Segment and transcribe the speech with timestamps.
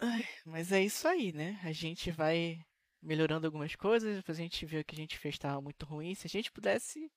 [0.00, 1.60] Ai, mas é isso aí, né?
[1.62, 2.58] A gente vai
[3.02, 6.14] melhorando algumas coisas, depois a gente viu que a gente fez estava muito ruim.
[6.14, 7.10] Se a gente pudesse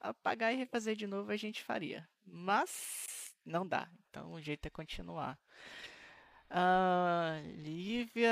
[0.00, 2.08] apagar e refazer de novo, a gente faria.
[2.24, 3.90] Mas não dá.
[4.10, 5.38] Então o jeito é continuar.
[6.50, 8.30] Ah, Lívia,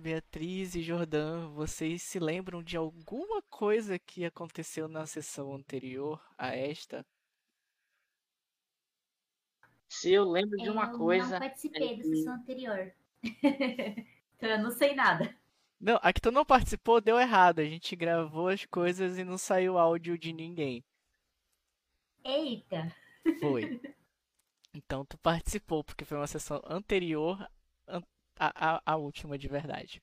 [0.00, 6.54] Beatriz e Jordan, vocês se lembram de alguma coisa que aconteceu na sessão anterior a
[6.54, 7.04] esta?
[9.88, 11.30] Se eu lembro de uma eu coisa.
[11.32, 12.92] não participei é da que- sessão anterior.
[14.34, 15.34] então eu não sei nada.
[15.78, 17.58] Não, a que tu não participou deu errado.
[17.58, 20.82] A gente gravou as coisas e não saiu áudio de ninguém.
[22.24, 22.80] Eita!
[23.38, 23.70] Foi.
[24.74, 27.38] Então tu participou, porque foi uma sessão anterior
[27.86, 28.02] an-
[28.36, 30.02] à, à, à última de verdade.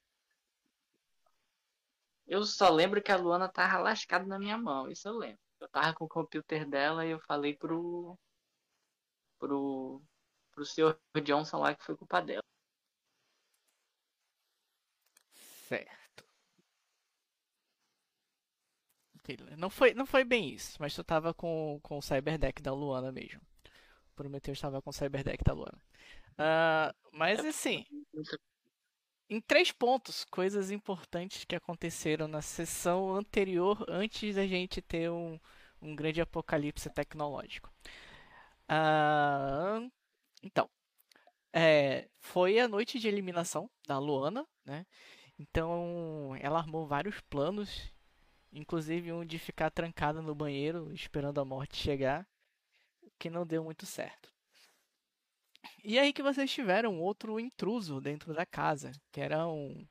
[2.28, 5.40] Eu só lembro que a Luana tava lascada na minha mão, isso eu lembro.
[5.60, 8.18] Eu tava com o computer dela e eu falei pro.
[9.40, 10.02] pro.
[10.52, 12.44] pro senhor Johnson lá que foi culpa dela.
[15.68, 16.24] Certo.
[19.58, 23.12] Não foi, não foi bem isso, mas tu tava com, com o Cyberdeck da Luana
[23.12, 23.42] mesmo.
[24.12, 25.82] O Prometheus estava com o Cyberdeck da Luana.
[26.38, 27.86] Ah, mas assim,
[29.30, 35.40] em três pontos, coisas importantes que aconteceram na sessão anterior, antes da gente ter um,
[35.82, 37.70] um grande apocalipse tecnológico.
[38.68, 39.82] Ah,
[40.44, 40.70] então,
[41.54, 44.86] é, foi a noite de eliminação da Luana, né?
[45.40, 47.94] Então, ela armou vários planos,
[48.52, 52.28] inclusive um de ficar trancada no banheiro esperando a morte chegar,
[53.20, 54.34] que não deu muito certo.
[55.84, 59.88] E aí que vocês tiveram outro intruso dentro da casa, que era um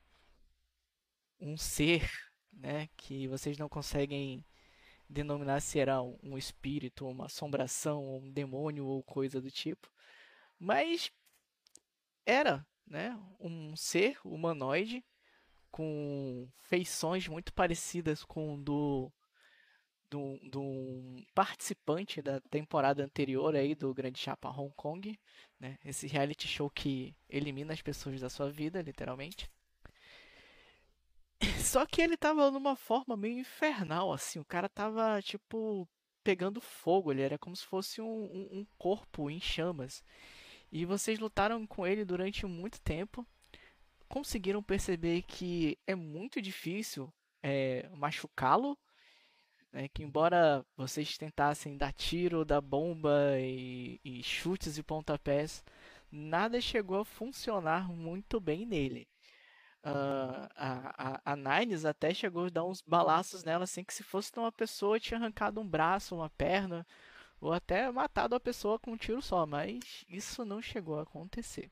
[1.39, 2.09] um ser,
[2.51, 4.43] né, que vocês não conseguem
[5.09, 9.91] denominar se era um, espírito, uma assombração, um demônio ou coisa do tipo,
[10.59, 11.11] mas
[12.25, 15.03] era, né, um ser humanoide
[15.71, 19.11] com feições muito parecidas com do
[20.09, 25.19] do, do participante da temporada anterior aí do Grande Chapa Hong Kong,
[25.59, 25.77] né?
[25.83, 29.49] Esse reality show que elimina as pessoas da sua vida, literalmente.
[31.59, 34.39] Só que ele tava numa forma meio infernal, assim.
[34.39, 35.87] O cara tava, tipo,
[36.23, 37.11] pegando fogo.
[37.11, 40.03] Ele era como se fosse um, um, um corpo em chamas.
[40.71, 43.25] E vocês lutaram com ele durante muito tempo.
[44.09, 47.13] Conseguiram perceber que é muito difícil
[47.43, 48.77] é, machucá-lo.
[49.71, 55.63] né, que embora vocês tentassem dar tiro, dar bomba e, e chutes e pontapés,
[56.11, 59.07] nada chegou a funcionar muito bem nele.
[59.83, 64.03] Ah, a, a, a Nines até chegou a dar uns balaços nela, assim, que se
[64.03, 66.85] fosse uma pessoa tinha arrancado um braço, uma perna,
[67.41, 71.71] ou até matado a pessoa com um tiro só, mas isso não chegou a acontecer.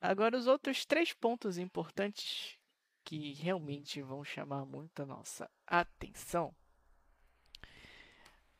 [0.00, 2.56] Agora, os outros três pontos importantes
[3.04, 6.54] que realmente vão chamar muito a nossa atenção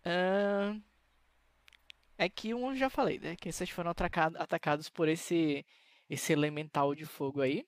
[0.05, 0.75] ah,
[2.17, 3.37] é que um já falei, né?
[3.37, 5.65] Que vocês foram atracado- atacados por esse,
[6.09, 7.67] esse elemental de fogo aí.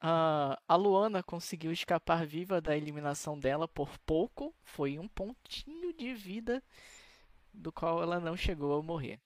[0.00, 4.54] Ah, a Luana conseguiu escapar viva da eliminação dela por pouco.
[4.62, 6.62] Foi um pontinho de vida
[7.52, 9.20] do qual ela não chegou a morrer.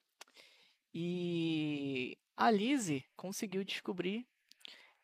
[0.94, 4.26] E a Lizzie conseguiu descobrir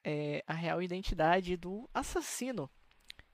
[0.03, 2.69] é, a real identidade do assassino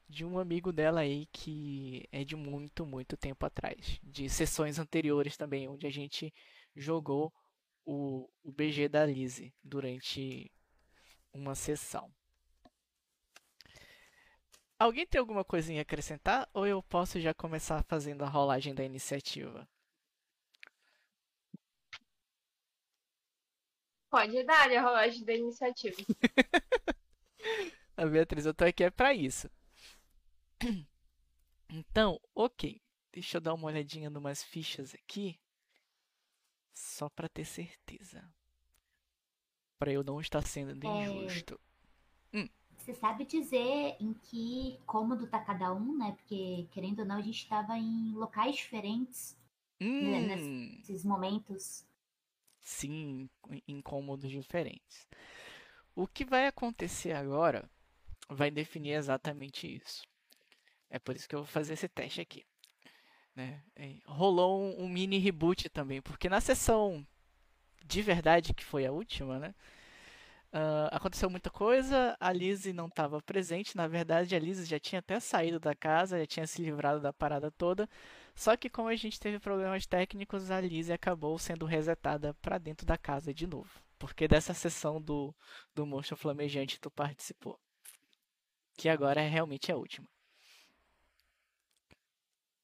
[0.07, 3.99] de um amigo dela aí que é de muito, muito tempo atrás.
[4.03, 6.35] De sessões anteriores também, onde a gente
[6.77, 7.33] jogou
[7.87, 10.53] o, o BG da Lizzie durante
[11.33, 12.13] uma sessão.
[14.79, 18.85] Alguém tem alguma coisinha a acrescentar ou eu posso já começar fazendo a rolagem da
[18.85, 19.67] iniciativa?
[24.15, 25.97] Pode dar a rolagem da iniciativa.
[27.97, 29.51] A Beatriz, eu tô aqui é pra isso.
[31.69, 32.81] Então, ok.
[33.13, 35.41] Deixa eu dar uma olhadinha numas fichas aqui.
[36.73, 38.23] Só pra ter certeza.
[39.77, 41.01] Pra eu não estar sendo É.
[41.01, 41.59] injusto.
[42.77, 46.13] Você sabe dizer em que cômodo tá cada um, né?
[46.13, 49.37] Porque, querendo ou não, a gente tava em locais diferentes
[49.81, 51.85] né, Hum, nesses momentos.
[52.65, 53.29] Sim,
[53.69, 55.07] em cômodos diferentes.
[55.95, 57.71] O que vai acontecer agora
[58.29, 60.03] vai definir exatamente isso.
[60.91, 62.45] É por isso que eu vou fazer esse teste aqui.
[63.37, 63.63] né?
[63.77, 67.07] É, rolou um, mini reboot também, porque na sessão
[67.85, 69.55] de verdade, que foi a última, né?
[70.53, 73.77] ah, aconteceu muita coisa, a Lizzie não estava presente.
[73.77, 77.13] Na verdade, a Lizzie já tinha até saído da casa, já tinha se livrado da
[77.13, 77.89] parada toda.
[78.35, 82.85] Só que como a gente teve problemas técnicos, a Lizzie acabou sendo resetada para dentro
[82.87, 83.71] da casa de novo.
[83.99, 85.35] Porque dessa sessão do,
[85.75, 87.59] do monstro flamejante tu participou.
[88.77, 90.09] Que agora é realmente a última.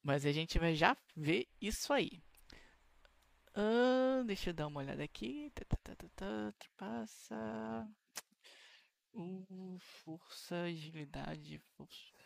[0.03, 2.21] Mas a gente vai já ver isso aí.
[4.25, 5.51] Deixa eu dar uma olhada aqui.
[5.53, 7.87] Tá, tá, tá, Passa.
[9.13, 11.59] Uh, força, agilidade.
[11.75, 12.21] Força.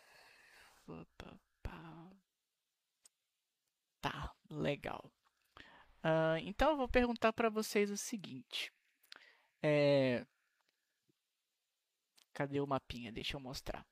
[4.06, 5.10] Tá, legal.
[6.00, 8.72] Ah, então eu vou perguntar para vocês o seguinte.
[9.60, 10.24] É...
[12.32, 13.10] Cadê o mapinha?
[13.10, 13.84] Deixa eu mostrar.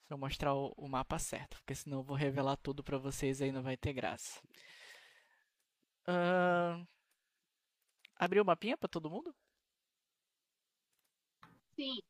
[0.00, 3.40] Deixa eu mostrar o, o mapa certo, porque senão eu vou revelar tudo para vocês
[3.40, 4.42] aí não vai ter graça.
[6.08, 6.84] Ah,
[8.16, 9.32] Abriu o mapinha para todo mundo?
[11.76, 12.02] Sim.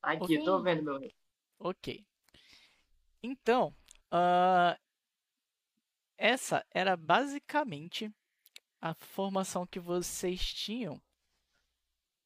[0.00, 1.14] Aqui, eu tô vendo, meu rei.
[1.58, 2.06] Ok.
[3.22, 3.74] Então,
[4.10, 4.78] ah,
[6.16, 8.12] essa era basicamente
[8.80, 11.00] a formação que vocês tinham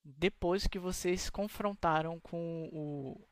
[0.05, 3.29] depois que vocês confrontaram com o,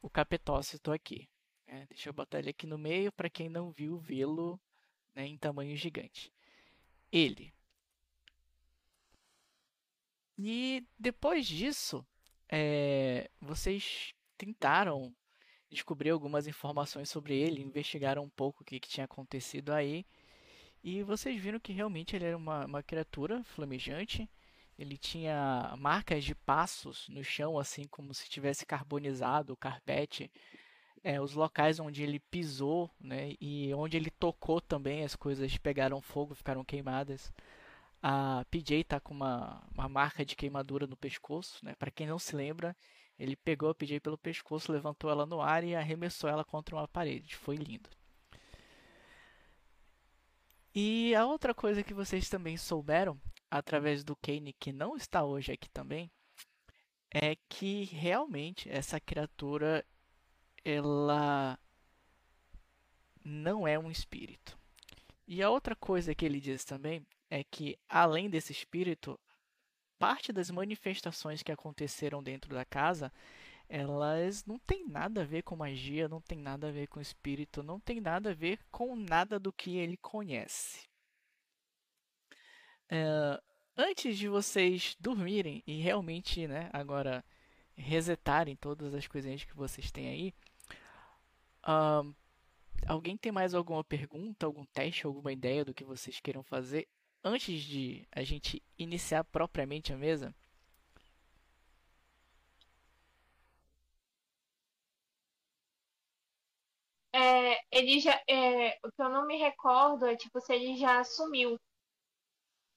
[0.00, 1.28] o capetócito aqui.
[1.66, 4.58] É, deixa eu botar ele aqui no meio para quem não viu vê-lo
[5.14, 6.32] né, em tamanho gigante.
[7.12, 7.52] Ele.
[10.38, 12.04] E depois disso,
[12.48, 15.14] é, vocês tentaram
[15.70, 20.04] descobrir algumas informações sobre ele, investigaram um pouco o que, que tinha acontecido aí.
[20.82, 24.28] E vocês viram que realmente ele era uma, uma criatura flamejante.
[24.78, 30.30] Ele tinha marcas de passos no chão, assim como se tivesse carbonizado o carpete.
[31.02, 36.00] É, os locais onde ele pisou né, e onde ele tocou também, as coisas pegaram
[36.00, 37.32] fogo, ficaram queimadas.
[38.02, 41.62] A PJ tá com uma, uma marca de queimadura no pescoço.
[41.64, 41.74] Né?
[41.78, 42.74] Para quem não se lembra,
[43.20, 46.88] ele pegou a PJ pelo pescoço, levantou ela no ar e arremessou ela contra uma
[46.88, 47.36] parede.
[47.36, 47.90] Foi lindo.
[50.74, 53.20] E a outra coisa que vocês também souberam,
[53.50, 56.10] através do Kane, que não está hoje aqui também,
[57.10, 59.84] é que realmente essa criatura
[60.64, 61.58] ela
[63.22, 64.58] não é um espírito.
[65.28, 69.20] E a outra coisa que ele diz também é que além desse espírito,
[70.00, 73.12] parte das manifestações que aconteceram dentro da casa,
[73.68, 77.62] elas não tem nada a ver com magia, não tem nada a ver com espírito,
[77.62, 80.88] não tem nada a ver com nada do que ele conhece.
[82.88, 83.38] É,
[83.76, 87.22] antes de vocês dormirem e realmente, né, agora
[87.74, 90.34] resetarem todas as coisinhas que vocês têm aí,
[91.68, 92.16] uh,
[92.86, 96.88] alguém tem mais alguma pergunta, algum teste, alguma ideia do que vocês queiram fazer
[97.22, 100.34] antes de a gente iniciar propriamente a mesa?
[107.12, 108.20] É, ele já.
[108.28, 111.58] É, o que eu não me recordo é tipo se ele já sumiu.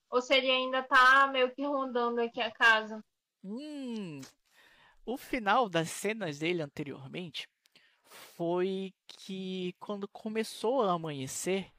[0.10, 3.04] Ou se ele ainda tá meio que rondando aqui a casa.
[3.44, 4.22] Hum,
[5.06, 7.48] o final das cenas dele anteriormente
[8.06, 11.72] foi que quando começou a amanhecer,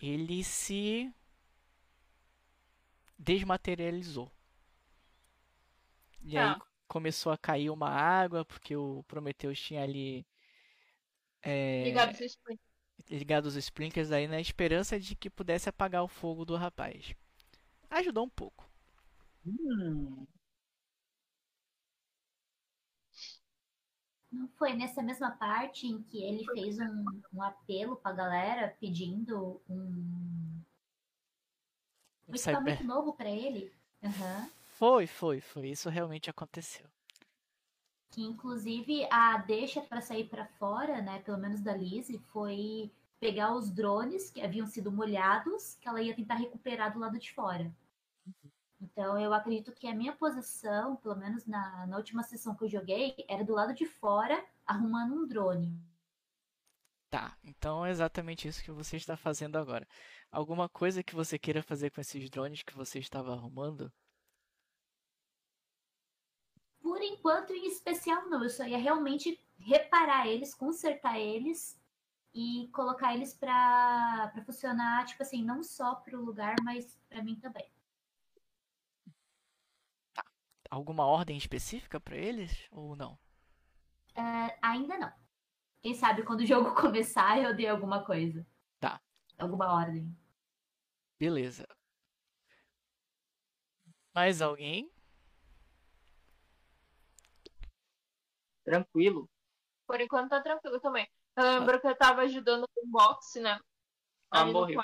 [0.00, 1.12] ele se
[3.18, 4.30] desmaterializou.
[6.22, 6.64] E aí Tá.
[6.86, 10.24] começou a cair uma água, porque o Prometheus tinha ali
[11.42, 12.60] é, Ligado pro split.
[13.10, 17.14] ligado os sprinklers aí na esperança de que pudesse apagar o fogo do rapaz.
[17.90, 18.68] Ajudou um pouco.
[19.44, 20.26] Hum,
[24.30, 29.60] Não foi nessa mesma parte em que ele fez um, um apelo pra galera pedindo
[29.68, 30.57] um,
[32.28, 33.72] um Cyber- equipamento novo pra ele?
[34.02, 34.50] Aham.
[34.74, 35.68] Foi, foi, foi.
[35.70, 36.86] Isso realmente aconteceu.
[38.10, 43.54] Que inclusive a deixa pra sair pra fora, né, pelo menos da Lizzie, foi pegar
[43.54, 47.70] os drones que haviam sido molhados, que ela ia tentar recuperar do lado de fora.
[48.80, 52.68] Então eu acredito que a minha posição, pelo menos na, na última sessão que eu
[52.68, 55.76] joguei, era do lado de fora, arrumando um drone.
[57.10, 59.88] Tá, então é exatamente isso que você está fazendo agora.
[60.30, 63.90] Alguma coisa que você queira fazer com esses drones que você estava arrumando?
[66.82, 68.42] Por enquanto, em especial, não.
[68.42, 71.80] Eu só ia realmente reparar eles, consertar eles
[72.34, 77.36] e colocar eles pra, pra funcionar, tipo assim, não só pro lugar, mas pra mim
[77.36, 77.70] também.
[80.70, 83.18] Alguma ordem específica para eles ou não?
[84.14, 85.27] É, ainda não.
[85.82, 88.46] Quem sabe quando o jogo começar eu dei alguma coisa.
[88.80, 89.00] Tá.
[89.38, 90.16] Alguma ordem.
[91.18, 91.66] Beleza.
[94.14, 94.90] Mais alguém?
[98.68, 99.28] tranquilo.
[99.86, 101.08] Por enquanto tá tranquilo também.
[101.34, 103.58] Eu lembro que eu tava ajudando no boxe, né?
[104.30, 104.80] Ah, Ali morreu.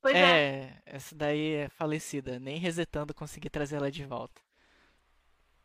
[0.00, 0.20] Pois é.
[0.20, 2.40] É, essa daí é falecida.
[2.40, 4.42] Nem resetando consegui trazer ela de volta.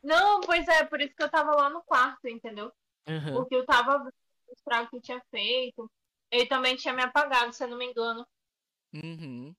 [0.03, 2.71] Não, pois é, por isso que eu tava lá no quarto, entendeu?
[3.07, 3.33] Uhum.
[3.33, 4.13] Porque eu tava
[4.49, 5.91] o estrago que tinha feito.
[6.31, 8.25] Ele também tinha me apagado, se eu não me engano.
[8.93, 9.55] Uhum.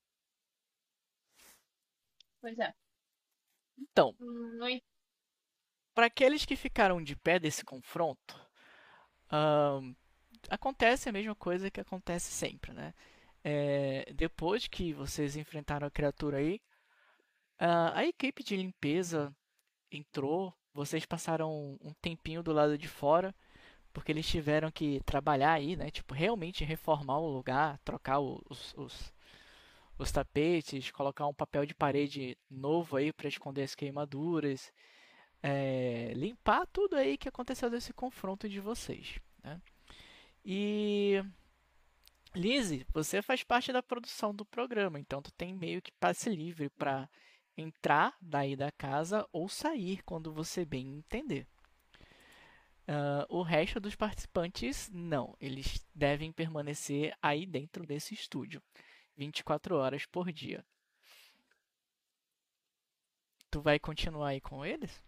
[2.41, 2.75] Pois é.
[3.79, 4.81] Então, Hum, Não en-
[5.95, 8.35] para aqueles que ficaram de pé desse confronto,
[9.31, 9.95] ahn,
[10.51, 12.95] acontece a mesma coisa que acontece sempre, né?
[13.45, 16.61] É, depois que vocês enfrentaram a criatura aí,
[17.59, 19.35] a equipe de limpeza
[19.91, 23.35] entrou, vocês passaram um tempinho do lado de fora,
[23.93, 25.91] porque eles tiveram que trabalhar aí, né?
[25.91, 29.13] Tipo, realmente reformar o lugar, trocar os, os,
[29.99, 34.73] os tapetes, colocar um papel de parede novo aí para esconder as queimaduras,
[35.43, 39.61] é, limpar tudo aí que aconteceu desse confronto de vocês, né?
[40.45, 41.23] E
[42.35, 46.71] Lizzie, você faz parte da produção do programa, então tu tem meio que passe livre
[46.71, 47.09] para
[47.57, 51.47] entrar daí da casa ou sair quando você bem entender.
[52.87, 55.37] Ah, o resto dos participantes, não.
[55.41, 58.63] Eles devem permanecer aí dentro desse estúdio,
[59.17, 60.65] 24 horas por dia.
[63.51, 65.03] Tu vai continuar aí com eles?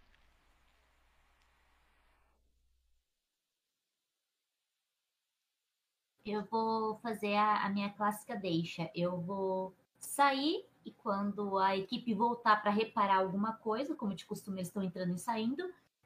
[6.25, 8.89] Eu vou fazer a, a minha clássica deixa.
[8.95, 14.57] Eu vou sair e quando a equipe voltar para reparar alguma coisa, como de costume
[14.59, 15.63] eles estão entrando e saindo,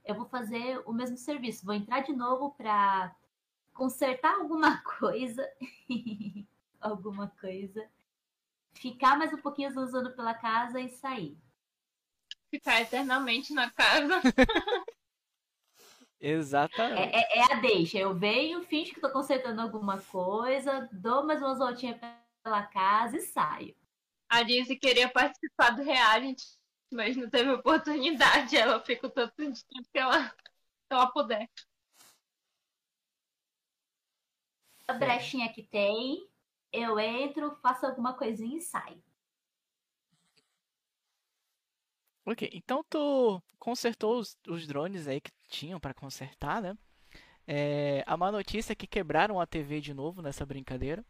[0.08, 1.66] eu vou fazer o mesmo serviço.
[1.66, 3.16] Vou entrar de novo para
[3.74, 5.48] consertar alguma coisa,
[6.80, 7.88] alguma coisa,
[8.74, 11.38] ficar mais um pouquinho usando pela casa e sair.
[12.50, 14.22] ficar eternamente na casa.
[16.20, 17.16] Exatamente.
[17.16, 17.98] É, é- é a deixa.
[17.98, 22.00] Eu venho, finjo que tô consertando alguma coisa, dou mais umas voltinhas
[22.44, 23.76] pela casa e saio.
[24.30, 26.44] A Lizzie queria participar do reality,
[26.92, 28.56] mas não teve oportunidade.
[28.56, 31.50] Ela fica o tanto de tempo que ela, que ela puder.
[34.88, 36.28] A brechinha que tem,
[36.72, 39.04] eu entro, faço alguma coisinha e saio.
[42.26, 46.78] Ok, então tu consertou os, os drones aí que tinham para consertar, né?
[47.48, 51.06] É, a má notícia é que quebraram a TV de novo nessa brincadeira.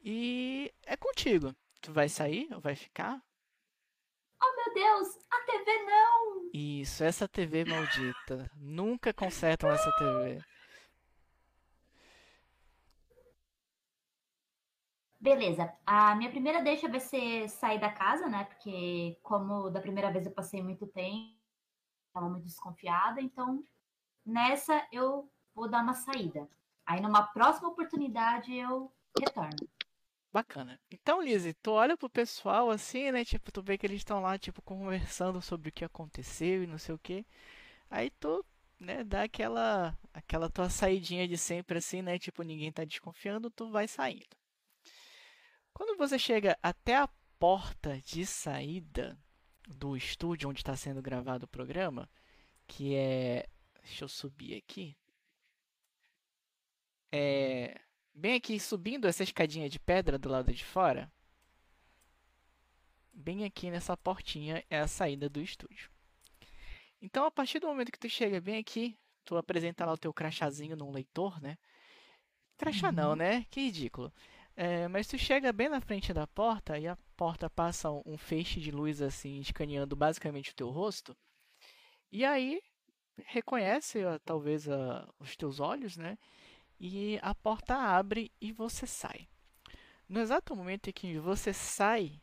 [0.00, 1.54] E é contigo.
[1.80, 3.20] Tu vai sair ou vai ficar?
[4.68, 6.50] Meu Deus, a TV não!
[6.52, 8.50] Isso, essa TV maldita.
[8.54, 10.44] Nunca consertam essa TV.
[15.18, 18.44] Beleza, a minha primeira deixa vai ser sair da casa, né?
[18.44, 21.34] Porque como da primeira vez eu passei muito tempo,
[22.06, 23.64] estava muito desconfiada, então
[24.24, 26.46] nessa eu vou dar uma saída.
[26.84, 29.77] Aí numa próxima oportunidade eu retorno.
[30.32, 30.78] Bacana.
[30.90, 33.24] Então, Lizzie, tu olha pro pessoal assim, né?
[33.24, 36.78] Tipo, tu vê que eles estão lá, tipo, conversando sobre o que aconteceu e não
[36.78, 37.24] sei o quê.
[37.90, 38.44] Aí tu,
[38.78, 42.18] né, dá aquela, aquela tua saidinha de sempre assim, né?
[42.18, 44.36] Tipo, ninguém tá desconfiando, tu vai saindo.
[45.72, 47.08] Quando você chega até a
[47.38, 49.18] porta de saída
[49.66, 52.08] do estúdio onde está sendo gravado o programa,
[52.66, 53.46] que é.
[53.82, 54.96] Deixa eu subir aqui.
[57.12, 57.80] É.
[58.18, 61.08] Bem aqui, subindo essa escadinha de pedra do lado de fora.
[63.12, 65.88] Bem aqui nessa portinha é a saída do estúdio.
[67.00, 70.12] Então, a partir do momento que tu chega bem aqui, tu apresenta lá o teu
[70.12, 71.56] crachazinho num leitor, né?
[72.56, 73.46] Crachá não, né?
[73.52, 74.12] Que ridículo.
[74.56, 78.58] É, mas tu chega bem na frente da porta e a porta passa um, feixe
[78.58, 81.16] de luz assim, escaneando basicamente o teu rosto.
[82.10, 82.60] E aí
[83.26, 86.18] reconhece talvez a- os teus olhos, né?
[86.80, 89.28] E a porta abre e você sai.
[90.08, 92.20] No exato momento em que você sai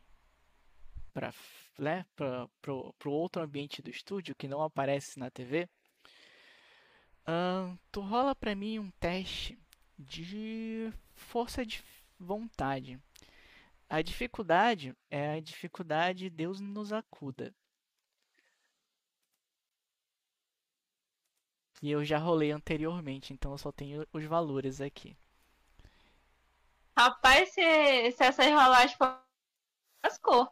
[1.12, 1.32] para
[1.78, 2.04] né,
[2.66, 5.68] o outro ambiente do estúdio que não aparece na TV,
[7.26, 9.58] ahn, tu rola para mim um teste
[9.98, 11.82] de força de
[12.18, 12.98] vontade.
[13.88, 17.54] A dificuldade é a dificuldade Deus nos acuda.
[21.82, 25.16] E eu já rolei anteriormente, então eu só tenho os valores aqui.
[26.96, 29.20] Rapaz, se, se essa rolagem for.
[30.04, 30.48] Lascou.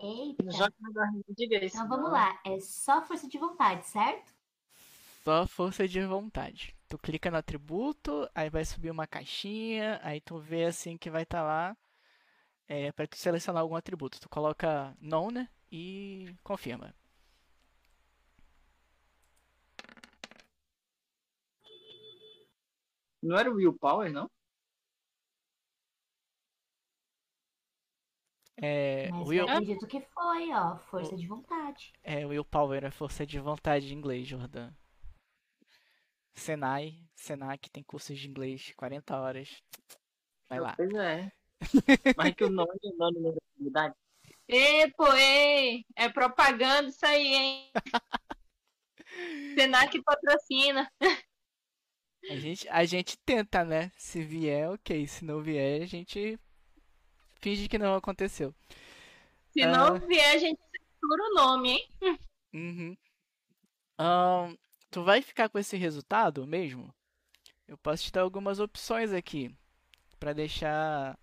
[0.00, 0.50] Eita!
[0.50, 1.76] Joga na barriga, diga isso.
[1.76, 4.34] Então vamos lá, é só força de vontade, certo?
[5.24, 6.74] Só força de vontade.
[6.88, 11.22] Tu clica no atributo, aí vai subir uma caixinha, aí tu vê assim que vai
[11.22, 11.76] estar lá
[12.66, 14.20] é, para tu selecionar algum atributo.
[14.20, 15.48] Tu coloca não, né?
[15.70, 16.94] E confirma.
[23.22, 24.30] Não era o Willpower, não?
[28.60, 30.78] É, Mas will, eu acredito que foi, ó.
[30.78, 31.92] Força de vontade.
[32.02, 34.72] é, willpower é força de vontade em inglês, Jordan.
[36.34, 39.62] Senai, Senac tem cursos de inglês, 40 horas.
[40.48, 40.74] Vai lá.
[40.76, 41.32] Pois é.
[42.16, 43.94] Mas que o nome é nome da atividade.
[44.48, 47.70] Ê, pô, ê, é propaganda isso aí, hein?
[49.58, 50.90] Senac patrocina.
[52.30, 53.90] A gente, a gente tenta, né?
[53.96, 55.06] Se vier, ok.
[55.06, 56.38] Se não vier, a gente
[57.40, 58.54] finge que não aconteceu.
[59.52, 59.70] Se Ah.
[59.70, 62.18] não vier, a gente censura o nome, hein?
[62.52, 62.96] Uhum.
[63.98, 64.56] Ahn,
[64.90, 66.92] tu vai ficar com esse resultado mesmo?
[67.66, 69.54] Eu posso te dar algumas opções aqui
[70.18, 71.18] para deixar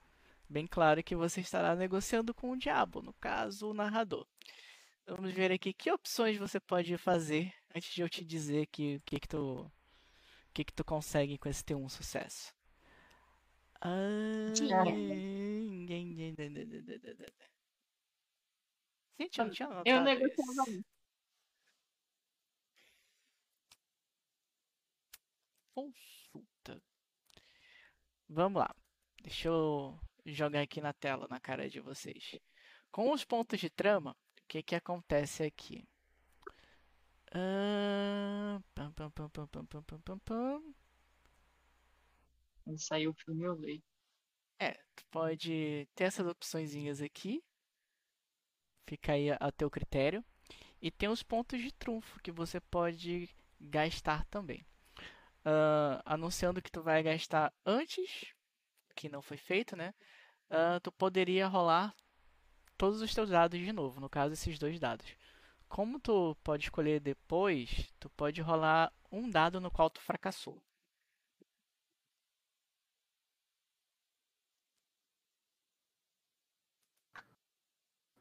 [0.47, 4.25] bem claro que você estará negociando com o diabo, no caso, o narrador.
[5.07, 9.19] Vamos ver aqui que opções você pode fazer antes de eu te dizer que que
[9.19, 9.71] que tu
[10.55, 12.53] que que tu consegue com esse teu um sucesso.
[13.81, 14.53] Ah,
[19.19, 20.85] Gente, eu não tinha Eu anotado negociava isso.
[25.73, 26.81] Consulta.
[28.29, 28.75] Vamos lá.
[29.21, 32.39] Deixa eu jogar aqui na tela, na cara de vocês.
[32.91, 35.87] Com os pontos de trama, o que que acontece aqui?
[37.35, 40.75] Ah, pam, pam, pam, pam, pam, pam, pam, pam.
[42.63, 42.77] Quando
[43.09, 43.81] o filme eu leio.
[44.59, 47.43] É, tu pode ter essas opçõezinhas aqui.
[48.87, 50.23] Fica aí a, a teu critério.
[50.81, 53.29] E tem os pontos de trunfo que você pode
[53.61, 54.65] gastar também.
[55.45, 58.33] Ah, anunciando que tu vai gastar antes,
[58.95, 59.93] que não foi feito, né?
[60.49, 61.95] Ah, tu poderia rolar
[62.77, 65.07] todos os teus dados de novo, no caso esses dois dados.
[65.67, 70.61] Como tu pode escolher depois, tu pode rolar um dado no qual tu fracassou.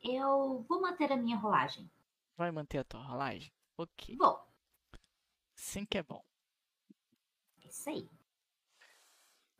[0.02, 1.90] Eu vou manter a minha rolagem.
[2.36, 3.50] Vai manter a tua rolagem?
[3.76, 4.16] Ok.
[4.16, 4.46] Vou.
[5.54, 6.22] Sim que é bom.
[7.62, 8.08] É isso aí.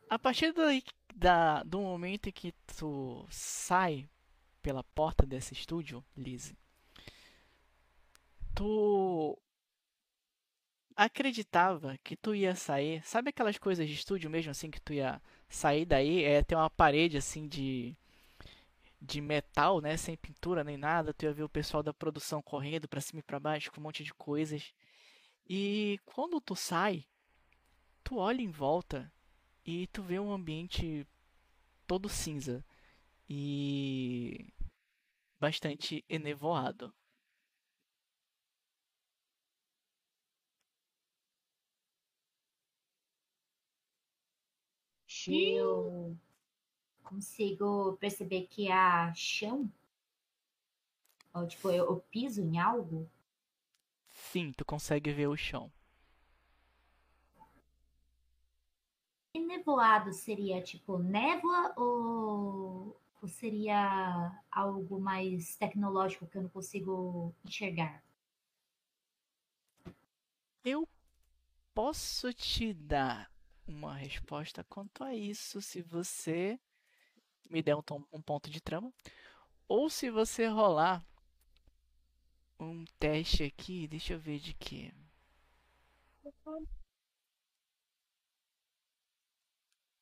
[0.09, 0.83] A partir daí,
[1.15, 4.07] da, do momento em que tu sai
[4.61, 6.57] pela porta desse estúdio, Lizzie,
[8.55, 9.37] tu
[10.95, 13.03] acreditava que tu ia sair.
[13.05, 16.23] Sabe aquelas coisas de estúdio mesmo, assim, que tu ia sair daí?
[16.23, 17.95] É ter uma parede assim de,
[19.01, 19.97] de metal, né?
[19.97, 21.13] Sem pintura nem nada.
[21.13, 23.83] Tu ia ver o pessoal da produção correndo pra cima e pra baixo com um
[23.83, 24.73] monte de coisas.
[25.47, 27.05] E quando tu sai,
[28.03, 29.11] tu olha em volta
[29.65, 31.05] e tu vê um ambiente
[31.85, 32.65] todo cinza
[33.29, 34.47] e
[35.39, 36.93] bastante enevoado.
[45.33, 46.17] Eu
[47.03, 49.71] consigo perceber que há chão.
[51.33, 53.09] Ou, tipo, eu, eu piso em algo.
[54.11, 55.71] Sim, tu consegue ver o chão.
[59.33, 67.35] E nevoado seria tipo névoa ou, ou seria algo mais tecnológico que eu não consigo
[67.43, 68.01] enxergar?
[70.63, 70.87] Eu
[71.73, 73.29] posso te dar
[73.67, 76.59] uma resposta quanto a isso se você
[77.49, 78.93] me der um, tom- um ponto de trama.
[79.67, 81.05] Ou se você rolar
[82.59, 84.91] um teste aqui, deixa eu ver de quê.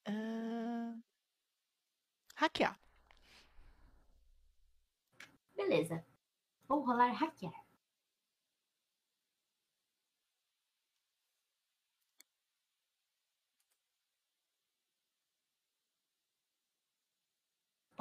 [0.06, 0.94] Ah,
[2.36, 2.78] hackear.
[5.56, 6.06] Beleza.
[6.68, 7.54] Vou rolar hackear.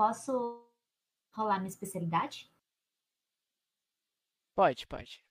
[0.02, 0.68] Posso
[1.30, 2.52] rolar minha especialidade?
[4.52, 5.24] Pode, pode.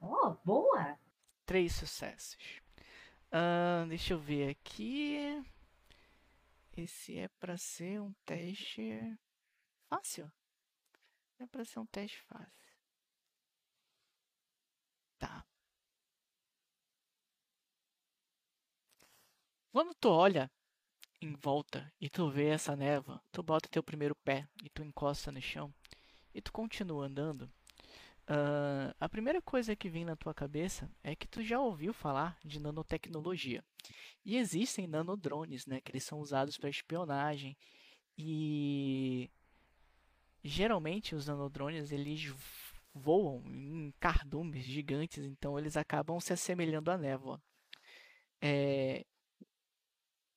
[0.00, 0.96] Oh, boa!
[1.44, 2.62] Três sucessos.
[3.32, 5.44] Ah, deixa eu ver aqui.
[6.76, 9.18] Esse é pra ser um teste
[9.90, 10.30] fácil?
[11.40, 12.78] É pra ser um teste fácil.
[15.18, 15.47] Tá.
[19.72, 20.50] Quando tu olha
[21.20, 25.30] em volta e tu vê essa névoa, tu bota teu primeiro pé e tu encosta
[25.30, 25.72] no chão
[26.34, 27.50] e tu continua andando.
[28.26, 32.38] Ah, a primeira coisa que vem na tua cabeça é que tu já ouviu falar
[32.44, 33.64] de nanotecnologia.
[34.24, 37.56] E existem nanodrones, né, que eles são usados para espionagem
[38.16, 39.30] e
[40.44, 42.34] geralmente os nanodrones eles
[42.94, 47.40] voam em cardumes gigantes, então eles acabam se assemelhando à névoa.
[48.40, 49.04] É,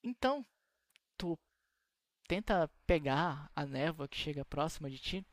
[0.03, 0.45] Então,
[1.17, 1.37] tu
[2.27, 5.25] tenta pegar a névoa que chega próxima de ti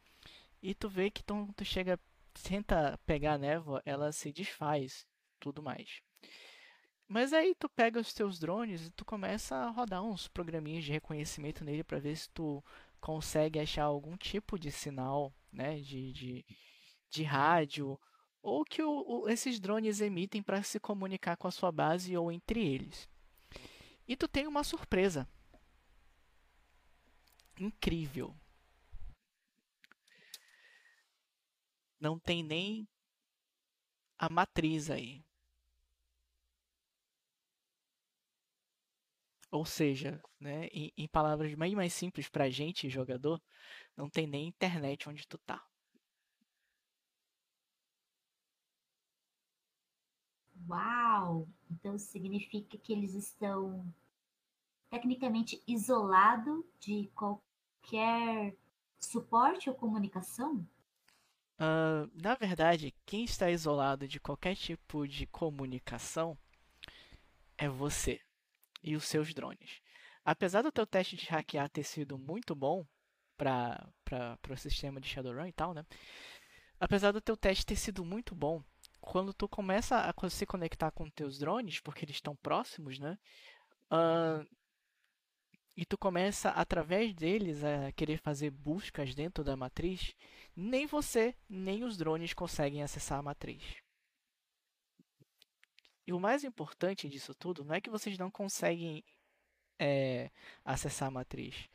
[0.62, 1.98] e tu vê que tu, tu chega,
[2.42, 5.07] tenta pegar a névoa, ela se desfaz,
[5.40, 6.02] tudo mais.
[7.07, 10.92] Mas aí tu pega os teus drones e tu começa a rodar uns programinhas de
[10.92, 12.62] reconhecimento nele para ver se tu
[13.00, 16.44] consegue achar algum tipo de sinal, né, de, de,
[17.09, 17.98] de rádio
[18.42, 22.31] ou que o, o, esses drones emitem para se comunicar com a sua base ou
[22.31, 23.09] entre eles.
[24.09, 25.29] E tu tem uma surpresa
[27.61, 28.35] incrível.
[32.01, 32.88] Não tem nem
[34.18, 35.25] a matriz aí.
[39.51, 43.42] Ou seja, né, em, em palavras bem mais simples para gente, jogador,
[43.97, 45.62] não tem nem internet onde tu tá.
[50.68, 51.49] Uau!
[51.70, 53.85] Então significa que eles estão
[54.90, 58.57] tecnicamente isolados de qualquer
[58.98, 60.66] suporte ou comunicação?
[61.61, 66.38] Uh, na verdade, quem está isolado de qualquer tipo de comunicação
[67.57, 68.20] é você
[68.83, 69.83] e os seus drones.
[70.24, 72.87] Apesar do teu teste de hackear ter sido muito bom
[73.37, 73.90] para
[74.48, 75.85] o sistema de Shadowrun e tal, né?
[76.78, 78.62] Apesar do teu teste ter sido muito bom,
[79.01, 83.19] quando tu começa a se conectar com teus drones, porque eles estão próximos, né?
[83.91, 84.47] Uh,
[85.77, 90.15] e tu começa através deles a querer fazer buscas dentro da matriz,
[90.55, 93.63] nem você nem os drones conseguem acessar a matriz.
[96.05, 99.05] E o mais importante disso tudo não é que vocês não conseguem
[99.79, 100.31] é,
[100.65, 101.69] acessar a matriz.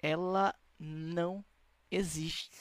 [0.00, 1.44] Ela não
[1.90, 2.56] existe.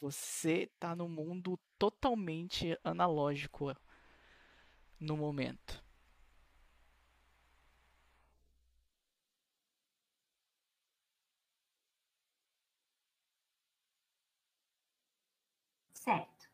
[0.00, 3.72] Você está no mundo totalmente analógico
[5.00, 5.82] no momento.
[15.92, 16.48] Certo.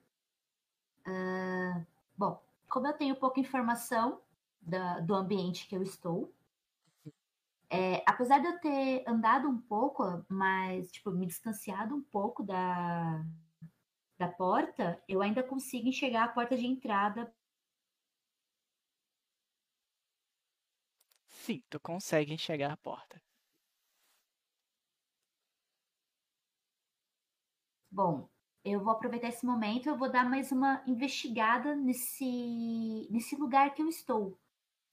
[1.07, 1.85] Uh,
[2.17, 4.21] bom, como eu tenho pouca informação
[4.61, 6.33] da, do ambiente que eu estou,
[7.77, 13.23] é, apesar de eu ter andado um pouco, mas tipo, me distanciado um pouco da,
[14.19, 17.33] da porta, eu ainda consigo enxergar a porta de entrada.
[21.29, 23.23] Sim, tu consegue enxergar a porta.
[27.91, 28.29] Bom,
[28.65, 33.83] eu vou aproveitar esse momento, eu vou dar mais uma investigada nesse, nesse lugar que
[33.83, 34.39] eu estou.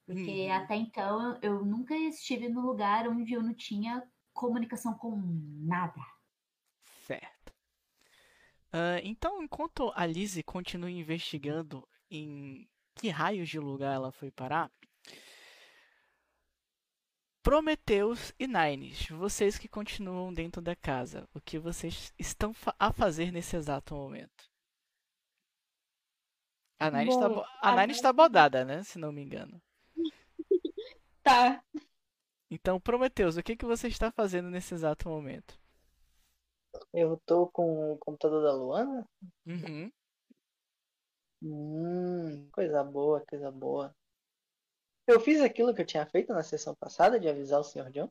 [0.06, 0.52] Porque uhum.
[0.52, 5.16] até então eu nunca estive no lugar onde eu não tinha comunicação com
[5.62, 6.00] nada.
[7.06, 7.50] Certo.
[8.72, 14.70] Uh, então, enquanto a Lizzie continua investigando em que raios de lugar ela foi parar,
[17.44, 23.30] Prometheus e Nines, vocês que continuam dentro da casa, o que vocês estão a fazer
[23.30, 24.50] nesse exato momento?
[26.78, 28.82] A Nines está a Nines tá bodada, né?
[28.82, 29.62] Se não me engano.
[31.24, 31.64] Tá.
[32.50, 35.58] Então, Prometheus, o que, que você está fazendo nesse exato momento?
[36.92, 39.08] Eu tô com o computador da Luana.
[39.46, 39.90] Uhum.
[41.42, 43.94] Hum, coisa boa, coisa boa.
[45.06, 47.90] Eu fiz aquilo que eu tinha feito na sessão passada de avisar o Sr.
[47.90, 48.10] John?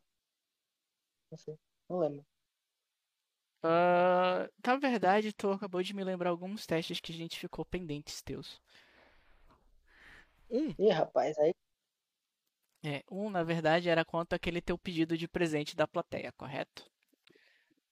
[1.32, 1.58] Não sei,
[1.89, 2.26] não lembro.
[3.63, 8.21] Uh, na verdade, tu acabou de me lembrar alguns testes que a gente ficou pendentes
[8.21, 8.62] teus.
[10.52, 10.76] Um.
[10.78, 11.56] Ih, rapaz, aí.
[12.83, 16.85] É, um, na verdade, era quanto aquele teu pedido de presente da plateia, correto?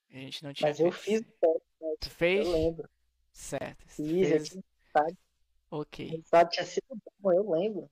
[0.10, 0.69] A gente não tinha.
[0.69, 1.67] Mas eu fiz o teste.
[1.80, 1.95] Né?
[2.01, 2.45] Tu fez?
[2.45, 2.89] Eu lembro.
[3.32, 3.88] Certo.
[3.88, 4.32] Fiz, fez...
[4.32, 4.63] eu tinha
[5.71, 6.06] Ok.
[6.06, 6.86] O resultado tinha sido
[7.17, 7.89] bom, eu lembro.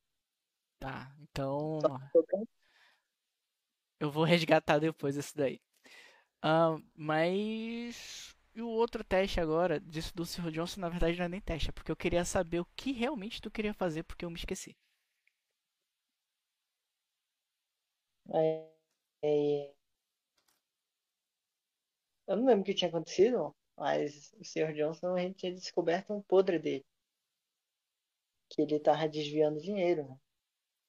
[0.78, 1.80] Tá, então.
[3.98, 5.62] Eu vou resgatar depois esse daí.
[6.44, 8.36] Uh, mas.
[8.54, 10.52] E o outro teste agora, disso do Sr.
[10.52, 13.42] Johnson, na verdade não é nem teste, é porque eu queria saber o que realmente
[13.42, 14.76] tu queria fazer, porque eu me esqueci.
[18.34, 18.70] É,
[19.24, 19.74] é...
[22.28, 24.74] Eu não lembro o que tinha acontecido, mas o Sr.
[24.74, 26.86] Johnson a gente tinha descoberto um podre dele.
[28.50, 30.08] Que ele tava desviando dinheiro.
[30.08, 30.18] Né?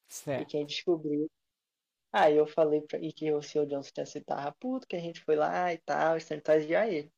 [0.09, 0.42] Certo.
[0.42, 1.31] E quem descobriu.
[2.12, 2.98] Aí eu falei pra.
[2.98, 3.66] E que o Sr.
[3.66, 7.12] Johnson tinha sido tava puto, que a gente foi lá e tal, estantagear ele.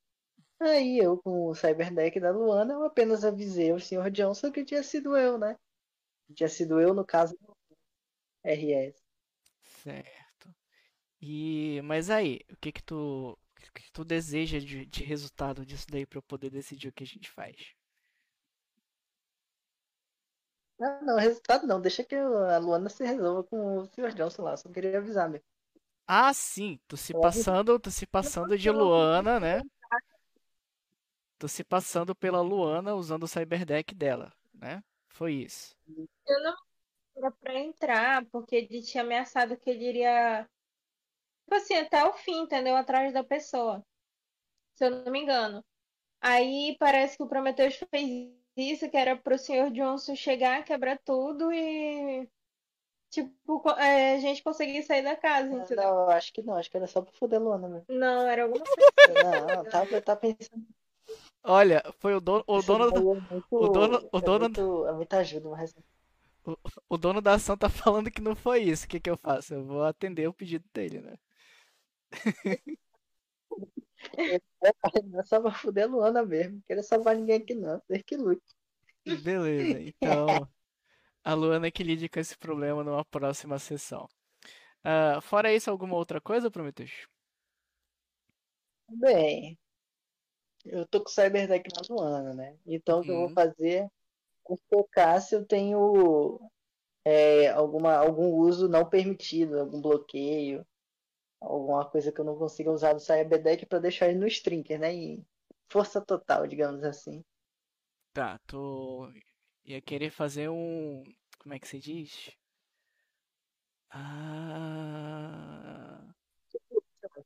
[0.60, 4.10] Aí eu, com o Cyberdeck da Luana, eu apenas avisei o Sr.
[4.10, 5.58] Johnson que tinha sido eu, né?
[6.34, 7.56] Tinha sido eu no caso do
[8.44, 9.01] RS.
[9.82, 10.54] Certo.
[11.20, 15.64] E mas aí, o que que tu o que, que tu deseja de, de resultado
[15.64, 17.56] disso daí para eu poder decidir o que a gente faz?
[20.80, 21.80] Ah, não, resultado não.
[21.80, 24.14] Deixa que a Luana se resolva com o Sr.
[24.14, 24.56] Johnson lá.
[24.56, 25.46] Só queria avisar mesmo.
[26.06, 29.62] Ah, sim, tu se passando, tu se passando de Luana, né?
[31.38, 34.82] Tu se passando pela Luana usando o cyberdeck dela, né?
[35.08, 35.76] Foi isso.
[36.26, 36.54] Eu não
[37.16, 40.48] era pra entrar, porque ele tinha ameaçado que ele iria.
[41.44, 42.76] Tipo assim, até o fim, entendeu?
[42.76, 43.84] Atrás da pessoa.
[44.74, 45.64] Se eu não me engano.
[46.20, 49.70] Aí parece que o Prometheus fez isso, que era pro Sr.
[49.72, 52.28] Johnson chegar, quebrar tudo e.
[53.10, 55.84] Tipo, é, a gente conseguir sair da casa, Não, entendeu?
[55.84, 56.54] eu acho que não.
[56.54, 57.86] Acho que era só pra foder Luana mesmo.
[57.88, 58.90] Não, era alguma coisa.
[59.58, 60.66] Não, tá, tá pensando.
[61.44, 64.92] Olha, foi o dono, o dono, é muito, o dono- o é dono- muito, é
[64.92, 65.74] muita ajuda, mas
[66.88, 68.84] o dono da ação tá falando que não foi isso.
[68.86, 69.54] O que que eu faço?
[69.54, 71.16] Eu vou atender o pedido dele, né?
[74.62, 76.54] é só pra foder a Luana mesmo.
[76.56, 77.80] Não queria salvar ninguém aqui não.
[77.88, 78.42] Deixa que lute.
[79.06, 80.48] Beleza, então
[81.24, 84.08] a Luana que lide com esse problema numa próxima sessão.
[84.84, 87.08] Ah, fora isso, alguma outra coisa, Prometheus?
[88.88, 89.58] Bem,
[90.64, 92.56] eu tô com o Cyberdeck na Luana, né?
[92.66, 93.34] Então o que eu vou Uhum.
[93.34, 93.88] fazer
[94.42, 96.40] com focar se eu tenho
[97.04, 100.66] é, alguma, algum uso não permitido, algum bloqueio,
[101.40, 104.92] alguma coisa que eu não consiga usar do Cyberdeck pra deixar ele no Strinker, né?
[104.94, 105.26] Em
[105.68, 107.24] força total, digamos assim.
[108.12, 109.10] Tá, tu
[109.64, 111.02] ia querer fazer um.
[111.38, 112.30] Como é que se diz?
[113.90, 114.52] Ah.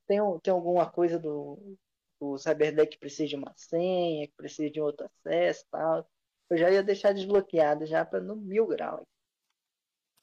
[0.07, 1.77] Tem, tem alguma coisa do,
[2.19, 6.09] do Cyberdeck que precisa de uma senha, que precisa de um outro acesso e tal.
[6.49, 9.07] Eu já ia deixar desbloqueado já para no mil grau.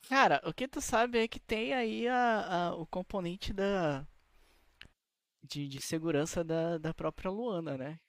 [0.08, 4.06] Cara, o que tu sabe é que tem aí a, a- o componente da.
[5.42, 8.00] De, de segurança da, da própria Luana, né?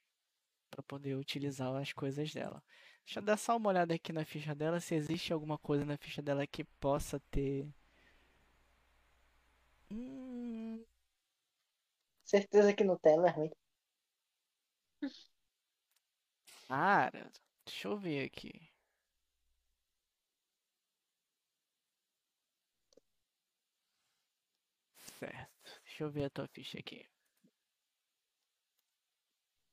[0.70, 2.62] Pra poder utilizar as coisas dela.
[3.06, 5.96] Deixa eu dar só uma olhada aqui na ficha dela, se existe alguma coisa na
[5.98, 7.68] ficha dela que possa ter.
[9.90, 10.84] Hum,
[12.24, 13.50] Certeza que não tem, é ruim.
[16.68, 17.30] Cara,
[17.66, 18.52] deixa eu ver aqui.
[25.18, 25.72] Certo.
[25.84, 27.06] Deixa eu ver a tua ficha aqui.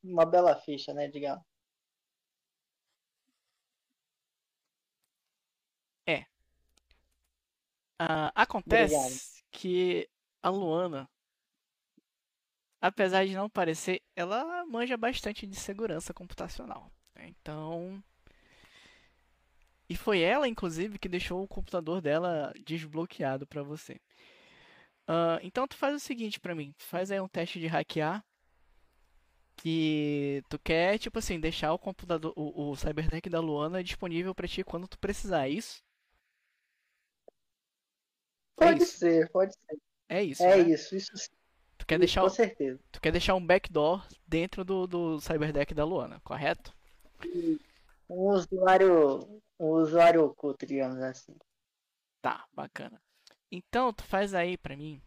[0.03, 1.43] Uma bela ficha, né, digamos.
[8.05, 10.09] Ah, acontece que
[10.41, 11.09] a Luana,
[12.81, 16.91] apesar de não parecer, ela manja bastante de segurança computacional.
[17.17, 18.03] Então.
[19.89, 23.99] E foi ela, inclusive, que deixou o computador dela desbloqueado pra você.
[25.07, 28.23] Ah, então tu faz o seguinte pra mim, tu faz aí um teste de hackear
[29.55, 34.47] que tu quer, tipo assim, deixar o computador, o, o Cyberdeck da Luana disponível pra
[34.47, 35.83] ti quando tu precisar, é isso?
[38.59, 38.97] É Pode isso.
[38.97, 39.77] ser, pode ser.
[40.09, 40.69] É isso, É né?
[40.69, 41.29] isso, isso sim,
[41.77, 42.79] Tu quer deixar, com certeza.
[42.91, 46.73] tu quer deixar um backdoor dentro do, do Cyberdeck da Luana, correto?
[48.09, 51.35] Um usuário, um usuário oculto, digamos assim.
[52.21, 53.01] Tá, bacana.
[53.51, 55.01] Então, tu faz aí pra mim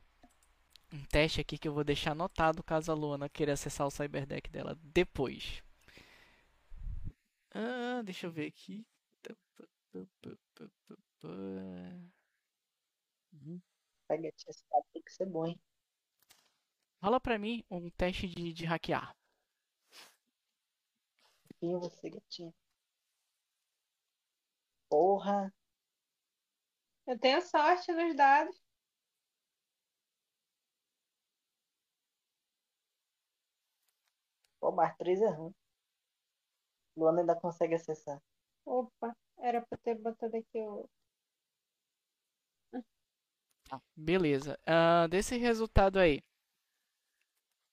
[0.92, 4.50] um teste aqui que eu vou deixar anotado caso a Luana queira acessar o Cyberdeck
[4.50, 5.62] dela depois.
[7.52, 8.86] Ah, deixa eu ver aqui.
[14.08, 15.58] Pega esse cara, tem que ser bom, hein?
[17.02, 19.14] Rola pra mim um teste de, de hackear.
[21.60, 22.52] Quem você, gatinha?
[24.88, 25.52] Porra,
[27.06, 28.56] Eu tenho sorte nos dados.
[34.60, 35.54] pô, mais três é ruim.
[36.96, 38.20] Luana ainda consegue acessar.
[38.64, 40.88] Opa, era pra ter botado aqui o.
[43.68, 44.58] Tá, beleza.
[44.66, 46.22] Ah, desse resultado aí,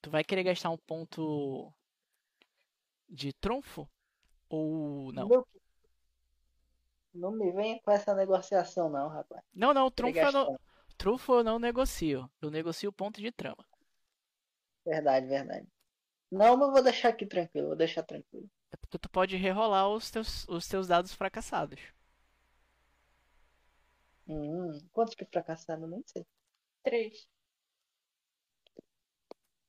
[0.01, 1.73] tu vai querer gastar um ponto
[3.09, 3.87] de trunfo?
[4.49, 5.27] Ou não?
[5.27, 5.47] Meu-
[7.13, 9.43] Não me venha com essa negociação, não, rapaz.
[9.53, 10.59] Não, não, trunfo eu não,
[10.97, 12.29] trunfo eu não negocio.
[12.41, 13.65] Eu negocio ponto de trama.
[14.85, 15.67] Verdade, verdade.
[16.31, 18.49] Não, mas vou deixar aqui tranquilo, vou deixar tranquilo.
[18.71, 21.79] É porque tu pode rerolar os teus, os teus dados fracassados.
[24.27, 25.87] Hum, quantos que fracassaram?
[25.87, 26.25] Nem sei.
[26.83, 27.27] Três.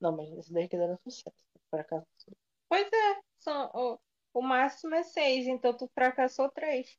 [0.01, 1.37] Não, mas esse daí que deram sucesso.
[1.71, 2.07] Fracassou.
[2.69, 3.99] Pois é, são, o,
[4.33, 6.99] o máximo é seis, então tu fracassou três.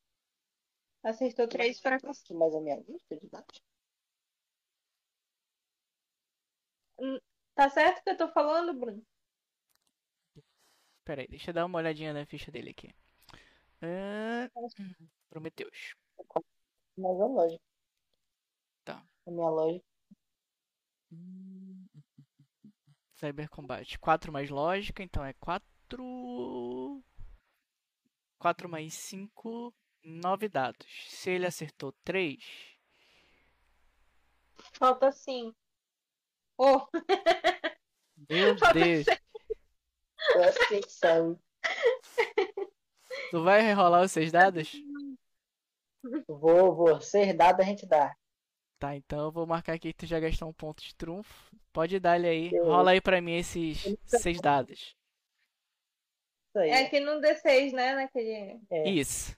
[1.04, 2.38] Acertou três, fracassou.
[2.38, 3.62] Mais a minha lista de dados?
[7.56, 9.06] Tá certo o que eu tô falando, Bruno?
[11.04, 12.90] Pera aí, deixa eu dar uma olhadinha na ficha dele aqui.
[13.82, 14.50] É...
[15.30, 15.96] Prometeus.
[16.98, 17.64] Mas é lógico.
[18.84, 19.06] Tá.
[19.28, 19.86] A minha lógica.
[23.14, 24.00] Cyber Combate.
[24.00, 25.75] 4 mais lógica, então é 4.
[28.38, 30.88] 4 mais 5, 9 dados.
[31.10, 32.44] Se ele acertou 3,
[34.78, 35.56] Falta cinco.
[36.58, 36.82] Oh,
[38.30, 39.06] meu Falta Deus.
[40.88, 41.38] Sabe.
[43.32, 44.72] Tu vai rerolar os seis dados?
[46.28, 47.02] Vou, vou.
[47.02, 48.16] Ser dado a gente dá.
[48.80, 51.56] Tá, então eu vou marcar aqui que tu já gastou um ponto de trunfo.
[51.72, 52.50] Pode dar ele aí.
[52.54, 54.96] Eu- Rola aí pra mim esses seis dados.
[56.56, 56.70] Isso aí.
[56.70, 57.96] é que não D6, né?
[57.96, 58.62] Naquele...
[58.70, 58.90] É.
[58.90, 59.36] Isso.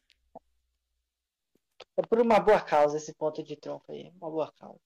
[1.97, 4.12] É por uma boa causa esse ponto de trunfo aí.
[4.21, 4.80] Uma boa causa.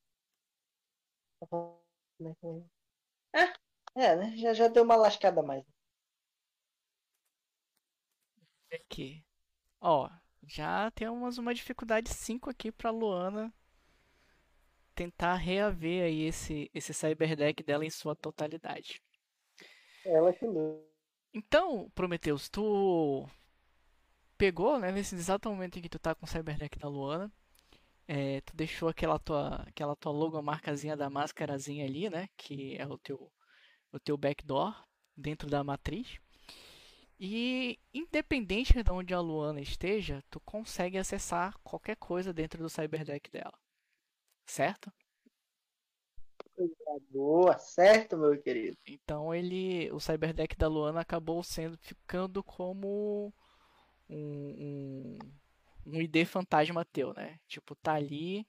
[3.34, 3.54] Ah.
[3.96, 4.38] É, né?
[4.38, 5.66] Já, já deu uma lascada mais.
[8.72, 9.26] Aqui.
[9.82, 10.10] Ó,
[10.44, 13.54] já temos uma dificuldade 5 aqui pra Luana
[14.96, 19.02] tentar reaver aí esse, esse cyberdeck dela em sua totalidade.
[20.06, 20.91] Ela que luta.
[21.34, 23.28] Então, Prometheus, tu
[24.38, 27.32] pegou, né, nesse exato momento em que tu tá com o cyberdeck da Luana,
[28.08, 32.98] é, tu deixou aquela tua, aquela tua logomarcazinha da máscarazinha ali, né, que é o
[32.98, 33.32] teu,
[33.92, 34.76] o teu backdoor
[35.16, 36.20] dentro da matriz.
[37.20, 43.30] E independente de onde a Luana esteja, tu consegue acessar qualquer coisa dentro do cyberdeck
[43.32, 43.58] dela.
[44.46, 44.92] Certo?
[47.10, 48.78] Boa, certo, meu querido.
[48.86, 53.34] Então ele, o cyberdeck da Luana acabou sendo ficando como
[54.10, 55.20] um, um,
[55.86, 57.40] um ID fantasma teu, né?
[57.48, 58.48] Tipo, tá ali.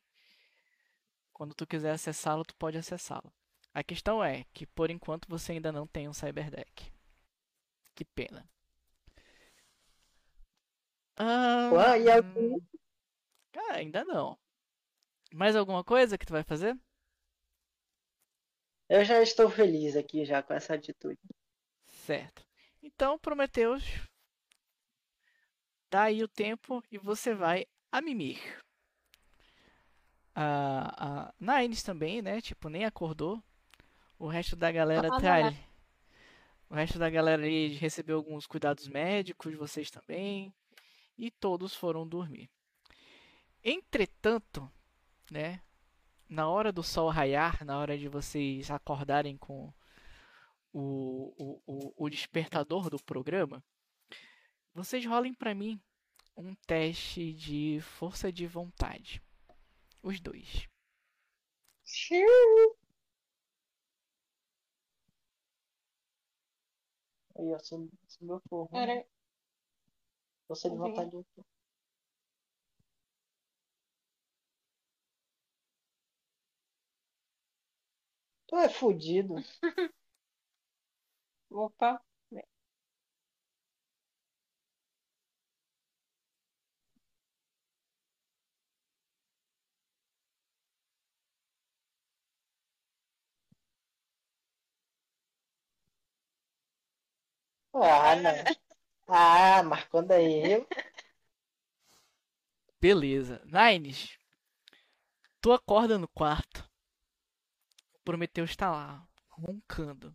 [1.33, 3.33] Quando tu quiser acessá-lo, tu pode acessá-lo.
[3.75, 6.93] A questão é que por enquanto você ainda não tem um cyberdeck.
[7.95, 8.49] Que pena.
[11.17, 12.61] Ah, Juan, e algum...
[13.53, 14.39] Cara, ainda não.
[15.33, 16.79] Mais alguma coisa que tu vai fazer?
[18.89, 21.21] Eu já estou feliz aqui já com essa atitude.
[21.87, 22.45] Certo.
[22.83, 23.85] Então, Prometheus,
[25.91, 28.41] dá aí o tempo e você vai a mimir.
[30.35, 31.35] A, a
[31.85, 32.41] também, né?
[32.41, 33.43] Tipo, nem acordou.
[34.19, 35.59] O resto da galera Ah, tá não, ali.
[36.71, 40.55] O resto da galera ali recebeu alguns cuidados médicos, vocês também.
[41.19, 42.49] E todos foram dormir.
[43.63, 44.71] Entretanto,
[45.31, 45.61] né?
[46.33, 49.71] Na hora do sol raiar, na hora de vocês acordarem com
[50.73, 53.63] o, o, o, o despertador do programa,
[54.73, 55.79] vocês rolem pra mim
[56.35, 59.23] um teste de força de vontade.
[60.03, 60.67] Os dois.
[67.37, 68.71] Aí, ó, sou, sou meu forro.
[68.75, 69.05] Era...
[70.49, 71.11] Você de vontade.
[78.53, 79.35] Tu é fudido.
[81.51, 82.03] Opa.
[97.75, 98.33] Ah, não.
[99.09, 100.67] Ah, mas quando aí eu.
[102.81, 103.41] Beleza.
[103.47, 104.19] Nines,
[105.41, 106.72] tu acorda no quarto.
[108.03, 110.13] O Prometheus está lá, roncando.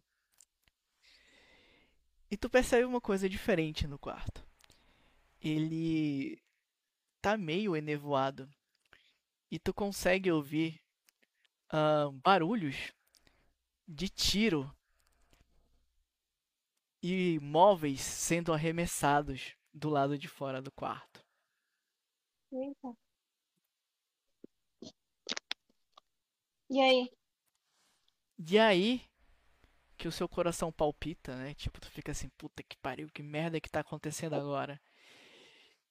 [2.30, 4.46] E tu percebe uma coisa diferente no quarto.
[5.40, 6.38] Ele
[7.22, 8.50] tá meio enevoado.
[9.50, 10.82] E tu consegue ouvir
[11.70, 12.92] ah, barulhos
[13.88, 14.70] de tiro
[17.02, 21.26] e móveis sendo arremessados do lado de fora do quarto.
[22.52, 22.98] Eita.
[26.70, 27.17] E aí?
[28.40, 29.02] E aí
[29.98, 31.54] que o seu coração palpita, né?
[31.56, 34.80] Tipo, tu fica assim, puta que pariu, que merda que tá acontecendo agora?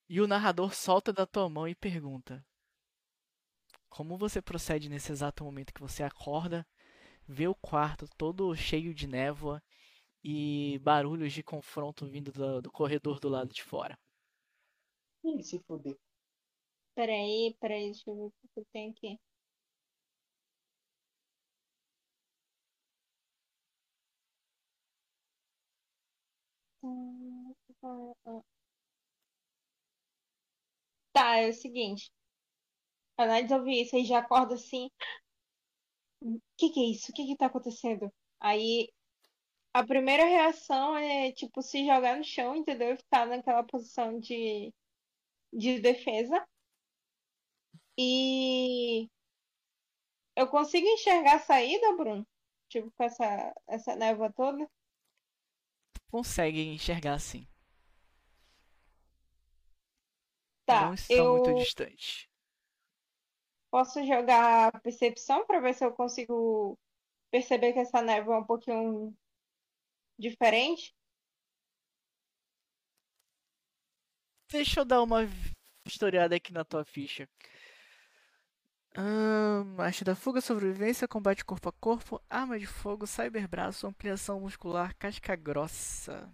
[0.08, 2.44] E o narrador solta da tua mão e pergunta:
[3.88, 6.64] Como você procede nesse exato momento que você acorda,
[7.26, 9.62] vê o quarto todo cheio de névoa
[10.24, 13.98] e barulhos de confronto vindo do, do corredor do lado de fora?
[15.30, 15.96] Ih, se fuder.
[16.96, 19.18] Peraí, peraí, deixa eu ver o que eu tenho aqui.
[31.12, 32.12] Tá, é o seguinte.
[33.18, 34.88] A Análise ouvir isso aí já acorda assim.
[36.20, 37.10] O que que é isso?
[37.10, 38.12] O que que tá acontecendo?
[38.40, 38.88] Aí
[39.74, 42.96] a primeira reação é tipo se jogar no chão, entendeu?
[42.96, 44.72] Ficar naquela posição de
[45.52, 46.46] de defesa.
[47.98, 49.08] E
[50.34, 52.26] eu consigo enxergar a saída, Bruno?
[52.68, 54.66] Tipo, com essa, essa névoa toda?
[56.10, 57.46] Consegue enxergar assim.
[60.64, 62.28] Tá, Não estão eu muito distantes.
[63.70, 66.78] posso jogar percepção pra ver se eu consigo
[67.30, 69.16] perceber que essa névoa é um pouquinho
[70.18, 70.94] diferente?
[74.50, 75.20] Deixa eu dar uma
[75.86, 77.28] historiada aqui na tua ficha.
[78.96, 84.92] Ahn, arte da fuga, sobrevivência, combate corpo a corpo, arma de fogo, cyberbraço, ampliação muscular,
[84.96, 86.28] casca grossa.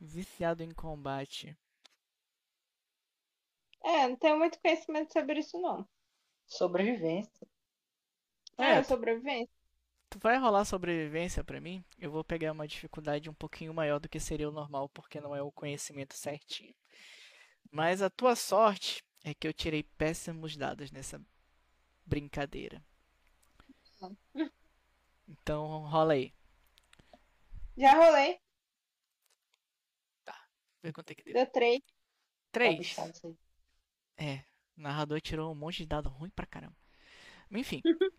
[0.00, 1.58] Viciado em combate.
[3.84, 5.88] É, não tenho muito conhecimento sobre isso, não.
[6.46, 7.46] Sobrevivência.
[8.58, 9.54] É, É, sobrevivência.
[10.08, 11.84] tu vai rolar sobrevivência pra mim?
[11.98, 15.34] Eu vou pegar uma dificuldade um pouquinho maior do que seria o normal, porque não
[15.36, 16.74] é o conhecimento certinho.
[17.70, 21.20] Mas a tua sorte é que eu tirei péssimos dados nessa
[22.06, 22.82] brincadeira.
[25.28, 26.32] Então rola aí.
[27.76, 28.40] Já rolei,
[30.82, 31.34] Vê quanto é que deu.
[31.34, 31.80] deu três.
[31.80, 31.94] Tá
[32.52, 32.98] Três.
[32.98, 33.36] aí.
[34.16, 34.44] É,
[34.76, 36.76] o narrador tirou um monte de dado ruim pra caramba.
[37.50, 37.82] Enfim.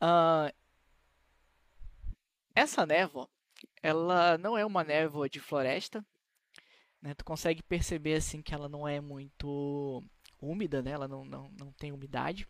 [0.00, 0.52] ah,
[2.54, 3.28] essa névoa,
[3.82, 6.04] ela não é uma névoa de floresta.
[7.00, 7.14] Né?
[7.14, 10.04] Tu consegue perceber assim que ela não é muito
[10.40, 10.92] úmida, né?
[10.92, 12.48] Ela não, não, não tem umidade.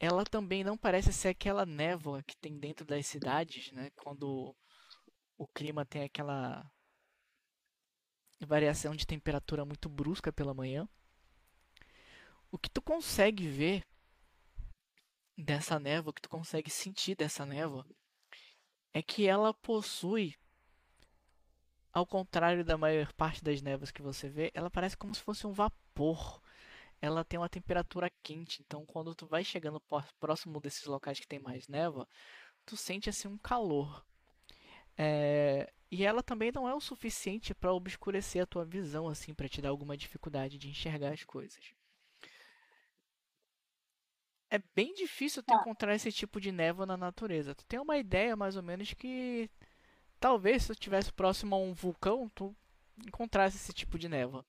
[0.00, 3.90] Ela também não parece ser aquela névoa que tem dentro das cidades, né?
[3.90, 4.56] Quando
[5.36, 6.64] o clima tem aquela
[8.40, 10.88] variação de temperatura muito brusca pela manhã.
[12.50, 13.84] O que tu consegue ver
[15.36, 17.86] dessa névoa, o que tu consegue sentir dessa névoa,
[18.94, 20.34] é que ela possui,
[21.92, 25.46] ao contrário da maior parte das névoas que você vê, ela parece como se fosse
[25.46, 26.40] um vapor.
[27.00, 29.82] Ela tem uma temperatura quente, então quando tu vai chegando
[30.20, 32.06] próximo desses locais que tem mais névoa,
[32.66, 34.04] tu sente assim um calor.
[34.96, 39.48] É, E ela também não é o suficiente para obscurecer a tua visão, assim, para
[39.48, 41.74] te dar alguma dificuldade de enxergar as coisas.
[44.48, 45.54] É bem difícil tu Tá.
[45.54, 47.54] encontrar esse tipo de névoa na natureza.
[47.54, 49.50] Tu tem uma ideia mais ou menos que
[50.20, 52.56] talvez se tu estivesse próximo a um vulcão, tu
[53.06, 54.46] encontrasse esse tipo de névoa.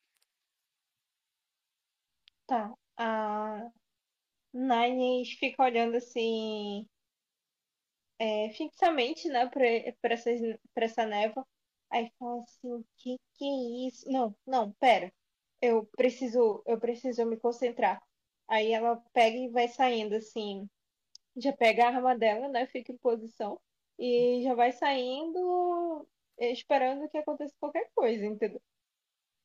[2.52, 2.74] Tá.
[2.97, 3.72] A
[4.54, 6.88] Nines fica olhando assim,
[8.20, 9.62] é, fixamente, né, pra,
[10.02, 10.39] pra, essas,
[10.74, 11.45] pra essa névoa.
[11.89, 14.10] Aí fala assim, o que que é isso?
[14.10, 15.12] Não, não, pera.
[15.62, 18.02] Eu preciso, eu preciso me concentrar.
[18.47, 20.70] Aí ela pega e vai saindo assim.
[21.38, 22.68] Já pega a arma dela, né?
[22.68, 23.60] Fica em posição.
[23.99, 26.08] E já vai saindo,
[26.39, 28.62] esperando que aconteça qualquer coisa, entendeu?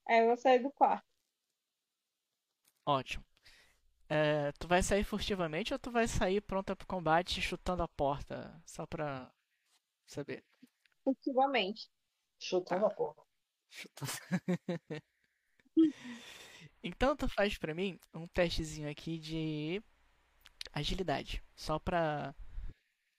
[0.09, 1.07] Aí ela sai do quarto.
[2.87, 3.25] Ótimo.
[4.09, 8.63] É, tu vai sair furtivamente ou tu vai sair pronta pro combate chutando a porta?
[8.65, 9.31] Só pra
[10.07, 10.45] saber.
[11.03, 11.91] Furtivamente.
[12.39, 13.23] Chutando a porra.
[13.71, 14.13] Chutando.
[16.83, 19.83] Então tu faz pra mim um testezinho aqui de
[20.73, 21.43] agilidade.
[21.57, 22.33] Só pra,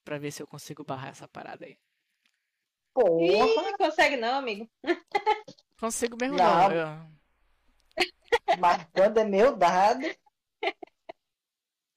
[0.05, 1.77] pra ver se eu consigo barrar essa parada aí.
[2.93, 3.25] Porra!
[3.69, 4.69] Ih, consegue não, amigo.
[5.79, 6.69] Consigo mesmo Não.
[6.69, 6.71] não.
[6.71, 7.16] eu-
[8.59, 10.05] Mas quando é meu dado,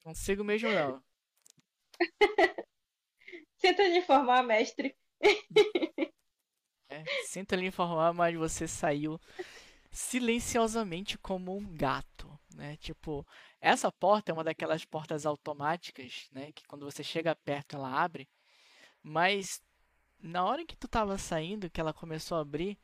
[0.03, 1.01] Consigo mesmo não.
[3.55, 4.95] Sinto lhe informar, mestre.
[6.89, 9.19] É, sinto lhe informar, mas você saiu
[9.91, 12.75] silenciosamente como um gato, né?
[12.77, 13.25] Tipo,
[13.59, 16.51] essa porta é uma daquelas portas automáticas, né?
[16.51, 18.27] Que quando você chega perto ela abre,
[19.03, 19.61] mas
[20.19, 22.77] na hora em que tu tava saindo, que ela começou a abrir,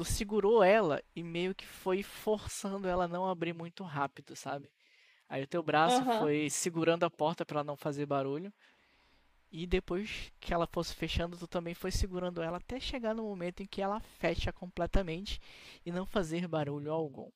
[0.00, 4.72] tu segurou ela e meio que foi forçando ela a não abrir muito rápido, sabe?
[5.28, 6.18] Aí o teu braço Aham.
[6.18, 8.50] foi segurando a porta para ela não fazer barulho.
[9.52, 13.62] E depois que ela fosse fechando, tu também foi segurando ela até chegar no momento
[13.62, 15.38] em que ela fecha completamente
[15.84, 17.30] e não fazer barulho algum.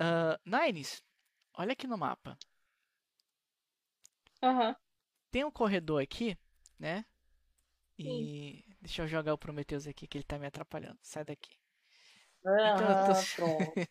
[0.00, 1.00] Ah, Nines,
[1.54, 2.36] olha aqui no mapa.
[4.42, 4.74] Aham.
[5.30, 6.36] Tem um corredor aqui,
[6.76, 7.04] né?
[7.98, 10.98] E deixa eu jogar o Prometheus aqui que ele tá me atrapalhando.
[11.02, 11.56] Sai daqui.
[12.64, 13.82] Então, tô- ah, pronto.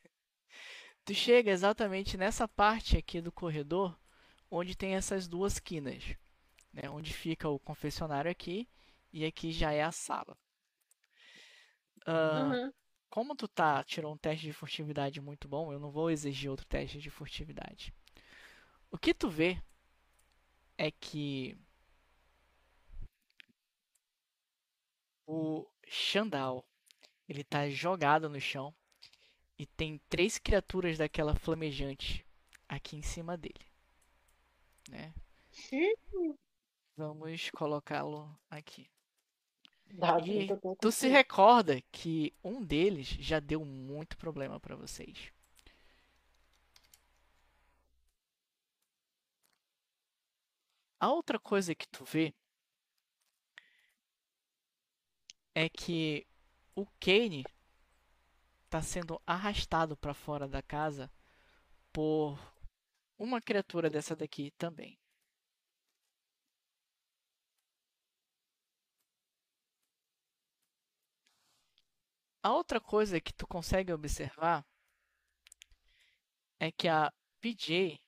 [1.05, 3.95] Tu chega exatamente nessa parte aqui do corredor
[4.49, 6.03] onde tem essas duas quinas,
[6.73, 6.89] né?
[6.89, 8.69] Onde fica o confessionário aqui
[9.13, 10.37] e aqui já é a sala.
[12.05, 12.73] Ah, Uhum.
[13.09, 16.65] como tu tá, tirou um teste de furtividade muito bom, eu não vou exigir outro
[16.67, 17.93] teste de furtividade.
[18.91, 19.61] O que tu vê
[20.77, 21.57] é que
[25.32, 26.65] o Xandal,
[27.27, 28.73] ele tá jogado no chão
[29.57, 32.25] E tem três criaturas daquela flamejante
[32.67, 33.65] aqui em cima dele.
[34.89, 35.13] Né?
[36.97, 38.89] Vamos colocá-lo aqui.
[39.88, 40.47] E
[40.82, 45.32] Tu se recorda que um deles já deu muito problema pra vocês.
[50.99, 52.34] A outra coisa que tu vê
[55.55, 56.27] é que
[56.75, 57.45] o Kane
[58.69, 61.11] tá sendo arrastado pra fora da casa
[61.93, 62.39] por
[63.17, 64.97] uma criatura dessa daqui também.
[72.43, 74.65] A outra coisa que tu consegue observar
[76.59, 77.99] é que a PJ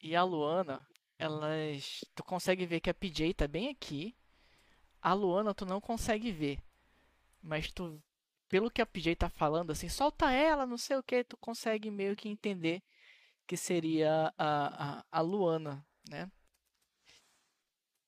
[0.00, 0.86] e a Luana,
[1.18, 4.16] elas, tu consegue ver que a PJ tá bem aqui.
[5.06, 6.58] A Luana tu não consegue ver,
[7.42, 8.02] mas tu,
[8.48, 11.90] pelo que a PJ tá falando, assim, solta ela, não sei o que, tu consegue
[11.90, 12.82] meio que entender
[13.46, 16.30] que seria a, a, a Luana, né?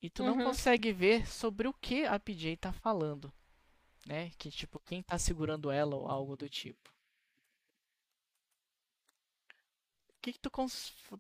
[0.03, 0.43] E tu não Uhum.
[0.43, 3.33] consegue ver sobre o que a PJ tá falando,
[4.07, 4.31] né?
[4.39, 6.91] Que tipo, quem tá segurando ela ou algo do tipo.
[10.11, 10.51] O que que tu,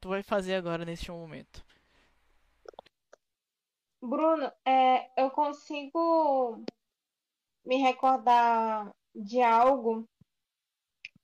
[0.01, 1.64] tu vai fazer agora neste momento?
[4.03, 6.64] Bruno, é, eu consigo
[7.64, 10.09] me recordar de algo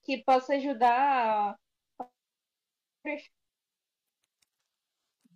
[0.05, 1.59] que possa ajudar.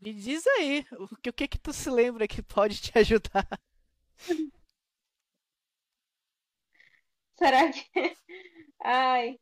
[0.01, 3.47] Me diz aí, o que, o que que tu se lembra que pode te ajudar?
[7.39, 7.81] Será que.
[8.85, 9.39] Ai,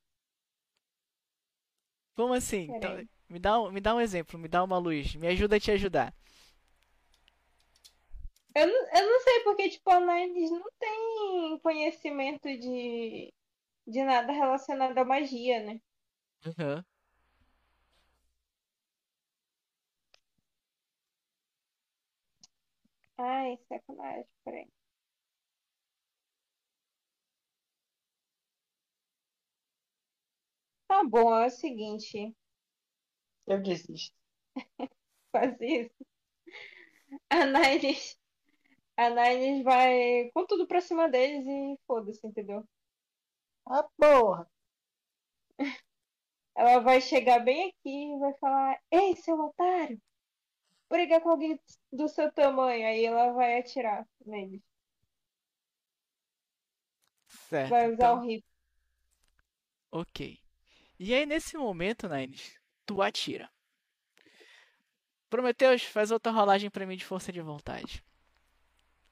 [2.14, 2.74] Como assim?
[2.76, 2.90] Então,
[3.28, 5.70] me dá, um- me dá um exemplo, me dá uma luz, me ajuda a te
[5.70, 6.12] ajudar.
[8.56, 13.32] Eu não, eu não sei porque, tipo, a Naines não tem conhecimento de,
[13.86, 15.80] de nada relacionado à magia, né?
[16.46, 16.84] Aham.
[23.18, 24.68] Ai, sacanagem, peraí.
[30.88, 32.34] Tá bom, é o seguinte,
[33.46, 34.14] Eu desisto.
[35.32, 36.06] faz isso.
[37.30, 38.18] A Naines,
[38.96, 42.66] a Naines vai com tudo pra cima deles e foda-se, entendeu?
[43.64, 44.48] Ah, porra.
[46.56, 50.00] Ela vai chegar bem aqui e vai falar: Ei, seu otário,
[50.90, 51.60] briga com alguém
[51.92, 52.86] do seu tamanho.
[52.86, 54.62] Aí ela vai atirar neles.
[57.28, 58.44] Certo, Vai usar então, o rifle.
[59.90, 60.38] ok.
[60.98, 63.50] E aí, nesse momento, Nines, tu atira.
[65.30, 68.02] Prometeus, faz outra rolagem pra mim de força de vontade.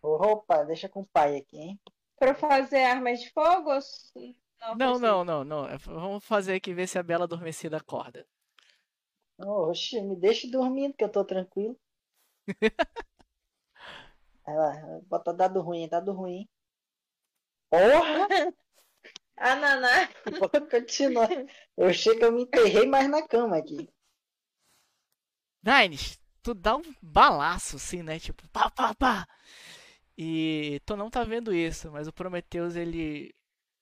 [0.07, 1.81] Opa, deixa com o pai aqui, hein?
[2.19, 3.71] Pra fazer armas de fogo?
[4.61, 5.67] Não, Não, não, não, não.
[5.67, 8.27] É, Vamos fazer aqui ver se a Bela Adormecida acorda.
[9.39, 11.79] Oxe, me deixe dormindo que eu tô tranquilo.
[14.47, 16.49] Vai lá, bota dado ruim, dado ruim.
[17.71, 18.27] Porra!
[19.37, 20.09] A Naná.
[20.41, 21.31] Vou continuar.
[21.77, 23.89] Eu chego, eu me enterrei mais na cama aqui.
[25.63, 28.19] Nines, tu dá um balaço assim, né?
[28.21, 29.27] Tipo, pá, pá, pá.
[30.17, 33.35] E tu não tá vendo isso, mas o Prometheus, ele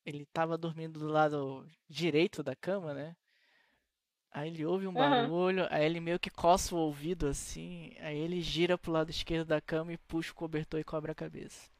[0.06, 3.16] ele tava dormindo do lado direito da cama, né?
[4.32, 5.28] Aí ele ouve um Aham.
[5.28, 9.46] barulho, aí ele meio que coça o ouvido assim, aí ele gira pro lado esquerdo
[9.48, 11.70] da cama e puxa o cobertor e cobre a cabeça.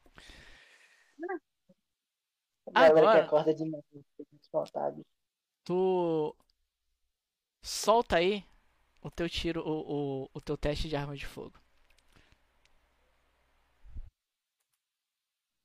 [2.74, 3.64] Agora- que acorda de.
[5.64, 6.34] Tu
[7.62, 8.44] solta aí
[9.02, 11.54] o teu tiro, o, o, o teu teste de arma de fogo.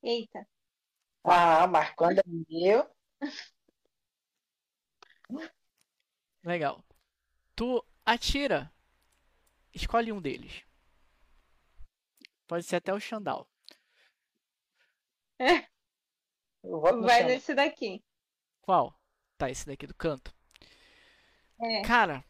[0.08, 0.47] Eita.
[1.26, 2.89] Ah, mas quando é meu,
[6.43, 6.82] Legal.
[7.55, 8.72] Tu atira.
[9.74, 10.64] Escolhe um deles.
[12.47, 13.49] Pode ser até o Xandal.
[16.64, 17.28] no Vai chão.
[17.28, 18.01] nesse daqui.
[18.62, 18.97] Qual?
[19.38, 20.34] Tá, esse daqui do canto.
[21.62, 21.82] É.
[21.82, 22.24] Cara,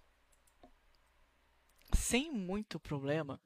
[1.93, 3.39] sem muito problema,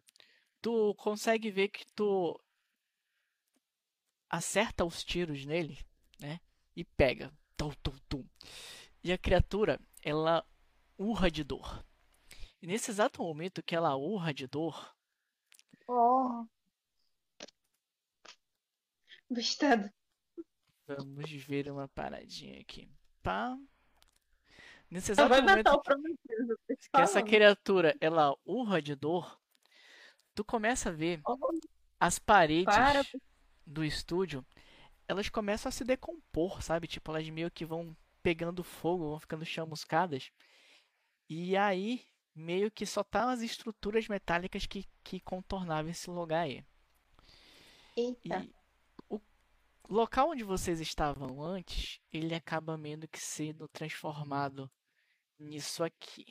[0.61, 2.39] tu consegue ver que tu
[4.32, 5.77] acerta os tiros nele,
[6.19, 6.39] né?
[6.73, 7.32] E pega.
[7.57, 8.25] Tum, tum, tum.
[9.03, 10.45] E a criatura, ela
[10.97, 11.86] urra de dor.
[12.61, 14.95] E nesse exato momento que ela urra de dor,
[15.86, 16.47] Porra.
[19.29, 19.91] Bestado.
[20.88, 22.89] vamos ver uma paradinha aqui.
[23.21, 23.57] Pá.
[24.89, 29.39] Nesse exato vai momento matar o te que essa criatura, ela urra de dor,
[30.36, 31.38] tu começa a ver Oh,
[31.99, 33.01] as paredes Para.
[33.72, 34.45] Do estúdio,
[35.07, 36.88] elas começam a se decompor, sabe?
[36.88, 40.32] Tipo, elas meio que vão pegando fogo, vão ficando chamuscadas.
[41.30, 42.05] E aí,
[42.36, 46.63] meio que só tá as estruturas metálicas que, que contornavam esse lugar aí.
[47.95, 48.43] Eita.
[48.43, 48.53] E
[49.09, 49.22] o
[49.89, 54.72] local onde vocês estavam antes, ele acaba meio que sendo transformado
[55.38, 56.26] nisso aqui.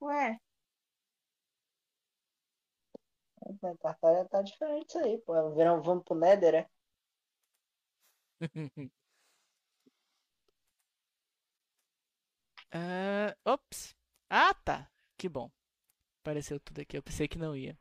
[0.00, 0.40] Ué,
[3.42, 5.50] A Tartária tá diferente isso aí, pô.
[5.52, 6.70] Viram, vamos pro Nether, é?
[12.72, 13.94] Ah, ops.
[14.28, 14.90] Ah, tá.
[15.16, 15.50] Que bom.
[16.22, 16.96] Apareceu tudo aqui.
[16.98, 17.78] Eu pensei que não ia.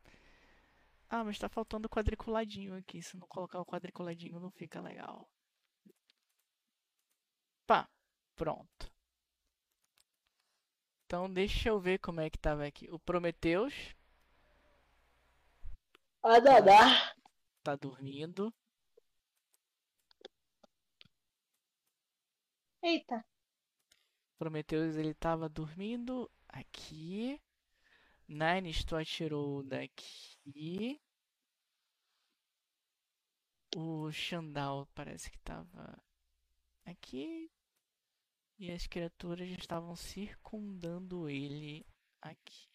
[1.08, 3.02] Ah, mas tá faltando o quadriculadinho aqui.
[3.04, 5.30] Se não colocar o quadriculadinho, não fica legal.
[7.66, 7.88] Pá,
[8.36, 8.92] pronto.
[11.06, 12.88] Então deixa eu ver como é que tava aqui.
[12.90, 13.74] O Prometheus
[16.32, 17.12] Ah, Dadá.
[17.64, 18.54] tá dormindo.
[22.84, 23.26] eita.
[24.38, 27.42] Prometheus ele tava dormindo aqui.
[28.28, 31.02] Nines tu atirou daqui.
[33.76, 36.00] O Xandal parece que tava
[36.86, 37.52] aqui.
[38.60, 41.84] E as criaturas estavam circundando ele
[42.22, 42.70] aqui.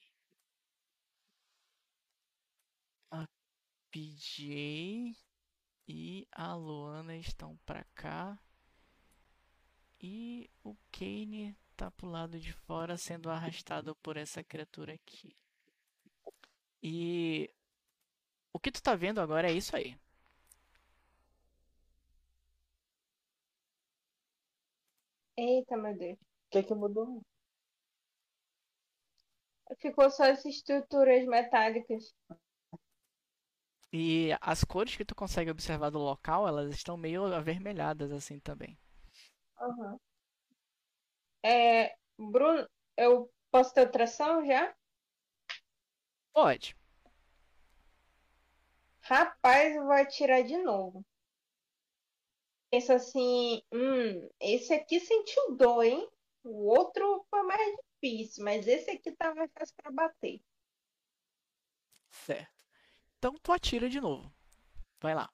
[3.94, 5.16] PJ
[5.86, 8.36] e a Luana estão pra cá.
[10.00, 15.36] E o Kane tá pro lado de fora sendo arrastado por essa criatura aqui.
[16.82, 17.48] E
[18.52, 19.96] o que tu tá vendo agora é isso aí.
[25.36, 26.18] Eita, meu Deus.
[26.18, 27.22] O que que mudou?
[29.78, 32.12] Ficou só as estruturas metálicas.
[33.96, 38.76] E as cores que tu consegue observar do local, elas estão meio avermelhadas assim também.
[39.56, 40.00] Aham.
[41.44, 44.74] É, Bruno, eu posso ter outra ação já?
[46.32, 46.76] Pode.
[49.02, 51.06] Rapaz, eu vou atirar de novo.
[52.72, 56.10] Pensa assim, hum, esse aqui sentiu dor, hein?
[56.42, 60.42] O outro foi mais difícil, mas esse aqui tá mais fácil pra bater.
[62.10, 62.53] Certo.
[63.24, 64.30] Então tu atira de novo.
[65.00, 65.32] Vai lá.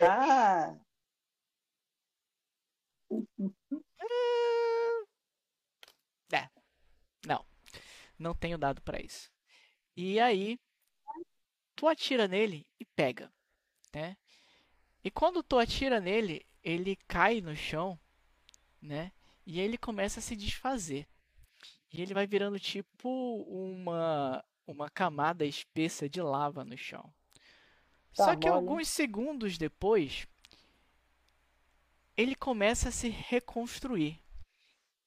[0.00, 0.78] Ah,
[6.32, 6.48] É.
[7.26, 7.44] Não.
[8.16, 9.28] Não tenho dado pra isso.
[9.96, 10.60] E aí,
[11.74, 13.32] tu atira nele e pega,
[13.92, 14.16] né?
[15.02, 17.98] E quando tu atira nele, ele cai no chão,
[18.80, 19.10] né?
[19.44, 21.08] E ele começa a se desfazer.
[21.92, 23.08] E ele vai virando tipo
[23.48, 27.12] uma uma camada espessa de lava no chão.
[28.16, 28.50] Tá Só que mole.
[28.50, 30.26] alguns segundos depois,
[32.16, 34.18] ele começa a se reconstruir.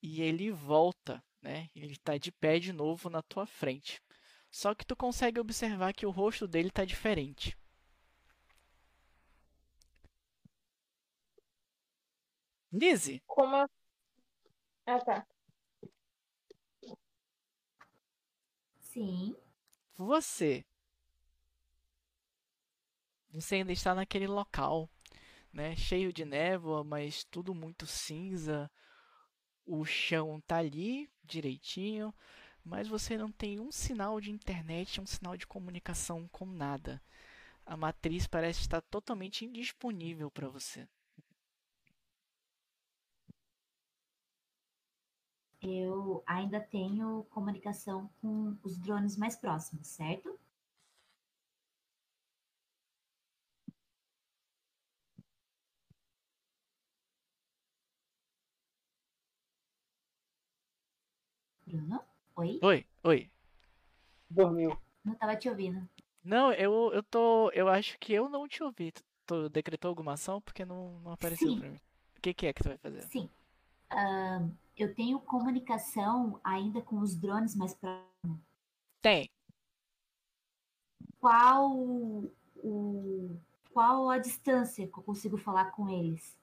[0.02, 1.70] E ele volta, né?
[1.76, 4.02] Ele está de pé de novo na tua frente.
[4.52, 7.58] Só que tu consegue observar que o rosto dele está diferente.
[12.72, 13.68] Lizzie, Como
[14.88, 15.28] Ah, tá.
[18.96, 19.36] Sim.
[19.98, 20.66] você
[23.30, 24.90] você ainda está naquele local,
[25.54, 25.76] né?
[25.76, 28.72] Cheio de névoa, mas tudo muito cinza.
[29.66, 32.14] O chão tá ali direitinho,
[32.64, 37.02] mas você não tem um sinal de internet, um sinal de comunicação com nada.
[37.66, 40.88] A matriz parece estar totalmente indisponível para você.
[45.68, 50.40] Eu ainda tenho comunicação com os drones mais próximos, certo?
[61.66, 62.00] Bruno?
[62.36, 62.60] Oi?
[62.62, 63.32] Oi, oi.
[64.30, 64.78] dormiu.
[65.04, 65.90] Não tava te ouvindo.
[66.24, 67.50] Não, eu, eu tô.
[67.52, 68.94] Eu acho que eu não te ouvi.
[69.26, 71.60] Tu, decretou alguma ação porque não, não apareceu Sim.
[71.60, 71.80] pra mim.
[72.18, 73.02] O que, que é que tu vai fazer?
[73.04, 73.28] Sim.
[73.90, 74.52] Ahn,
[74.84, 78.40] eu tenho comunicação ainda com os drones mais próximos.
[79.02, 79.30] Tem.
[81.20, 81.74] Qual
[82.64, 83.38] o,
[83.74, 86.38] qual a distância que eu consigo falar com eles?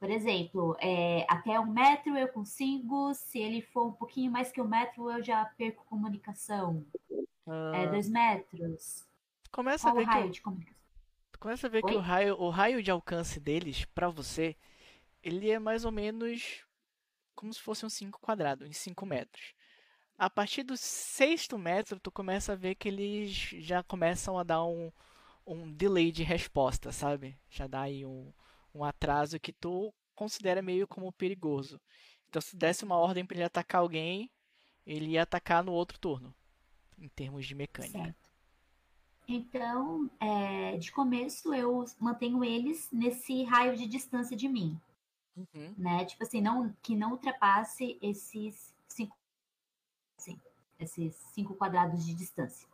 [0.00, 4.60] Por exemplo, é, até um metro eu consigo, se ele for um pouquinho mais que
[4.60, 6.84] um metro, eu já perco comunicação.
[7.72, 9.06] É, Ah, dois metros.
[9.52, 10.78] começa a Qual o ver que, raio o- de comunicação?
[11.40, 11.96] começa a ver que Oi?
[11.96, 14.56] o raio, o raio de alcance deles, pra você,
[15.28, 16.64] ele é mais ou menos
[17.34, 19.54] como se fosse um 5 quadrado, em 5 metros.
[20.16, 24.64] A partir do sexto metro, tu começa a ver que eles já começam a dar
[24.64, 24.90] um,
[25.46, 27.38] um delay de resposta, sabe?
[27.48, 28.32] Já dá aí um,
[28.74, 31.80] um atraso que tu considera meio como perigoso.
[32.28, 34.28] Então, se desse uma ordem para ele atacar alguém,
[34.84, 36.34] ele ia atacar no outro turno,
[36.98, 38.02] em termos de mecânica.
[38.02, 38.28] Certo.
[39.28, 44.80] Então, é, de começo, eu mantenho eles nesse raio de distância de mim,
[45.38, 45.74] Uhum.
[45.76, 46.04] né?
[46.04, 49.16] Tipo assim, não, que não ultrapasse esses cinco,
[50.18, 50.40] assim,
[50.78, 52.68] esses cinco quadrados de distância.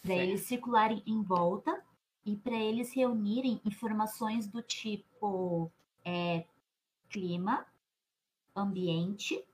[0.00, 1.84] Para eles circularem em volta
[2.24, 5.70] e para eles reunirem informações do tipo
[6.04, 6.44] é,
[7.10, 7.66] clima,
[8.54, 9.44] ambiente,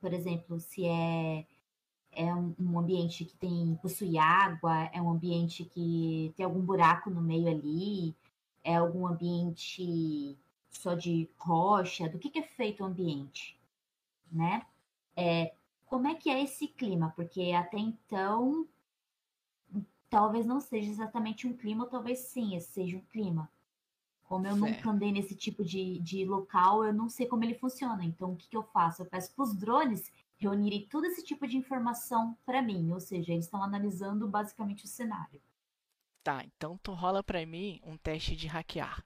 [0.00, 1.46] por exemplo, se é,
[2.12, 7.10] é um, um ambiente que tem possui água, é um ambiente que tem algum buraco
[7.10, 8.14] no meio ali,
[8.62, 10.36] é algum ambiente
[10.70, 13.58] só de rocha, do que, que é feito o ambiente,
[14.32, 14.66] né?
[15.16, 15.54] É,
[15.86, 17.12] como é que é esse clima?
[17.16, 18.68] Porque até então
[20.10, 23.50] talvez não seja exatamente um clima, talvez sim, esse seja um clima.
[24.24, 24.56] Como eu Certo.
[24.56, 28.04] nunca andei nesse tipo de, de local, eu não sei como ele funciona.
[28.04, 29.02] Então, o que, que eu faço?
[29.02, 32.92] Eu peço para os drones reunirem todo esse tipo de informação para mim.
[32.92, 35.40] Ou seja, eles estão analisando basicamente o cenário.
[36.22, 39.04] Tá, então tu rola pra mim um teste de hackear.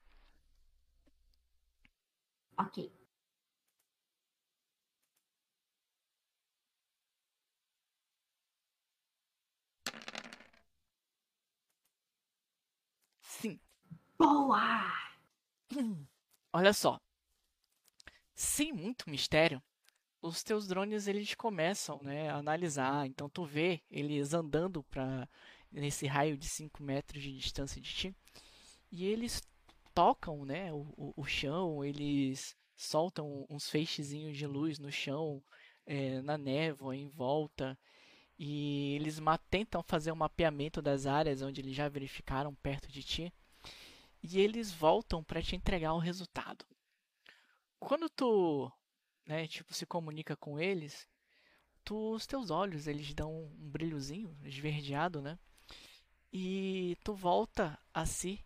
[2.59, 2.79] Ok.
[13.21, 13.59] Sim.
[14.19, 14.93] Boa!
[16.53, 16.99] Olha só.
[18.35, 19.63] Sem muito mistério,
[20.23, 23.07] os teus drones eles começam, né, a analisar.
[23.07, 25.29] Então tu vê eles andando para
[25.73, 28.17] nesse raio de 5 metros de distância de ti.
[28.93, 29.43] E eles
[29.95, 35.43] tocam, né, o, o, chão, eles soltam uns feixezinhos de luz no chão,
[35.87, 37.79] eh, na névoa, em volta.
[38.39, 43.33] E eles tentam fazer um mapeamento das áreas onde eles já verificaram perto de ti.
[44.23, 46.67] E eles voltam para te entregar o resultado.
[47.79, 48.73] Quando tu,
[49.27, 51.07] né, tipo, se comunica com eles,
[51.85, 55.39] tu, os teus olhos, eles dão um brilhozinho esverdeado, né?
[56.33, 58.45] E tu volta a si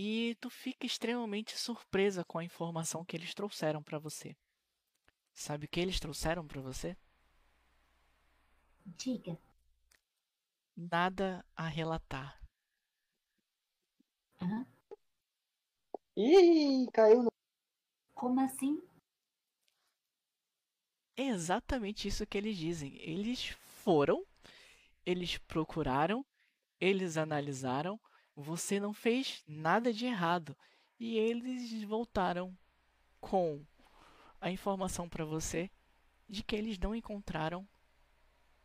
[0.00, 4.36] e tu fica extremamente surpresa com a informação que eles trouxeram para você.
[5.34, 6.96] Sabe o que eles trouxeram para você?
[8.86, 9.36] Diga.
[10.76, 12.40] Nada a relatar.
[14.40, 14.64] Hã?
[16.16, 17.32] Ih, caiu no.
[18.14, 18.80] Como assim?
[21.16, 22.96] É exatamente isso que eles dizem.
[23.00, 23.48] Eles
[23.82, 24.24] foram,
[25.04, 26.24] eles procuraram,
[26.80, 28.00] eles analisaram,
[28.42, 30.56] você não fez nada de errado.
[30.98, 32.56] E eles voltaram
[33.20, 33.64] com
[34.40, 35.70] a informação para você
[36.28, 37.66] de que eles não encontraram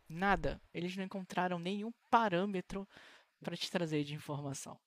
[0.08, 0.60] nada.
[0.72, 2.88] Eles não encontraram nenhum parâmetro
[3.40, 4.78] para te trazer de informação.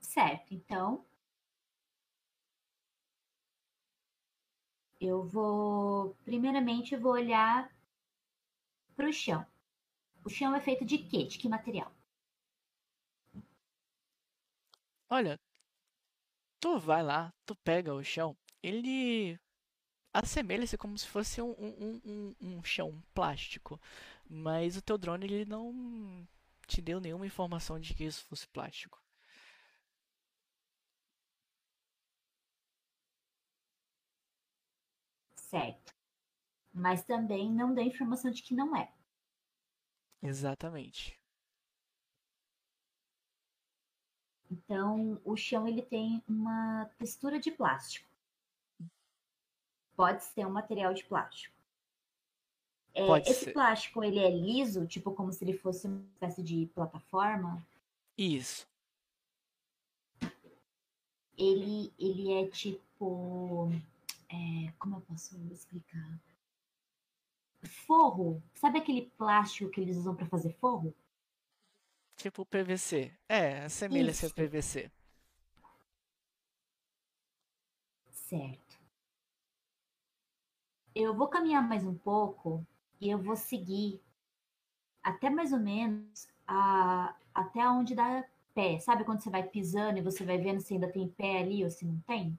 [0.00, 1.04] Certo, então.
[5.06, 6.14] Eu vou.
[6.24, 7.70] Primeiramente, vou olhar
[8.96, 9.46] para o chão.
[10.24, 11.24] O chão é feito de quê?
[11.24, 11.92] De que material?
[15.10, 15.38] Olha,
[16.58, 19.38] tu vai lá, tu pega o chão, ele
[20.12, 23.80] assemelha-se como se fosse um, um, um, um chão plástico,
[24.28, 26.26] mas o teu drone ele não
[26.66, 29.03] te deu nenhuma informação de que isso fosse plástico.
[35.54, 35.94] Certo.
[36.72, 38.92] Mas também não dá informação de que não é.
[40.20, 41.16] Exatamente.
[44.50, 48.08] Então, o chão ele tem uma textura de plástico.
[49.94, 51.54] Pode ser um material de plástico.
[52.92, 53.52] É, esse ser.
[53.52, 57.64] plástico ele é liso, tipo como se ele fosse uma espécie de plataforma.
[58.18, 58.66] Isso.
[61.38, 63.70] Ele, ele é tipo.
[64.34, 66.20] É, como eu posso explicar?
[67.86, 68.42] Forro.
[68.54, 70.94] Sabe aquele plástico que eles usam para fazer forro?
[72.16, 73.12] Tipo PVC.
[73.28, 74.34] É, assemelha-se a Isso.
[74.34, 74.90] PVC.
[78.10, 78.78] Certo.
[80.94, 82.66] Eu vou caminhar mais um pouco
[83.00, 84.00] e eu vou seguir
[85.02, 88.24] até mais ou menos a, até onde dá
[88.54, 88.78] pé.
[88.78, 91.70] Sabe quando você vai pisando e você vai vendo se ainda tem pé ali ou
[91.70, 92.38] se não tem?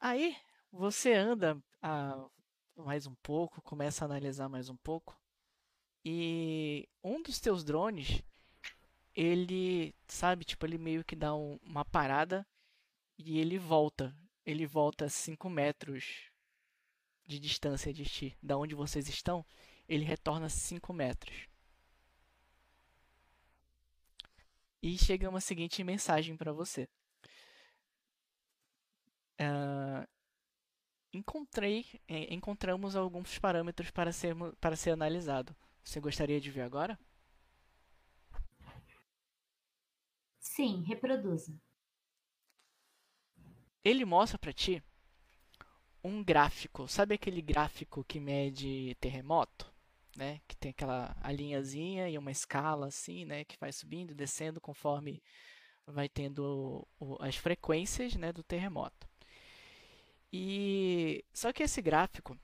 [0.00, 0.36] Aí
[0.72, 2.26] você anda ah,
[2.76, 5.16] mais um pouco, começa a analisar mais um pouco,
[6.04, 8.22] e um dos teus drones,
[9.14, 12.46] ele, sabe, tipo, ele meio que dá um- uma parada
[13.18, 14.14] e ele volta
[14.46, 16.30] ele volta 5 metros
[17.26, 19.46] de distância de ti, da onde vocês estão,
[19.88, 21.48] ele retorna 5 metros.
[24.82, 26.86] E chega uma seguinte mensagem para você.
[29.40, 30.06] Uh,
[31.12, 31.86] encontrei,
[32.28, 35.56] encontramos alguns parâmetros para ser, para ser analisado.
[35.82, 36.98] Você gostaria de ver agora?
[40.38, 41.58] Sim, reproduza.
[43.82, 44.82] Ele mostra para ti
[46.04, 46.86] um gráfico.
[46.86, 49.72] Sabe aquele gráfico que mede terremoto?
[50.16, 50.40] Né?
[50.46, 53.44] Que tem aquela a linhazinha e uma escala assim, né?
[53.44, 55.22] Que vai subindo e descendo conforme
[55.86, 59.09] vai tendo o, as frequências né, do terremoto.
[60.32, 62.38] E só que esse gráfico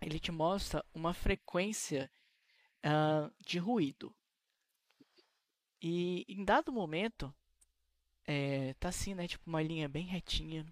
[0.00, 2.10] ele te mostra uma frequência
[2.84, 4.14] uh, de ruído.
[5.80, 7.34] E em dado momento
[8.26, 9.28] é, tá assim, né?
[9.28, 10.66] Tipo uma linha bem retinha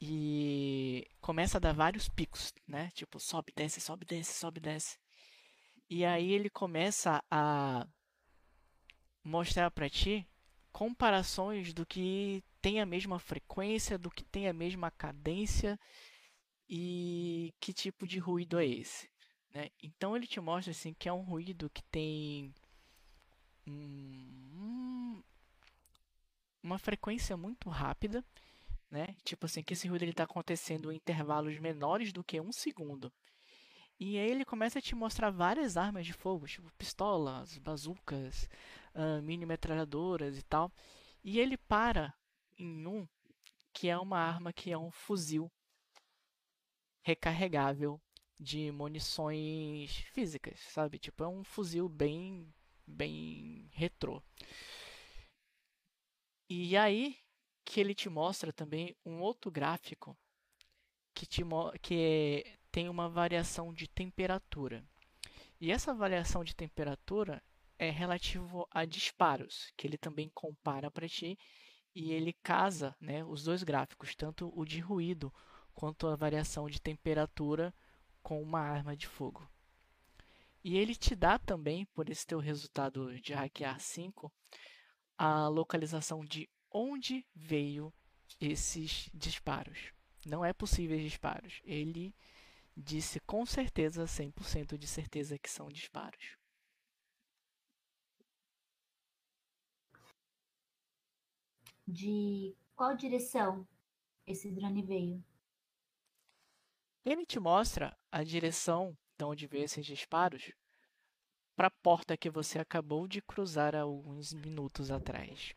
[0.00, 2.90] e começa a dar vários picos, né?
[2.92, 4.98] Tipo, sobe, desce, sobe, desce, sobe, desce.
[5.90, 7.86] E aí ele começa a
[9.24, 10.26] mostrar para ti
[10.72, 15.78] comparações do que tem a mesma frequência, do que tem a mesma cadência
[16.68, 19.10] e que tipo de ruído é esse.
[19.54, 19.70] Né?
[19.82, 22.54] Então ele te mostra assim que é um ruído que tem
[26.62, 28.24] uma frequência muito rápida
[28.90, 29.14] né?
[29.24, 33.12] Tipo assim, que esse ruído está acontecendo em intervalos menores do que um segundo.
[34.00, 38.48] E aí ele começa a te mostrar várias armas de fogo, tipo pistolas, bazucas,
[38.94, 40.72] uh, mini metralhadoras e tal.
[41.22, 42.14] E ele para
[42.58, 43.06] em um
[43.72, 45.50] que é uma arma que é um fuzil
[47.02, 48.00] recarregável
[48.38, 50.98] de munições físicas, sabe?
[50.98, 52.52] Tipo, é um fuzil bem
[52.86, 54.22] bem retrô.
[56.48, 57.18] E aí
[57.64, 60.16] que ele te mostra também um outro gráfico
[61.14, 61.42] que, te,
[61.82, 64.82] que tem uma variação de temperatura.
[65.60, 67.42] E essa variação de temperatura
[67.78, 71.38] é relativo a disparos, que ele também compara para ti
[71.94, 75.32] e ele casa né, os dois gráficos, tanto o de ruído
[75.74, 77.74] quanto a variação de temperatura
[78.22, 79.48] com uma arma de fogo.
[80.62, 84.32] E ele te dá também, por esse teu resultado de hackear 5,
[85.16, 87.92] a localização de onde veio
[88.40, 89.92] esses disparos.
[90.26, 91.60] Não é possível disparos.
[91.64, 92.14] Ele
[92.76, 96.37] disse com certeza, 100% de certeza que são disparos.
[101.90, 103.66] De qual direção
[104.26, 105.24] esse drone veio?
[107.02, 110.52] Ele te mostra a direção de onde veio esses disparos
[111.56, 115.54] para a porta que você acabou de cruzar há alguns minutos atrás.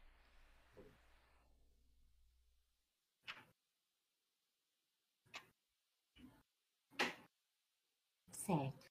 [8.32, 8.90] Certo.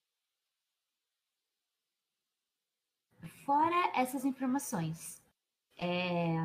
[3.47, 5.23] Fora essas informações,
[5.79, 6.37] é...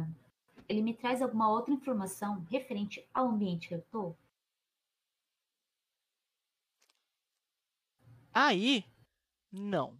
[0.68, 4.16] ele me traz alguma outra informação referente ao ambiente que eu tô?
[8.34, 8.84] Aí,
[9.52, 9.98] não.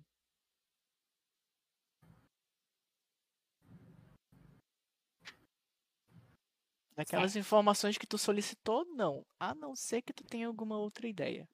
[6.96, 7.46] Daquelas certo.
[7.46, 9.26] informações que tu solicitou, não.
[9.40, 11.48] A não ser que tu tenha alguma outra ideia.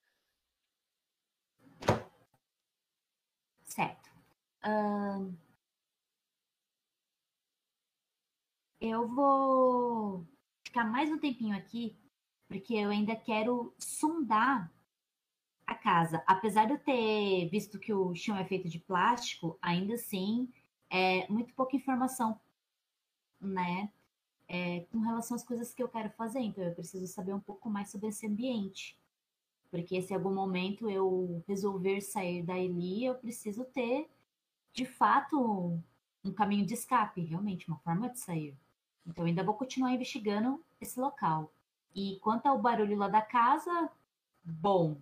[3.64, 4.10] Certo.
[4.64, 5.34] Uh,
[8.82, 10.28] eu vou
[10.64, 11.96] ficar mais um tempinho aqui,
[12.48, 14.74] porque eu ainda quero sondar
[15.68, 16.24] a casa.
[16.26, 20.52] Apesar de eu ter visto que o chão é feito de plástico, ainda assim
[20.90, 22.42] é muito pouca informação,
[23.40, 23.94] né?
[24.48, 26.40] É, com relação às coisas que eu quero fazer.
[26.40, 28.98] Então eu preciso saber um pouco mais sobre esse ambiente.
[29.70, 34.10] Porque se em algum momento eu resolver sair da Eli, eu preciso ter,
[34.74, 35.80] de fato,
[36.24, 38.58] um caminho de escape, realmente, uma forma de sair.
[39.06, 41.52] Então ainda vou continuar investigando esse local.
[41.94, 43.90] E quanto ao barulho lá da casa,
[44.44, 44.98] bom,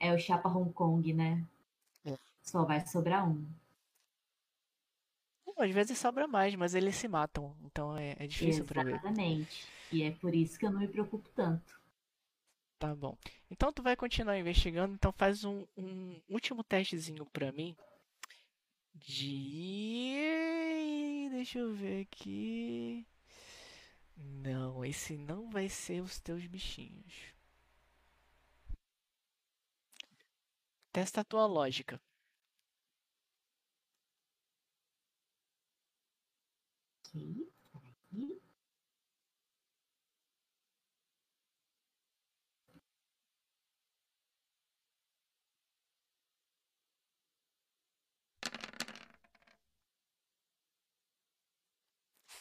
[0.00, 1.44] é o Chapa Hong Kong, né?
[2.04, 2.18] É.
[2.42, 3.46] Só vai sobrar um.
[5.56, 8.94] Às vezes sobra mais, mas eles se matam, então é, é difícil para ver.
[8.94, 9.68] Exatamente.
[9.92, 11.78] E é por isso que eu não me preocupo tanto.
[12.78, 13.16] Tá bom.
[13.48, 17.76] Então tu vai continuar investigando, então faz um, um último testezinho pra mim.
[18.94, 20.14] De.
[21.34, 23.04] Deixa eu ver aqui.
[24.16, 27.34] Não, esse não vai ser os teus bichinhos.
[30.92, 32.00] Testa a tua lógica.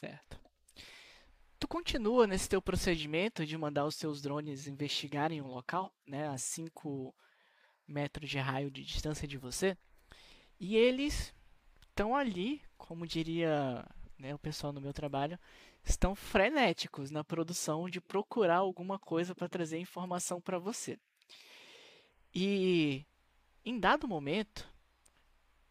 [0.03, 0.37] Certo.
[1.59, 6.37] Tu continua nesse teu procedimento de mandar os seus drones investigarem um local, né, a
[6.37, 7.11] 5
[7.87, 9.75] metros de raio de distância de você,
[10.59, 11.33] e eles
[11.89, 13.83] estão ali, como diria
[14.19, 15.39] né, o pessoal no meu trabalho,
[15.83, 20.99] estão frenéticos na produção de procurar alguma coisa para trazer informação para você.
[22.35, 23.03] E
[23.65, 24.71] em dado momento,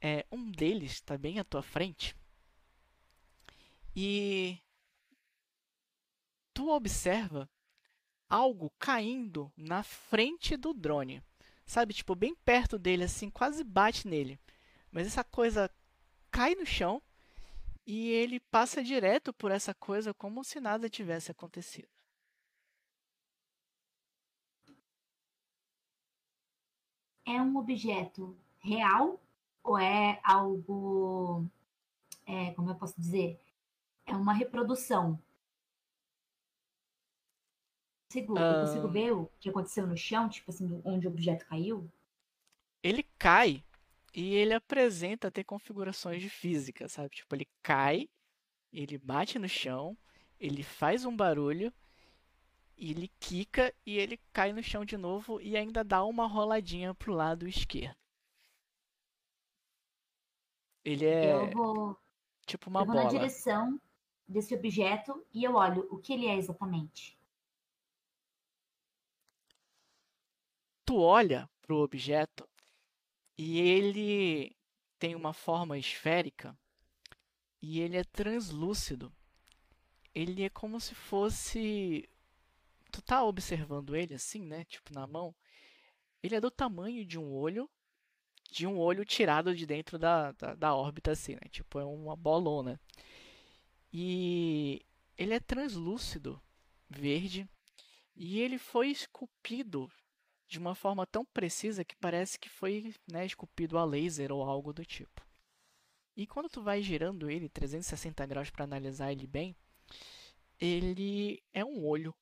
[0.01, 2.17] é, um deles está bem à tua frente
[3.95, 4.59] e
[6.55, 7.49] tu observa
[8.29, 11.23] algo caindo na frente do drone.
[11.67, 14.39] Sabe, tipo, bem perto dele, assim, quase bate nele.
[14.91, 15.71] Mas essa coisa
[16.31, 17.01] cai no chão
[17.87, 21.89] e ele passa direto por essa coisa como se nada tivesse acontecido.
[27.25, 29.21] É um objeto real
[29.63, 31.47] ou é algo,
[32.27, 33.41] é, como eu posso dizer,
[34.05, 35.19] é uma reprodução?
[38.13, 41.91] Consigo, Eu consigo ver o que aconteceu no chão, tipo assim, onde o objeto caiu?
[42.83, 43.65] ele cai
[44.15, 47.11] e ele apresenta ter configurações de física, sabe?
[47.11, 48.09] Tipo, ele cai,
[48.73, 49.97] ele bate no chão,
[50.41, 51.73] ele faz um barulho,
[52.77, 57.15] ele quica e ele cai no chão de novo e ainda dá uma roladinha pro
[57.15, 57.97] lado esquerdo.
[60.85, 61.97] Ele Eu é vou,
[62.47, 63.07] tipo eu uma vou na bola.
[63.07, 63.81] direção
[64.29, 67.19] desse objeto e eu olho o que ele é exatamente.
[70.93, 72.47] Tu olha pro objeto
[73.39, 74.55] e ele
[74.99, 76.55] tem uma forma esférica
[77.63, 79.11] e ele é translúcido.
[80.15, 82.07] Ele é como se fosse.
[82.91, 84.67] Tu tá observando ele assim, né?
[84.67, 85.35] Tipo na mão.
[86.23, 87.71] Ele é do tamanho de um olho,
[88.51, 91.49] de um olho tirado de dentro da, da, da órbita, assim, né?
[91.51, 92.79] Tipo, é uma bolona.
[93.91, 94.85] E
[95.17, 96.39] ele é translúcido,
[96.91, 97.49] verde,
[98.15, 99.91] e ele foi esculpido
[100.53, 104.71] de uma forma tão precisa que parece que foi, né, esculpido a laser ou algo
[104.71, 105.27] do tipo.
[106.15, 109.57] E quando tu vai girando ele 360 graus para analisar ele bem,
[110.61, 112.15] ele é um olho.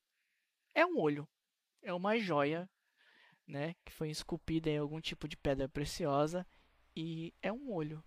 [0.73, 1.27] É um olho.
[1.81, 2.69] É uma joia,
[3.45, 6.47] né, que foi esculpida em algum tipo de pedra preciosa
[6.95, 8.01] e é um olho.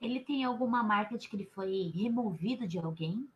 [0.00, 3.30] Ele tem alguma marca de que ele foi removido de alguém?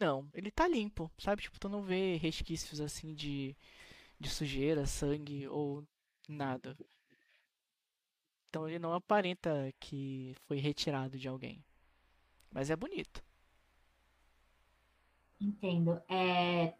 [0.00, 1.42] Não, ele tá limpo, sabe?
[1.42, 3.56] Tipo, tu não vê resquícios assim de,
[4.20, 5.84] de sujeira, sangue ou
[6.28, 6.76] nada.
[8.48, 11.64] Então ele não aparenta que foi retirado de alguém.
[12.52, 13.22] Mas é bonito.
[15.40, 16.00] Entendo.
[16.08, 16.74] É,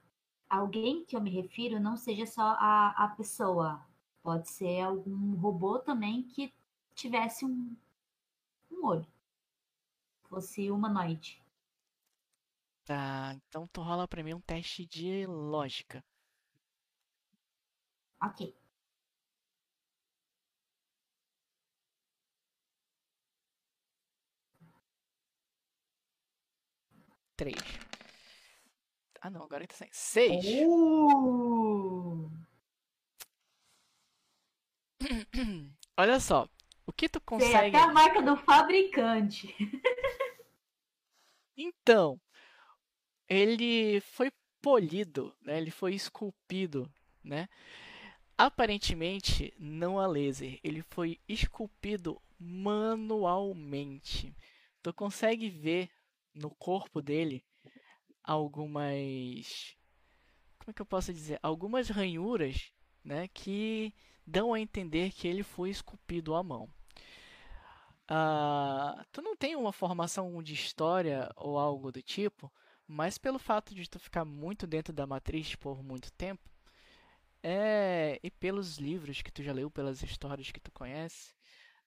[0.48, 3.80] alguém que eu me refiro não seja só a, a pessoa.
[4.22, 6.52] Pode ser algum robô também que
[6.94, 7.76] tivesse um,
[8.70, 9.06] um olho.
[10.30, 11.39] Fosse humanoide.
[12.90, 16.04] Tá, então tu rola pra mim um teste de lógica.
[18.20, 18.52] Ok.
[27.36, 27.54] Três.
[29.20, 29.88] Ah não, agora ele tá sem.
[29.92, 30.44] Seis.
[30.66, 32.28] Uh!
[35.96, 36.48] Olha só.
[36.84, 37.76] O que tu Sei consegue.
[37.76, 39.54] até a marca do fabricante.
[41.62, 42.18] Então,
[43.30, 45.56] ele foi polido, né?
[45.56, 47.48] Ele foi esculpido, né?
[48.36, 54.34] Aparentemente, não a laser, ele foi esculpido manualmente.
[54.82, 55.88] Tu consegue ver
[56.34, 57.44] no corpo dele
[58.24, 59.76] algumas,
[60.58, 61.38] como é que eu posso dizer?
[61.42, 62.72] Algumas ranhuras,
[63.04, 63.94] né, que
[64.26, 66.68] dão a entender que ele foi esculpido à mão.
[68.08, 72.50] Ah, tu não tem uma formação de história ou algo do tipo,
[72.90, 76.50] mas pelo fato de tu ficar muito dentro da matriz por muito tempo,
[77.40, 81.32] é, e pelos livros que tu já leu, pelas histórias que tu conhece,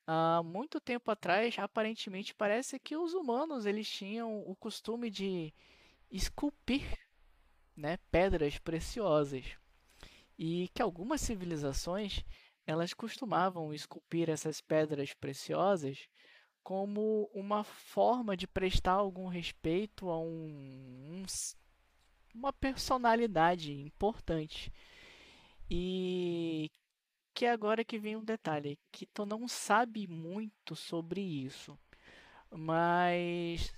[0.07, 5.53] há muito tempo atrás, aparentemente parece que os humanos eles tinham o costume de
[6.09, 6.97] esculpir,
[7.75, 9.57] né, pedras preciosas.
[10.39, 12.23] E que algumas civilizações
[12.65, 16.07] elas costumavam esculpir essas pedras preciosas
[16.63, 21.25] como uma forma de prestar algum respeito a um, um
[22.33, 24.71] uma personalidade importante.
[25.69, 26.69] E
[27.33, 31.77] que agora que vem um detalhe, que tu não sabe muito sobre isso,
[32.51, 33.73] mas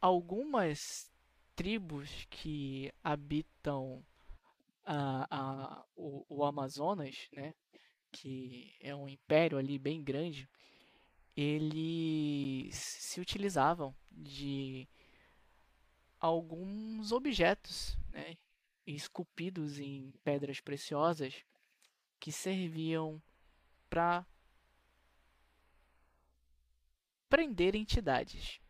[0.00, 1.10] algumas
[1.56, 4.04] tribos que habitam
[4.84, 7.54] a, a- o, o Amazonas, né?
[8.12, 10.48] que é um império ali bem grande,
[11.36, 14.88] eles se utilizavam de
[16.20, 18.36] alguns objetos né,
[18.86, 21.44] esculpidos em pedras preciosas
[22.20, 23.22] que serviam
[23.90, 24.26] para
[27.28, 28.60] prender entidades.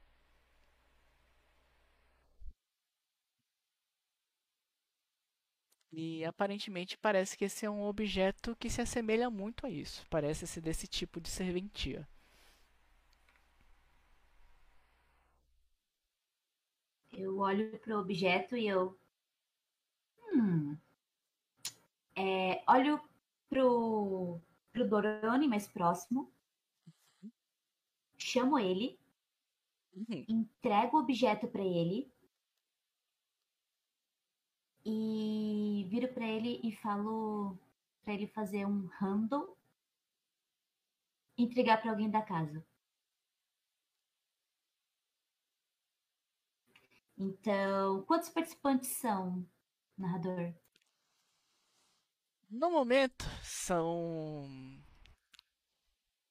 [5.90, 10.04] E aparentemente parece que esse é um objeto que se assemelha muito a isso.
[10.10, 12.06] Parece ser desse tipo de serventia.
[17.16, 18.98] Eu olho para o objeto e eu.
[20.32, 20.76] Hum.
[22.16, 23.00] É, olho
[23.48, 24.40] pro,
[24.72, 26.32] pro Dorone mais próximo.
[28.18, 28.98] Chamo ele.
[29.94, 30.24] Uhum.
[30.28, 32.10] Entrego o objeto para ele.
[34.84, 37.56] E viro para ele e falo
[38.02, 39.56] para ele fazer um handle.
[41.38, 42.64] Entregar para alguém da casa.
[47.16, 49.46] Então, quantos participantes são,
[49.96, 50.52] narrador?
[52.50, 54.48] No momento, são.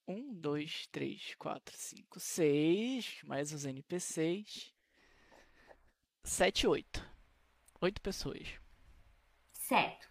[0.06, 4.74] Um, dois, três, quatro, cinco, seis, mais os NPCs.
[6.22, 7.06] Sete, oito.
[7.80, 8.58] Oito pessoas.
[9.52, 10.08] Certo.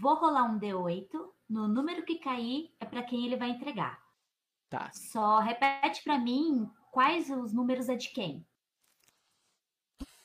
[0.00, 1.34] Vou rolar um D8.
[1.48, 4.02] No número que cair é para quem ele vai entregar.
[4.68, 4.90] Tá.
[4.92, 8.44] Só repete para mim quais os números é de quem.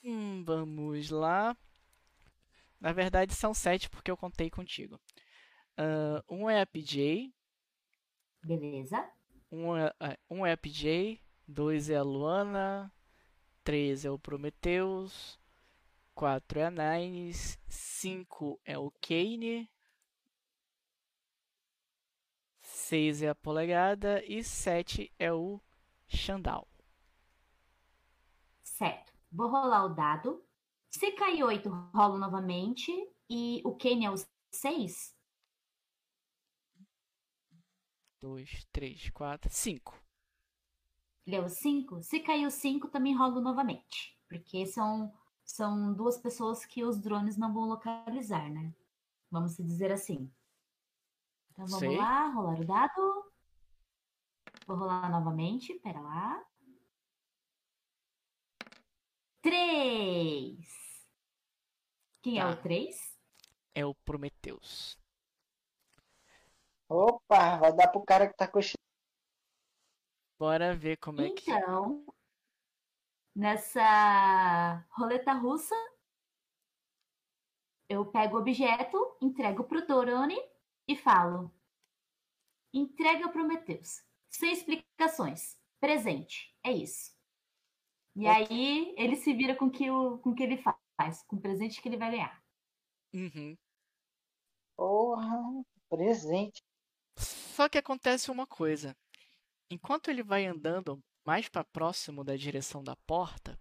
[0.04, 1.58] Hum, vamos lá.
[2.80, 5.00] Na verdade, são sete porque eu contei contigo.
[5.78, 7.34] Ah, um é a PJ,
[8.44, 9.12] Beleza?
[9.52, 12.92] um é, é, um é a PJ, dois é a Luana,
[13.64, 15.40] três é o Prometheus,
[16.16, 19.70] quatro é a Nines, cinco é o Kane,
[22.62, 25.62] seis é a Polegada e sete é o
[26.08, 26.68] Xandal.
[28.64, 29.11] Certo.
[29.32, 30.44] Vou rolar o dado.
[30.90, 32.92] Se cair 8, rolo novamente.
[33.30, 34.16] E o Kane é o
[34.52, 35.16] 6?
[38.20, 40.00] Dois, três, quatro, cinco.
[41.26, 42.04] Ele é o 5?
[42.04, 44.20] Se cair o 5, também rolo novamente.
[44.28, 45.14] Porque são,
[45.46, 48.74] são duas pessoas que os drones não vão localizar, né?
[49.30, 50.30] Vamos dizer assim.
[51.52, 51.98] Então vamos Sei.
[51.98, 53.32] lá, rolar o dado.
[54.68, 56.46] Vou rolar novamente, pera lá.
[59.42, 60.58] 3.
[62.22, 62.52] Quem é Tá.
[62.52, 63.18] o 3?
[63.74, 64.98] É o Prometheus.
[66.88, 68.78] Opa, vai dar pro cara que tá cochilando.
[70.38, 71.50] Bora ver como é que.
[71.52, 72.06] Então,
[73.36, 75.76] nessa roleta russa,
[77.88, 80.38] eu pego o objeto, entrego pro Dorone
[80.88, 81.52] e falo:
[82.74, 84.04] entrega pro Prometheus.
[84.30, 85.58] Sem explicações.
[85.80, 86.56] Presente.
[86.64, 87.16] É isso.
[88.16, 88.28] E Ok.
[88.28, 90.58] aí ele se vira com que o com que ele
[90.98, 92.42] faz, com o presente que ele vai ganhar.
[93.14, 93.58] Uhum.
[94.76, 96.62] Porra, presente.
[97.18, 98.96] Só que acontece uma coisa.
[99.70, 103.60] Enquanto ele vai andando mais para próximo da direção da porta,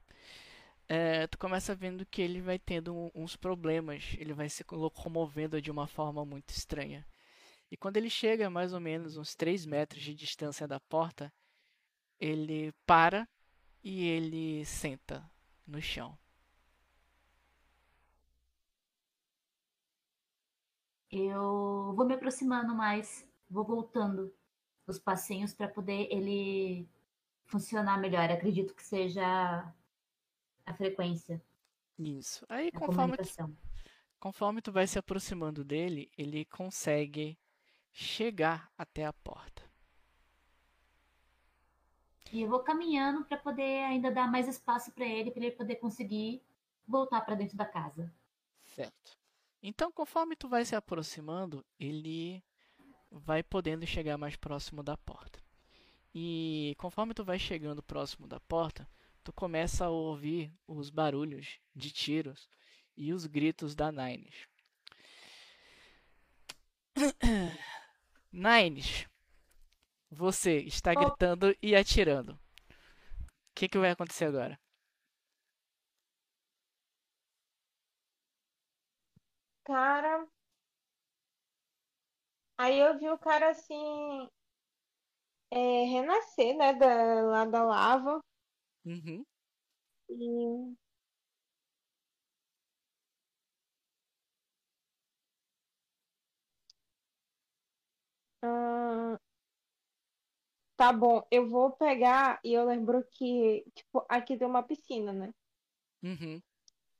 [0.88, 4.14] é, tu começa vendo que ele vai tendo um- uns problemas.
[4.18, 7.06] Ele vai se locomovendo de uma forma muito estranha.
[7.70, 11.32] E quando ele chega a mais ou menos uns 3 metros de distância da porta,
[12.20, 13.28] ele para
[13.82, 15.28] e ele senta
[15.66, 16.18] no chão.
[21.10, 24.32] Eu vou me aproximando mais, vou voltando
[24.86, 26.88] os passinhos para poder ele
[27.46, 28.30] funcionar melhor.
[28.30, 29.72] Acredito que seja
[30.64, 31.42] a frequência,
[31.98, 32.46] Isso.
[32.48, 33.56] Aí, a conforme tu.
[34.18, 37.38] Conforme tu vai se aproximando dele, ele consegue
[37.92, 39.69] chegar até a porta.
[42.32, 45.76] E eu vou caminhando para poder ainda dar mais espaço para ele, para ele poder
[45.76, 46.42] conseguir
[46.86, 48.12] voltar para dentro da casa.
[48.64, 49.18] Certo.
[49.62, 52.42] Então, conforme tu vai se aproximando, ele
[53.10, 55.42] vai podendo chegar mais próximo da porta.
[56.14, 58.88] E conforme tu vai chegando próximo da porta,
[59.22, 62.48] tu começa a ouvir os barulhos de tiros
[62.96, 64.48] e os gritos da Nines.
[68.32, 69.06] Nines,
[70.10, 72.32] você está gritando e atirando.
[72.32, 72.38] O
[73.54, 74.58] que, que vai acontecer agora?
[79.64, 80.26] Cara.
[82.56, 84.28] Aí eu vi o cara assim.
[85.50, 86.74] é, renascer, né?
[86.74, 88.20] Da, lá da lava.
[88.84, 89.24] Uhum.
[90.10, 90.76] E.
[100.80, 105.34] Tá bom, eu vou pegar e eu lembro que, tipo, aqui tem uma piscina, né?
[106.02, 106.40] Uhum.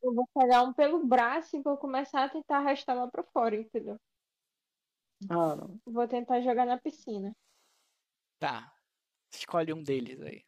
[0.02, 3.57] Eu vou pegar um pelo braço e vou começar a tentar arrastar lá pra fora,
[3.57, 3.98] entendeu?
[5.31, 5.66] Ah.
[5.86, 7.35] Vou tentar jogar na piscina.
[8.39, 8.70] Tá.
[9.32, 10.44] Escolhe um deles aí.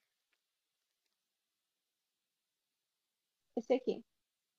[3.56, 4.04] Esse aqui.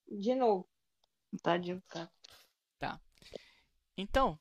[0.07, 0.67] De novo.
[1.43, 2.11] Tadinho, cara.
[3.95, 4.39] Então,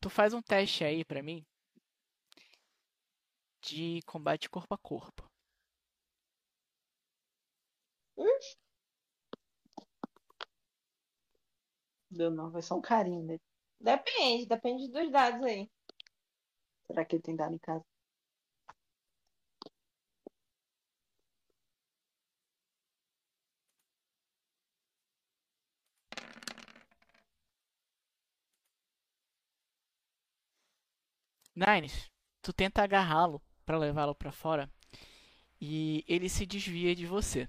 [0.00, 1.46] tu faz um teste aí pra mim
[3.62, 5.28] de combate corpo a corpo.
[12.10, 13.40] Deu não, vai só um carinho dele.
[13.80, 15.70] Depende, depende dos dados aí.
[16.86, 17.84] Será que ele tem dado em casa?
[31.54, 32.10] Nines,
[32.40, 34.70] tu tenta agarrá-lo pra levá-lo pra fora
[35.60, 37.48] e ele se desvia de você.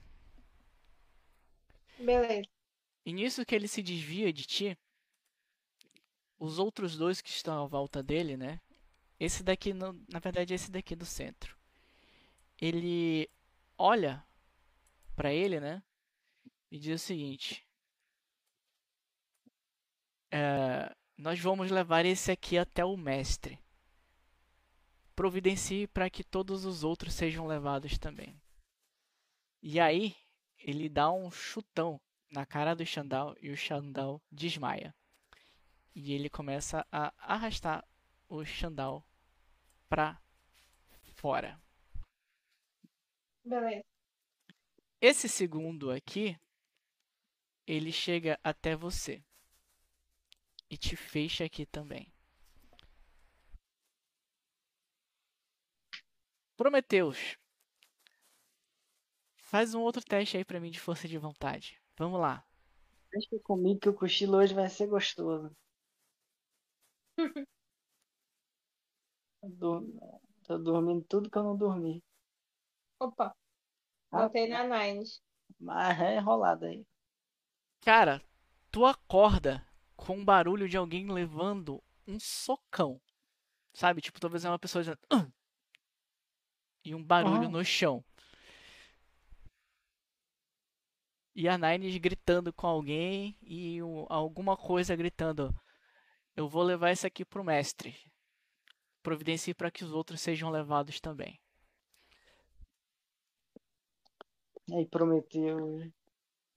[1.99, 2.49] Beleza.
[3.05, 4.77] E nisso que ele se desvia de ti,
[6.39, 8.59] os outros dois que estão à volta dele, né?
[9.19, 11.57] Esse daqui, no- na verdade, esse daqui do centro.
[12.61, 13.29] Ele
[13.77, 14.23] olha
[15.15, 15.83] pra ele, né?
[16.71, 17.65] E diz o seguinte:
[20.31, 23.59] "É, Nós vamos levar esse aqui até o mestre.
[25.19, 28.41] Providencie para que todos os outros sejam levados também.
[29.61, 30.15] E aí,
[30.57, 31.99] ele dá um chutão
[32.31, 34.95] na cara do Xandal e o Xandal desmaia.
[35.93, 37.85] E ele começa a arrastar
[38.29, 39.05] o Xandal
[39.89, 40.21] pra
[41.17, 41.61] fora.
[43.43, 43.83] Beleza.
[45.01, 46.39] Esse segundo aqui,
[47.67, 49.21] ele chega até você
[50.69, 52.09] e te fecha aqui também.
[56.59, 57.37] Prometeus,
[59.37, 61.79] faz um outro teste aí pra mim de força de vontade.
[61.97, 62.45] Vamos lá.
[63.13, 65.55] Deixa comigo que o cochilo hoje vai ser gostoso.
[70.43, 72.03] Tô dormindo tudo que eu não dormi.
[72.99, 73.33] Opa.
[74.11, 75.21] Ah, Botei na Nines.
[75.59, 76.85] Mas é enrolado aí.
[77.81, 78.21] Cara,
[78.71, 79.65] tu acorda
[79.95, 82.99] com o barulho de alguém levando um socão.
[83.73, 84.01] Sabe?
[84.01, 84.99] Tipo, talvez é uma pessoa dizendo.
[85.09, 85.27] "Ah!"
[86.89, 87.49] E um barulho Ah.
[87.49, 88.03] no chão.
[91.35, 95.55] E a Nines gritando com alguém e o- alguma coisa gritando:
[96.35, 97.95] Eu vou levar esse aqui pro mestre.
[99.03, 101.37] Providencie para que os outros sejam levados também.
[104.73, 105.57] Aí prometeu.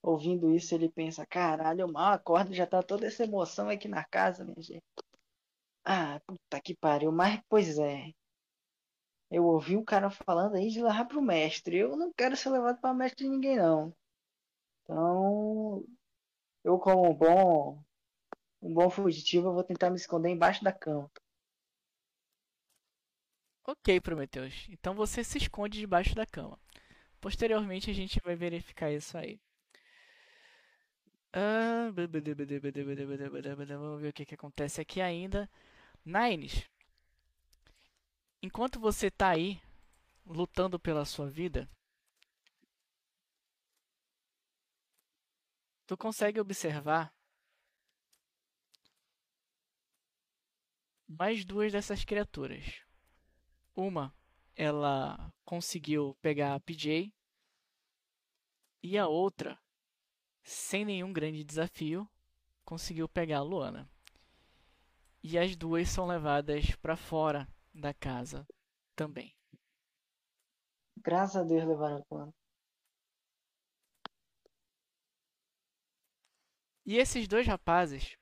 [0.03, 4.05] Ouvindo isso, ele pensa: caralho, eu mal acordo, já tá toda essa emoção aqui na
[4.05, 4.85] casa, minha gente.
[5.85, 7.13] Ah, puta que pariu.
[7.13, 8.13] Mas, pois é.
[9.33, 11.79] Eu ouvi um cara falando aí de levar pro mestre.
[11.79, 13.95] Eu não quero ser levado para mestre de ninguém, não.
[14.85, 15.85] Então,
[16.65, 17.83] eu como um bom,
[18.63, 21.11] um bom fugitivo, eu vou tentar me esconder embaixo da cama.
[23.67, 24.67] Ok, Prometheus.
[24.71, 26.59] Então você se esconde debaixo da cama.
[27.21, 29.41] Posteriormente a gente vai verificar isso aí.
[31.33, 32.13] Ah, Vamos
[34.01, 35.49] ver o que, que acontece aqui ainda.
[36.05, 36.69] Nines,
[38.43, 39.63] enquanto você tá aí
[40.27, 41.71] lutando pela sua vida,
[45.87, 47.15] tu consegue observar
[51.07, 52.83] mais duas dessas criaturas.
[53.75, 54.15] Uma,
[54.57, 57.13] ela conseguiu pegar a PJ.
[58.83, 59.57] E a outra,
[60.43, 62.11] sem nenhum grande desafio,
[62.65, 63.89] conseguiu pegar a Luana.
[65.23, 68.47] E as duas são levadas para fora da casa
[68.95, 69.35] também.
[70.97, 72.35] Graças a Deus levaram a cama.
[76.85, 78.17] E esses dois rapazes,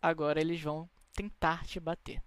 [0.00, 2.22] agora eles vão tentar te bater.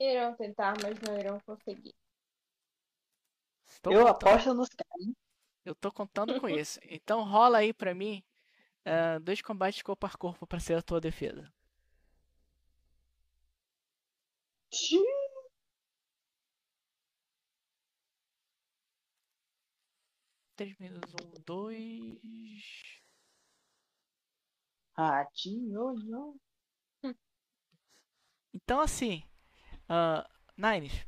[0.00, 1.94] Irão tentar, mas não irão conseguir.
[3.82, 5.27] Tô Eu aposto nos caras.
[5.68, 6.80] Eu tô contando com isso.
[6.82, 8.24] Então rola aí pra mim
[8.86, 11.52] ah, dois combates corpo a corpo pra ser a tua defesa.
[20.56, 22.18] Três menos um, dois.
[24.96, 26.38] Ratinho, não.
[28.52, 29.22] Então assim,
[29.88, 31.06] ah, Nines,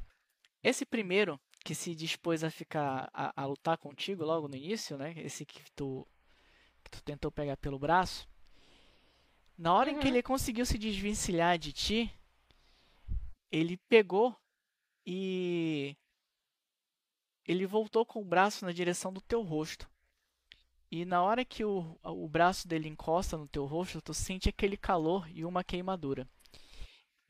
[0.62, 5.15] esse primeiro que se dispôs a ficar a, a lutar contigo logo no início, né?
[5.19, 6.07] Esse que tu
[6.85, 8.28] que tu tentou pegar pelo braço,
[9.57, 10.09] na hora que Uhum.
[10.09, 12.12] ele conseguiu se desvencilhar de ti,
[13.51, 14.37] ele pegou
[15.07, 15.97] e
[17.47, 19.89] ele voltou com o braço na direção do teu rosto.
[20.91, 24.77] E na hora que o, o braço dele encosta no teu rosto, tu sente aquele
[24.77, 26.28] calor e uma queimadura.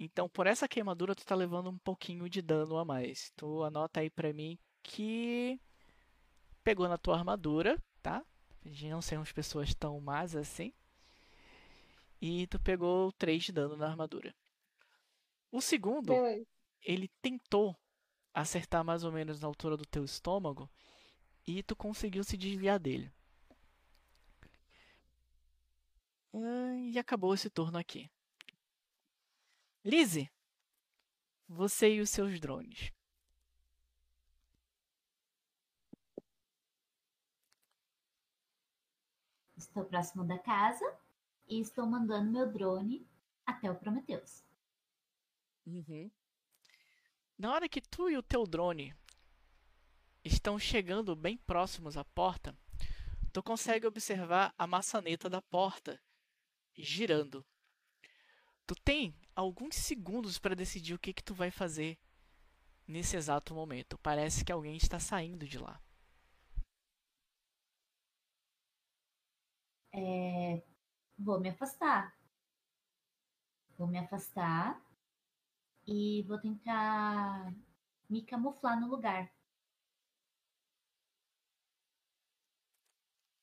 [0.02, 3.31] Então, por essa queimadura, tu tá levando um pouquinho de dano a mais.
[3.36, 5.60] Tu anota aí pra mim que
[6.64, 8.24] pegou na tua armadura, tá?
[8.64, 10.72] De não sermos pessoas tão más assim.
[12.20, 14.35] E tu pegou 3 de dano na armadura.
[15.52, 16.47] O segundo, Beleza.
[16.82, 17.77] ele tentou
[18.32, 20.70] acertar mais ou menos na altura do teu estômago
[21.47, 23.12] e tu conseguiu se desviar dele.
[26.32, 28.10] Ah, E acabou esse turno aqui.
[29.82, 30.31] Lizzie,
[31.48, 32.93] você e os seus drones.
[39.57, 40.85] Estou próximo da casa
[41.48, 43.09] e estou mandando meu drone
[43.47, 44.44] até o Prometheus.
[47.39, 48.94] Na hora que tu e o teu drone
[50.23, 52.55] estão chegando bem próximos à porta,
[53.32, 55.98] tu consegue observar a maçaneta da porta
[56.77, 57.47] girando.
[58.66, 61.98] Tu tem alguns segundos para decidir o que que tu vai fazer
[62.86, 63.98] nesse exato momento.
[63.98, 65.80] Parece que alguém está saindo de lá.
[69.92, 70.62] É,
[71.18, 72.14] Vou me afastar.
[73.76, 74.80] Vou me afastar
[75.86, 77.52] e vou tentar
[78.08, 79.30] me camuflar no lugar.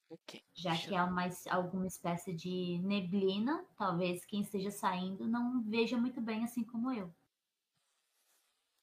[0.10, 0.42] Ok.
[0.54, 6.22] Já que há mais alguma espécie de neblina, talvez quem esteja saindo não veja muito
[6.22, 7.14] bem assim como eu.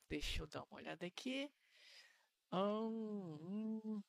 [0.09, 1.51] Deixa eu dar uma olhada aqui.
[2.53, 4.03] Hum.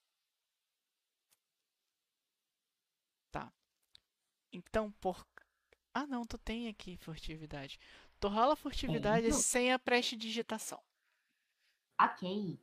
[3.32, 3.52] Tá.
[4.52, 5.26] Então, por.
[5.94, 7.80] Ah, não, tu tem aqui furtividade.
[8.20, 9.34] Tu rola furtividade Tenho.
[9.34, 10.82] sem a prestidigitação.
[12.00, 12.60] Ok.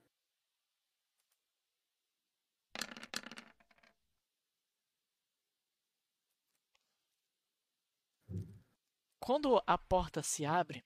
[9.22, 10.84] Quando a porta se abre,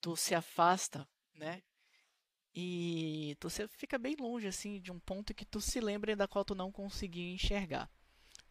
[0.00, 1.62] tu se afasta, né?
[2.52, 6.44] E tu fica bem longe, assim, de um ponto que tu se lembra da qual
[6.44, 7.88] tu não conseguia enxergar.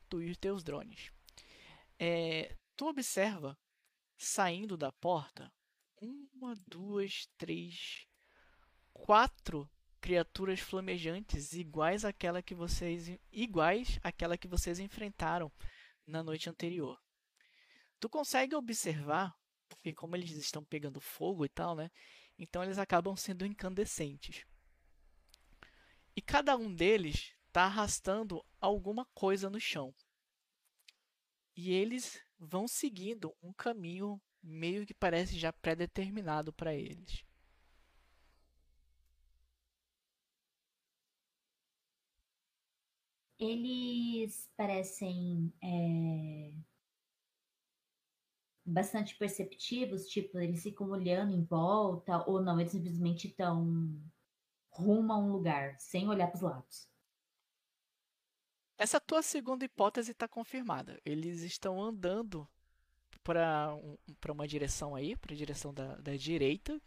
[0.07, 1.11] Tu e os teus drones.
[1.99, 3.59] É, tu observa,
[4.17, 5.51] saindo da porta,
[5.99, 8.07] uma, duas, três,
[8.93, 9.69] quatro
[9.99, 15.51] criaturas flamejantes iguais àquela que vocês iguais àquela que vocês enfrentaram
[16.05, 16.97] na noite anterior.
[17.99, 19.35] Tu consegue observar,
[19.69, 21.89] porque como eles estão pegando fogo e tal, né?
[22.37, 24.45] Então eles acabam sendo incandescentes.
[26.15, 29.95] E cada um deles está arrastando alguma coisa no chão.
[31.57, 37.25] E eles vão seguindo um caminho meio que parece já pré-determinado para eles.
[43.39, 46.51] Eles parecem é,
[48.67, 53.97] bastante perceptivos, tipo, eles ficam olhando em volta, ou não, eles simplesmente estão
[54.69, 56.89] rumo a um lugar, sem olhar para os lados.
[58.77, 60.99] Essa tua segunda hipótese está confirmada.
[61.03, 62.47] Eles estão andando
[63.23, 63.97] para um,
[64.29, 66.79] uma direção aí, para a direção da, da direita.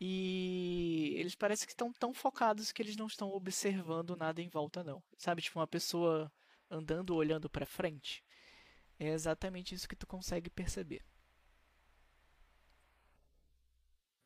[0.00, 4.82] E eles parecem que estão tão focados que eles não estão observando nada em volta,
[4.82, 5.02] não.
[5.18, 6.32] Sabe, tipo uma pessoa
[6.70, 8.24] andando olhando para frente.
[8.98, 11.04] É exatamente isso que tu consegue perceber.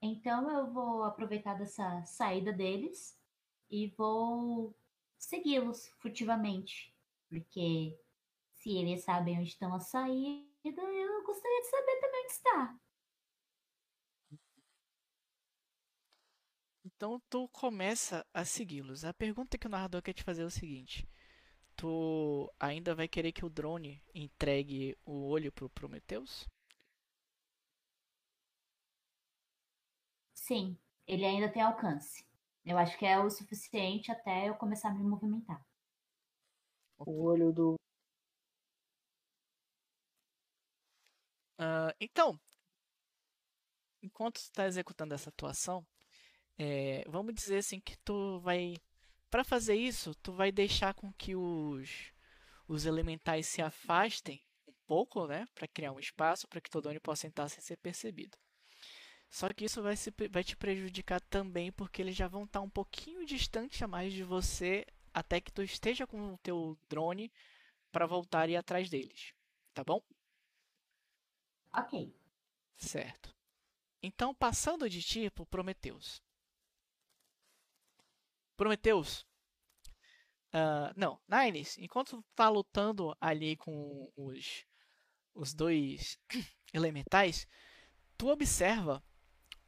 [0.01, 3.17] Então eu vou aproveitar dessa saída deles
[3.71, 4.77] e vou
[5.17, 6.93] segui-los furtivamente.
[7.29, 7.97] Porque
[8.57, 12.79] se eles sabem onde estão a saída, eu gostaria de saber também onde está.
[16.85, 19.05] Então tu começa a segui-los.
[19.05, 21.09] A pergunta que o narrador quer te fazer é o seguinte:
[21.83, 26.49] Tu ainda vai querer que o drone entregue o olho pro Prometheus?
[30.33, 30.79] Sim,
[31.09, 32.25] ele ainda tem alcance.
[32.65, 35.61] Eu acho que é o suficiente até eu começar a me movimentar.
[36.99, 37.75] O olho do.
[41.59, 42.39] Ah, então,
[44.03, 45.87] enquanto tu está executando essa atuação,
[46.59, 48.77] é, vamos dizer assim que tu vai,
[49.33, 52.13] para fazer isso, tu vai deixar com que os
[52.69, 57.01] os elementais se afastem um pouco, né, para criar um espaço para que todo mundo
[57.01, 58.37] possa entrar sem ser percebido.
[59.31, 62.69] Só que isso vai, se, vai te prejudicar também porque eles já vão estar um
[62.69, 67.33] pouquinho distante a mais de você até que tu esteja com o teu drone
[67.91, 69.33] para voltar e ir atrás deles.
[69.73, 70.03] Tá bom?
[71.75, 72.15] Ok.
[72.77, 73.35] Certo.
[74.03, 76.23] Então, passando de tipo, Prometeus.
[78.63, 79.27] Prometeus.
[80.55, 84.65] Uh, não, Nines, enquanto tá lutando ali com os,
[85.35, 86.17] os dois
[86.73, 87.45] elementais,
[88.17, 89.03] tu observa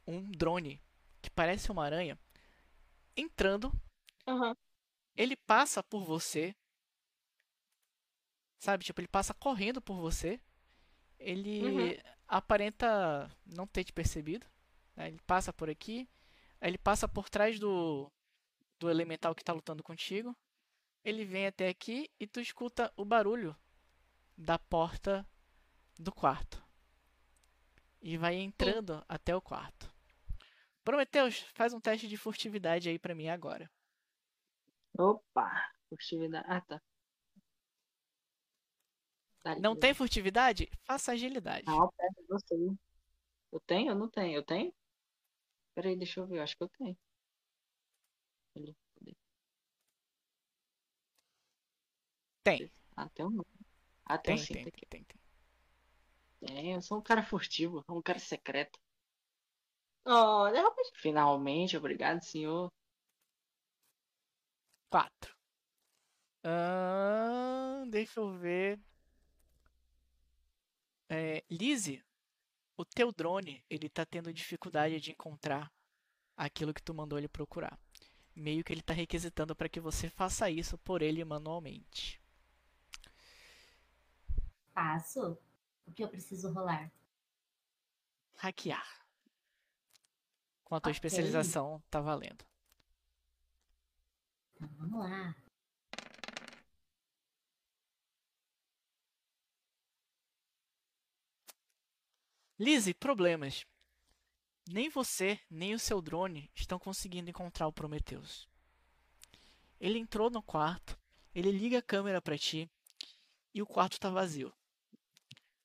[0.07, 0.81] um drone
[1.21, 2.17] que parece uma aranha
[3.17, 3.69] entrando.
[4.27, 4.55] Uhum.
[5.17, 6.55] Ele passa por você.
[8.59, 10.39] Sabe, tipo, ele passa correndo por você.
[11.19, 11.97] Ele Uhum.
[12.27, 14.45] aparenta não ter te percebido.
[14.95, 15.07] né?
[15.09, 16.07] Ele passa por aqui.
[16.61, 18.09] Ele passa por trás do,
[18.79, 20.35] do elemental que tá lutando contigo.
[21.03, 23.55] Ele vem até aqui e tu escuta o barulho
[24.37, 25.27] da porta
[25.97, 26.63] do quarto.
[28.01, 29.93] E vai entrando até o quarto.
[30.83, 33.71] Prometeus, faz um teste de furtividade aí pra mim agora.
[34.97, 36.45] Opa, furtividade.
[36.47, 36.81] Ah, tá.
[39.43, 40.69] Tá Não tem furtividade?
[40.83, 41.65] Faça agilidade.
[41.67, 42.77] Não, pera, eu sei.
[43.51, 44.35] Eu tenho ou não tenho?
[44.35, 44.73] Eu tenho?
[45.75, 46.39] Peraí, deixa eu ver.
[46.39, 46.97] Eu acho que eu tenho.
[48.55, 48.73] Cadê?
[52.43, 52.71] Tem,
[53.13, 53.45] tem um não.
[54.05, 54.53] Ah, tem, tem, sim.
[54.53, 55.19] tem, Tem, tem, tem,
[56.39, 56.73] tem.
[56.73, 58.79] Eu sou um cara furtivo, um cara secreto.
[60.05, 60.89] Olha, rapaz.
[60.95, 62.71] Finalmente, obrigado, senhor.
[64.89, 65.35] Quatro.
[66.43, 68.79] Ahn, deixa eu ver.
[71.09, 72.03] É, Lizzie,
[72.77, 75.71] o teu drone, ele tá tendo dificuldade de encontrar
[76.37, 77.79] aquilo que tu mandou ele procurar.
[78.35, 82.21] Meio que ele tá requisitando para que você faça isso por ele manualmente.
[84.75, 85.39] Passo.
[85.87, 86.91] O que eu preciso rolar?
[88.37, 88.85] Hackear.
[90.65, 90.91] Com a tua Ok.
[90.91, 92.45] especialização, tá valendo.
[94.55, 95.35] Então vamos lá.
[102.59, 103.65] Lizzie, problemas.
[104.67, 108.47] Nem você, nem o seu drone estão conseguindo encontrar o Prometheus.
[109.79, 110.97] Ele entrou no quarto,
[111.33, 112.69] ele liga a câmera para ti
[113.53, 114.51] e o quarto está vazio.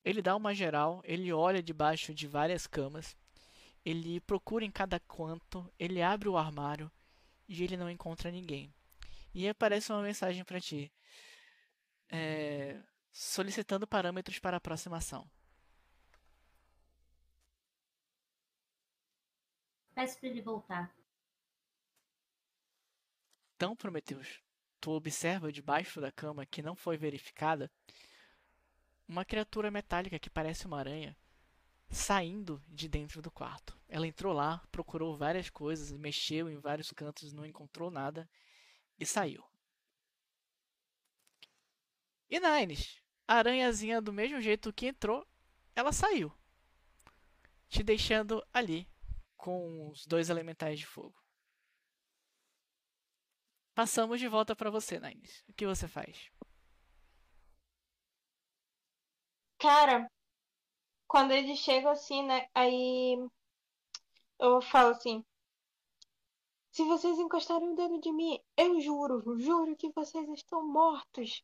[0.04, 3.16] Ele dá uma geral, ele olha debaixo de várias camas,
[3.84, 6.90] ele procura em cada canto, ele abre o armário
[7.48, 8.74] e ele não encontra ninguém.
[9.32, 10.92] E aparece uma mensagem para ti,
[12.08, 12.82] é,
[13.12, 15.30] solicitando parâmetros para aproximação.
[19.94, 20.94] Peço pra ele voltar.
[23.56, 24.40] Então, Prometheus,
[24.80, 27.70] tu observa debaixo da cama que não foi verificada
[29.06, 31.16] uma criatura metálica que parece uma aranha
[31.90, 33.78] saindo de dentro do quarto.
[33.88, 38.28] Ela entrou lá, procurou várias coisas, mexeu em vários cantos, não encontrou nada
[38.98, 39.44] e saiu.
[42.28, 45.26] E Nines, a aranhazinha do mesmo jeito que entrou,
[45.74, 46.32] ela saiu,
[47.68, 48.88] te deixando ali
[49.40, 51.14] com os dois elementais de fogo.
[53.74, 55.42] Passamos de volta para você, Nines.
[55.48, 56.30] O que você faz?
[59.58, 60.10] Cara,
[61.08, 62.48] quando eles chegam assim, né?
[62.54, 63.16] Aí
[64.38, 65.24] eu falo assim:
[66.70, 71.42] Se vocês encostarem o dedo de mim, eu juro, juro que vocês estão mortos.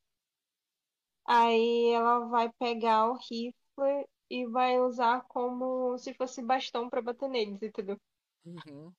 [1.24, 7.28] Aí ela vai pegar o rifle e vai usar como se fosse bastão pra bater
[7.28, 7.96] neles, entendeu?
[8.44, 8.92] Uhum.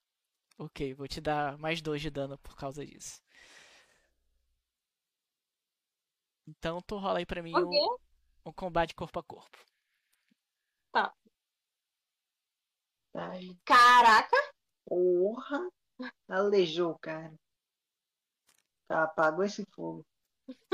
[0.58, 3.22] Ok, vou te dar mais dois de dano por causa disso.
[6.48, 7.98] Então tu rola aí pra mim um,
[8.46, 9.58] um combate corpo a corpo.
[13.14, 14.38] Ai, Caraca!
[14.86, 15.70] porra.
[16.30, 17.34] Aleijou o cara.
[18.88, 20.06] Tá, apagou esse fogo.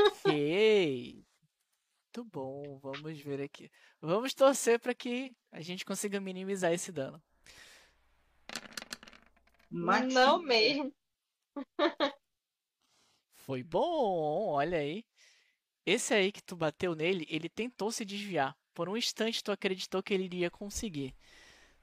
[0.07, 1.25] Ok.
[2.15, 3.72] Muito bom, vamos ver aqui.
[3.99, 7.19] Vamos torcer para que a gente consiga minimizar esse dano.
[9.72, 10.94] Maxi- Não mesmo.
[13.34, 15.03] Foi bom, olha aí.
[15.88, 18.56] Esse aí que tu bateu nele, ele tentou se desviar.
[18.76, 21.15] Por um instante tu acreditou que ele iria conseguir.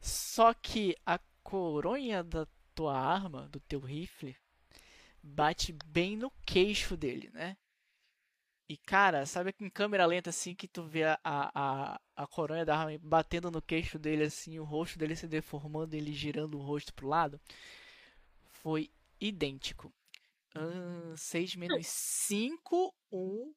[0.00, 4.36] Só que a coronha da tua arma, do teu rifle,
[5.20, 7.56] bate bem no queixo dele, né?
[8.70, 12.78] E cara, sabe em câmera lenta assim que tu vê a, a, a coronha da
[12.78, 16.94] arma batendo no queixo dele assim, o rosto dele se deformando, ele girando o rosto
[16.94, 17.40] pro lado?
[18.46, 18.88] Foi
[19.20, 19.92] idêntico.
[21.16, 23.54] 6 menos 5, 1.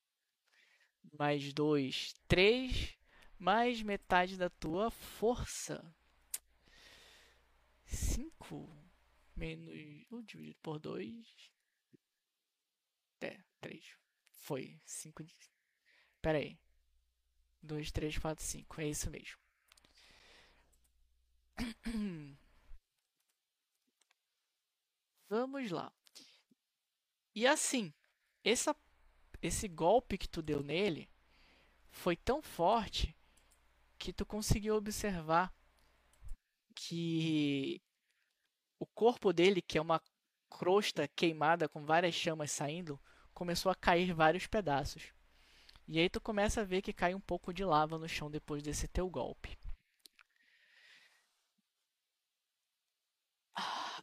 [1.19, 2.97] Mais 2, 3.
[3.37, 5.95] Mais metade da tua força.
[7.85, 8.67] 5
[9.35, 9.75] menos.
[10.09, 11.23] Uh, dividido por 2.
[13.21, 14.02] É, 3.
[14.43, 14.77] Foi.
[14.85, 15.33] 5 de.
[16.21, 16.59] Pera aí.
[17.61, 18.81] 2, 3, 4, 5.
[18.81, 19.37] É isso mesmo.
[25.29, 25.93] Vamos lá.
[27.33, 27.93] E assim,
[28.43, 28.75] essa,
[29.41, 31.09] esse golpe que tu deu nele
[31.89, 33.15] foi tão forte
[33.97, 35.55] que tu conseguiu observar
[36.75, 37.81] que
[38.77, 40.01] o corpo dele, que é uma
[40.49, 42.99] crosta queimada com várias chamas saindo,
[43.33, 45.11] começou a cair vários pedaços.
[45.87, 48.63] E aí tu começa a ver que cai um pouco de lava no chão depois
[48.63, 49.57] desse teu golpe.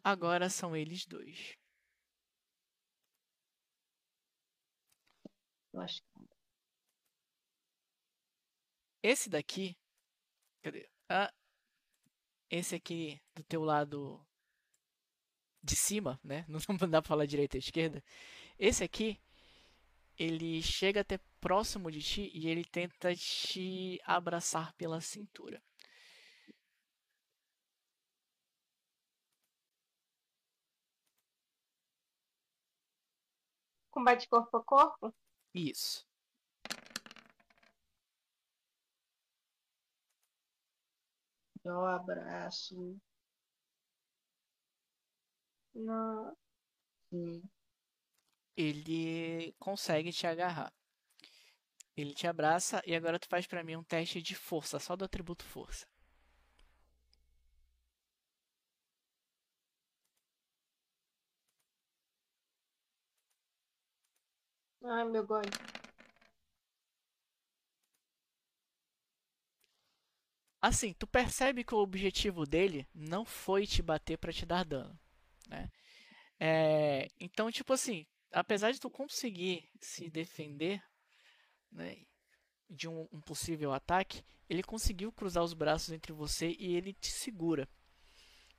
[0.04, 1.56] Agora são eles dois.
[9.02, 9.76] Esse daqui.
[10.62, 10.88] Cadê?
[11.08, 11.32] Ah,
[12.50, 14.24] esse aqui do teu lado
[15.62, 16.44] de cima, né?
[16.68, 18.02] Não dá pra falar direita e esquerda.
[18.60, 19.18] Esse aqui,
[20.18, 25.62] ele chega até próximo de ti e ele tenta te abraçar pela cintura.
[33.92, 35.14] Combate corpo a corpo?
[35.54, 36.04] Isso.
[41.64, 43.00] Eu abraço.
[45.74, 46.36] Não.
[47.10, 47.42] Sim.
[48.60, 50.72] Ele consegue te agarrar.
[51.96, 55.04] Ele te abraça e agora tu faz pra mim um teste de força, só do
[55.04, 55.86] atributo força.
[64.84, 65.46] Ai, meu God.
[70.62, 74.98] Assim, tu percebe que o objetivo dele não foi te bater pra te dar dano,
[75.48, 75.70] né?
[76.40, 80.82] É, então, tipo assim, apesar de tu conseguir se defender,
[81.70, 82.04] né,
[82.68, 87.10] de um, um possível ataque, ele conseguiu cruzar os braços entre você e ele te
[87.10, 87.68] segura.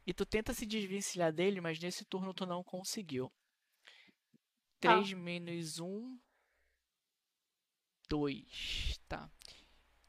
[0.05, 3.31] E tu tenta se desvencilhar dele, mas nesse turno tu não conseguiu.
[4.79, 6.19] 3 menos 1.
[8.09, 8.99] 2.
[9.07, 9.31] Tá.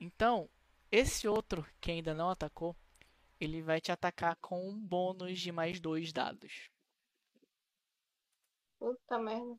[0.01, 0.51] Então,
[0.91, 2.77] esse outro que ainda não atacou,
[3.39, 6.71] ele vai te atacar com um bônus de mais dois dados.
[8.83, 9.57] Puta merda.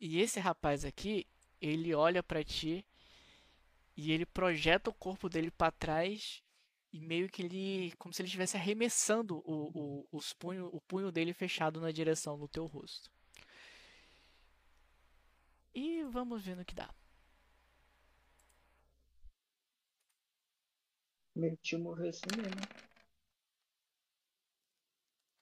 [0.00, 1.26] E esse rapaz aqui,
[1.60, 2.82] ele olha pra ti
[3.94, 6.42] e ele projeta o corpo dele pra trás
[6.90, 11.12] e meio que ele, como se ele estivesse arremessando o, o, os punho, o punho
[11.12, 13.10] dele fechado na direção do teu rosto.
[15.74, 16.88] E vamos ver no que dá.
[21.36, 22.62] Meu tio morreu assim mesmo.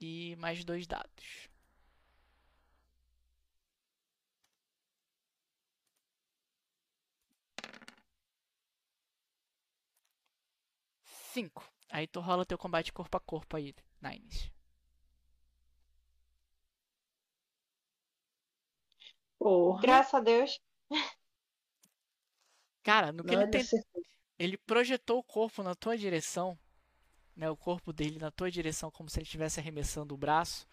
[0.01, 1.49] E mais dois dados.
[11.39, 11.65] Cinco.
[11.89, 14.51] Aí tu rola teu combate corpo a corpo aí, Nines.
[19.39, 19.81] Porra.
[19.81, 20.61] Graças a Deus.
[22.83, 23.63] Cara, no que ele, tem...
[24.37, 26.59] ele projetou o corpo na tua direção,
[27.37, 30.67] né, o corpo dele na tua direção, como se ele estivesse arremessando o braço.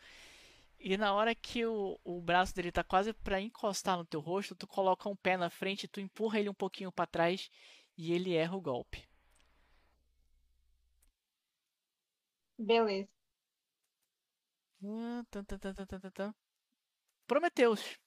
[0.79, 4.55] E na hora que o, o braço dele tá quase para encostar no teu rosto,
[4.55, 7.51] tu coloca um pé na frente, tu empurra ele um pouquinho para trás
[7.95, 9.07] e ele erra o golpe.
[12.59, 13.07] Beleza.
[14.81, 16.33] Hum, tan, tan, tan.
[17.27, 17.99] Prometeus.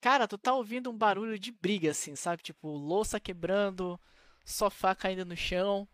[0.00, 2.42] Cara, tu tá ouvindo um barulho de briga, assim, sabe?
[2.42, 3.98] Tipo, louça quebrando,
[4.44, 5.86] sofá caindo no chão,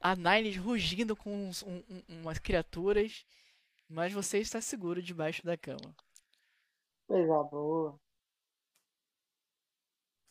[0.00, 3.24] a Nines rugindo com uns- um- um- umas criaturas,
[3.88, 5.94] mas você está seguro debaixo da cama.
[7.06, 7.98] Coisa boa.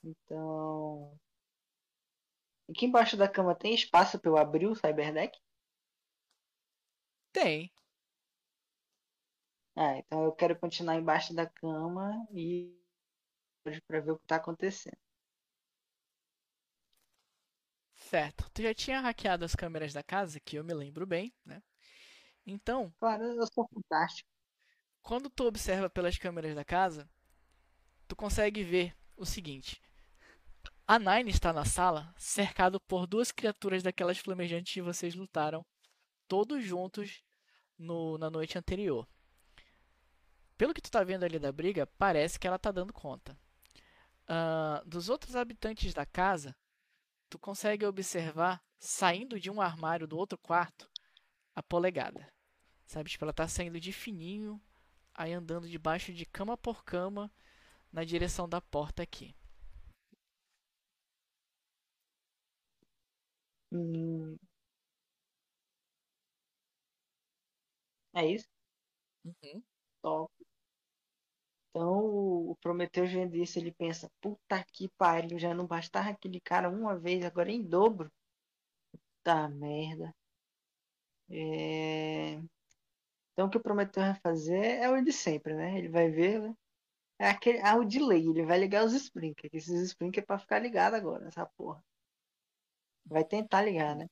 [0.03, 1.19] Então.
[2.69, 5.37] Aqui embaixo da cama tem espaço pra eu abrir o Cyberdeck?
[7.37, 7.71] Tem.
[9.77, 12.75] Ah, então eu quero continuar embaixo da cama e
[13.87, 14.97] pra ver o que tá acontecendo.
[17.95, 18.49] Certo.
[18.53, 21.61] Tu já tinha hackeado as câmeras da casa, que eu me lembro bem, né?
[22.45, 24.29] Então, Claro, eu sou fantástico.
[25.01, 27.09] quando tu observa pelas câmeras da casa,
[28.07, 29.81] tu consegue ver o seguinte.
[30.87, 35.65] A Nine está na sala, cercado por duas criaturas daquelas flamejantes que vocês lutaram,
[36.27, 37.23] todos juntos
[37.77, 39.07] no, na noite anterior.
[40.57, 43.37] Pelo que tu tá vendo ali da briga, parece que ela tá dando conta.
[44.23, 46.55] Uh, dos outros habitantes da casa,
[47.29, 50.89] tu consegue observar, saindo de um armário do outro quarto,
[51.55, 52.27] a polegada.
[52.85, 54.61] Sabe, tipo, ela tá saindo de fininho,
[55.13, 57.31] aí andando debaixo de cama por cama,
[57.91, 59.35] na direção da porta aqui.
[63.71, 64.37] Hum,
[68.17, 68.47] é isso?
[69.25, 69.63] Uhum.
[70.01, 70.31] Top.
[71.69, 76.69] Então o Prometheus vendo isso, ele pensa, puta que pariu, já não bastava aquele cara
[76.69, 78.11] uma vez, agora em dobro.
[78.91, 80.13] Puta merda.
[81.29, 82.39] É...
[83.33, 85.77] Então o que o Prometheus vai fazer é o de sempre, né?
[85.77, 86.55] Ele vai ver, né?
[87.19, 89.53] É aquele, ah, o delay, ele vai ligar os sprinklers.
[89.53, 91.83] Esses sprinklers é pra ficar ligado agora, essa porra.
[93.05, 94.07] Vai tentar ligar, né?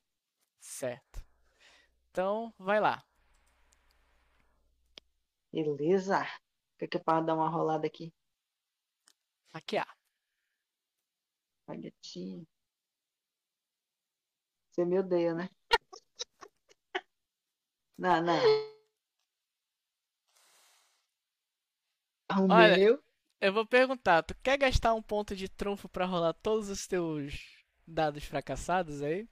[0.60, 1.24] Certo.
[2.10, 3.05] Então, vai lá.
[5.52, 6.24] Beleza.
[6.78, 8.12] Fica aqui para dar uma rolada aqui.
[9.54, 9.88] Hackear.
[11.68, 12.44] Olha, tia.
[14.70, 15.48] Você me odeia, né?
[17.98, 18.36] Não, não.
[22.30, 23.02] O Olha, meu.
[23.40, 27.64] Eu vou perguntar, tu quer gastar um ponto de trunfo pra rolar todos os teus
[27.86, 29.26] dados fracassados aí?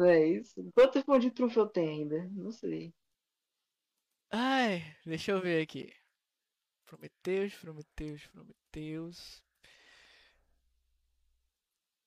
[0.00, 0.64] É isso.
[0.74, 2.28] Quantos pontos de trunfo eu tenho ainda?
[2.30, 2.94] Não sei.
[4.32, 5.92] Ai, deixa eu ver aqui.
[6.86, 9.42] Prometeus, Prometeus, Prometeus.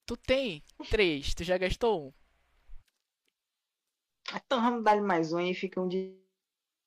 [0.06, 2.14] Tu tem três, tu já gastou um?
[4.34, 6.15] Então vamos dar mais um e fica um de,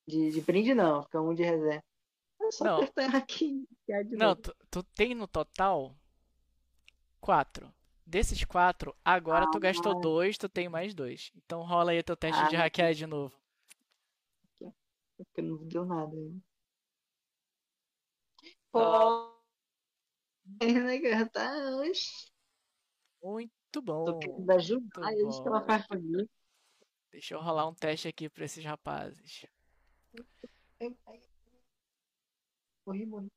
[0.09, 1.03] de, de brinde, não.
[1.03, 1.83] Fica um de reserva.
[2.41, 2.77] É só Não.
[2.83, 3.65] apertar aqui.
[3.89, 5.95] é de Não, tu, tu tem no total
[7.21, 7.73] quatro.
[8.07, 11.31] Desses quatro, agora tu gastou dois, tu tem mais dois.
[11.37, 12.61] Então rola aí teu teste de Ah.
[12.61, 13.35] hackear de novo.
[15.19, 16.17] Porque não deu nada.
[18.71, 19.35] Pô,
[20.63, 21.29] né, cara?
[21.29, 22.31] Tá, oxi.
[23.23, 24.05] Muito bom.
[24.05, 25.13] Tô querendo ajudar.
[25.13, 25.67] muito ela bom.
[25.67, 26.29] faz comigo.
[27.11, 29.45] Deixa eu rolar um teste aqui pra esses rapazes.
[32.87, 33.29] Morri, morri.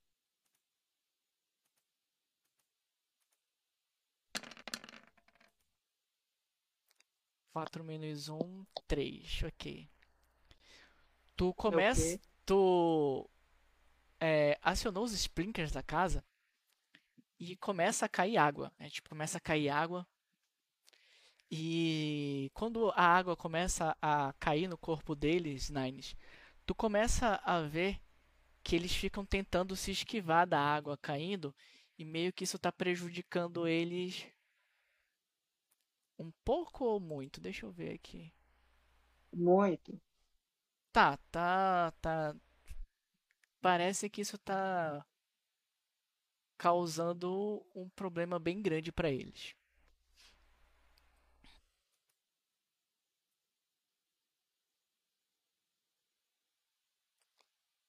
[7.51, 9.41] Quatro menos um, três.
[9.43, 9.89] Ok.
[11.41, 11.99] Tu começa.
[11.99, 12.21] Ok.
[12.45, 13.29] Tu
[14.19, 16.23] é, acionou os sprinklers da casa
[17.39, 18.71] e começa a cair água.
[18.77, 18.91] né?
[18.91, 20.07] Tipo, começa a cair água.
[21.49, 26.15] E quando a água começa a cair no corpo deles, Nines,
[26.63, 27.99] tu começa a ver
[28.63, 31.55] que eles ficam tentando se esquivar da água caindo
[31.97, 34.27] e meio que isso está prejudicando eles
[36.19, 37.41] um pouco ou muito.
[37.41, 38.31] Deixa eu ver aqui.
[39.33, 39.99] Muito.
[40.93, 42.35] Tá, tá, tá.
[43.61, 45.03] Parece que isso tá
[46.57, 49.53] causando um problema bem grande para eles.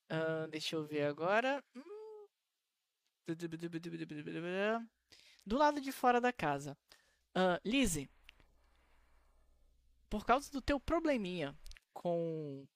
[0.08, 1.62] Ah, deixa eu ver agora.
[5.46, 6.76] Do lado de fora da casa.
[7.34, 8.10] Ah, Lizzie,
[10.08, 11.56] por causa do teu probleminha
[11.92, 12.66] com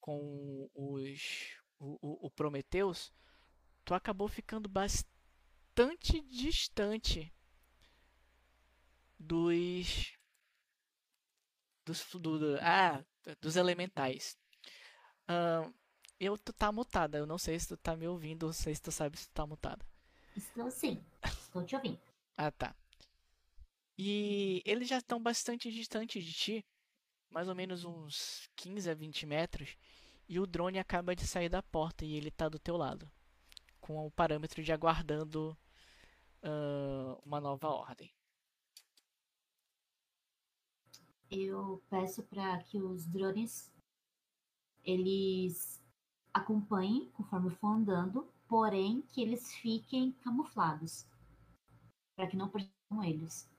[0.00, 3.12] com os o, o, o Prometheus,
[3.84, 7.32] tu acabou ficando bastante distante
[9.20, 9.88] dos
[11.84, 13.04] dos do, do- ah,
[13.40, 14.38] dos elementais.
[15.28, 15.72] Ahn,
[16.20, 18.82] eu tu tá mutada, eu não sei se tu tá me ouvindo, ou sei se
[18.82, 19.84] tu sabe se tu tá mutada.
[20.36, 21.04] Estou sim,
[21.38, 22.00] estou te ouvindo.
[22.36, 22.74] Ah, tá.
[23.96, 26.66] E eles já estão bastante distantes de ti,
[27.30, 29.76] mais ou menos uns 15 a 20 metros,
[30.28, 33.10] e o drone acaba de sair da porta e ele tá do teu lado,
[33.80, 35.56] com o parâmetro de aguardando
[36.42, 38.12] ah, uma nova ordem.
[41.30, 43.72] Eu peço para que os drones
[44.84, 45.80] eles
[46.32, 51.06] acompanhem conforme for andando, porém que eles fiquem camuflados,
[52.16, 53.49] para que não percebam eles.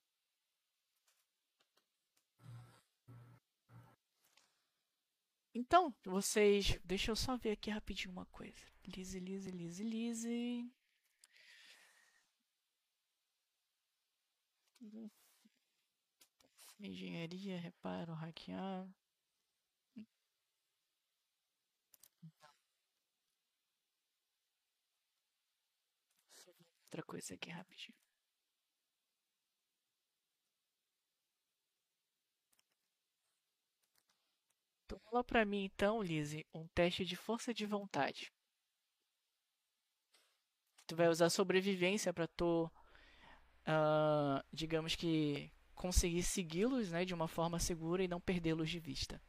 [5.54, 6.78] Então, vocês.
[6.84, 8.66] Deixa eu só ver aqui rapidinho uma coisa.
[8.86, 10.72] Lise, Lise, Lise, Lise.
[16.82, 18.86] Engenharia, reparo, hackear.
[26.86, 27.96] Outra coisa aqui rapidinho.
[35.12, 38.32] Rola pra mim então, Lizzie, um teste de força de vontade.
[40.90, 42.70] Tu vai usar sobrevivência pra tu,
[43.66, 49.22] ah, digamos que, conseguir segui-los, né, de uma forma segura e não perdê-los de vista.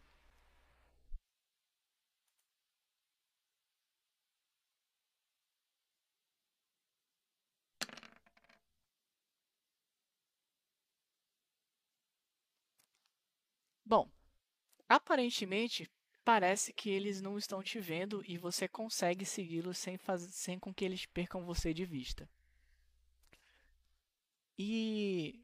[14.92, 15.90] Aparentemente
[16.24, 20.22] parece que eles não estão te vendo e você consegue segui-los sem, faz...
[20.34, 22.28] sem com que eles percam você de vista.
[24.58, 25.42] E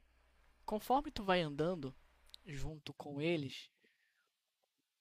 [0.65, 1.95] conforme tu vai andando
[2.45, 3.71] junto com eles,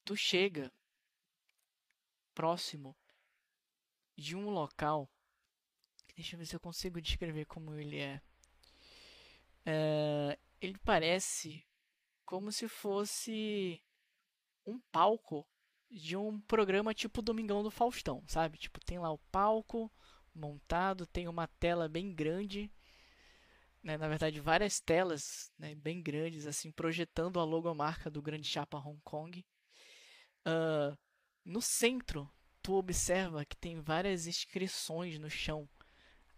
[0.04, 0.72] tu chega
[2.34, 2.96] próximo
[4.16, 5.10] de um local.
[6.16, 8.22] Deixa eu ver se eu consigo descrever como ele é.
[9.66, 11.64] é ele parece
[12.26, 13.80] como se fosse
[14.68, 15.48] um palco
[15.90, 18.58] de um programa tipo Domingão do Faustão, sabe?
[18.58, 19.92] Tipo, tem lá o palco
[20.36, 22.72] montado, tem uma tela bem grande,
[23.82, 23.98] né?
[23.98, 25.74] na verdade várias telas né?
[25.74, 29.46] bem grandes, assim, projetando a logomarca do Grande Chapa Hong Kong.
[30.46, 30.98] Uh,
[31.44, 32.30] no centro,
[32.62, 35.68] tu observa que tem várias inscrições no chão,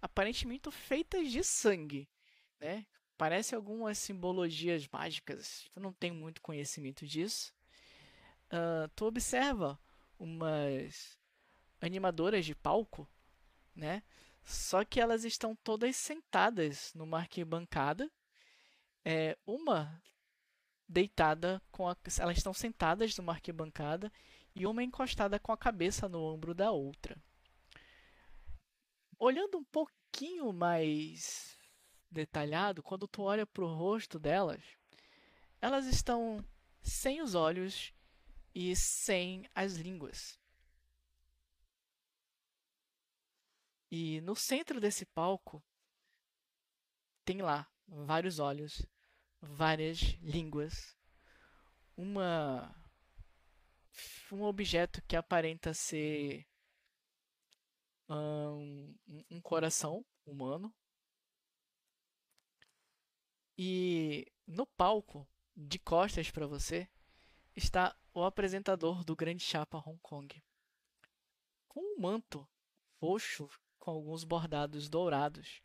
[0.01, 2.07] aparentemente feitas de sangue,
[2.60, 2.85] né?
[3.18, 5.69] Parece algumas simbologias mágicas.
[5.76, 7.53] Eu não tenho muito conhecimento disso.
[8.51, 9.80] Uh, tu observa
[10.17, 11.17] umas
[11.80, 13.07] animadoras de palco,
[13.76, 14.03] né?
[14.43, 18.11] Só que elas estão todas sentadas numa arquibancada.
[19.05, 20.01] É, uma
[20.88, 24.11] deitada com a, elas estão sentadas numa arquibancada
[24.55, 27.15] e uma encostada com a cabeça no ombro da outra.
[29.17, 31.57] Olhando um pouquinho mais
[32.09, 34.63] detalhado, quando tu olha para o rosto delas,
[35.61, 36.43] elas estão
[36.81, 37.93] sem os olhos
[38.53, 40.39] e sem as línguas.
[43.91, 45.63] E no centro desse palco
[47.26, 48.85] tem lá vários olhos,
[49.41, 50.95] várias línguas,
[51.97, 52.76] uma
[54.31, 56.47] um objeto que aparenta ser
[58.07, 58.95] um,
[59.30, 60.73] um coração humano
[63.57, 66.88] e no palco, de costas para você,
[67.60, 70.41] está o apresentador do Grande Chapa Hong Kong.
[71.68, 72.48] Com um manto
[73.02, 75.61] roxo com alguns bordados dourados.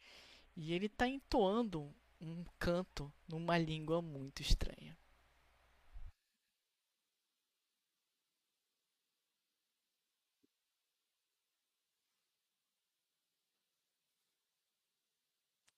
[0.56, 4.96] E ele está entoando um canto numa língua muito estranha.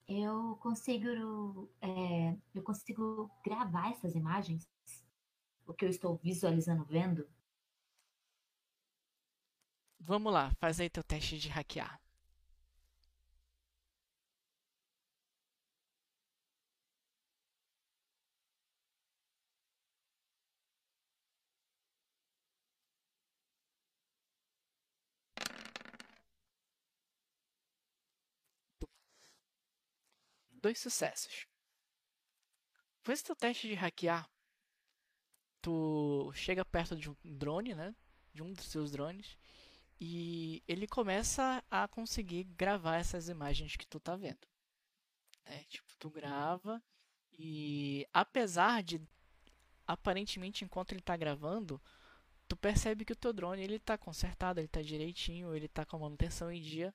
[0.08, 4.68] eu consigo, é, eu consigo gravar essas imagens,
[5.66, 7.28] o que eu estou visualizando, vendo.
[10.00, 12.00] Vamos lá, faz aí teu teste de hackear.
[30.66, 31.46] dois sucessos.
[33.04, 34.28] Faz teu teste de hackear.
[35.66, 37.92] Tu chega perto de um drone, né?
[38.32, 39.36] De um dos seus drones.
[40.00, 44.46] E ele começa a conseguir gravar essas imagens que tu tá vendo.
[45.44, 46.80] É, tipo, tu grava
[47.36, 49.00] e apesar de
[49.88, 51.82] aparentemente enquanto ele está gravando,
[52.46, 55.96] tu percebe que o teu drone ele tá consertado, ele está direitinho, ele está com
[55.96, 56.94] a manutenção em dia,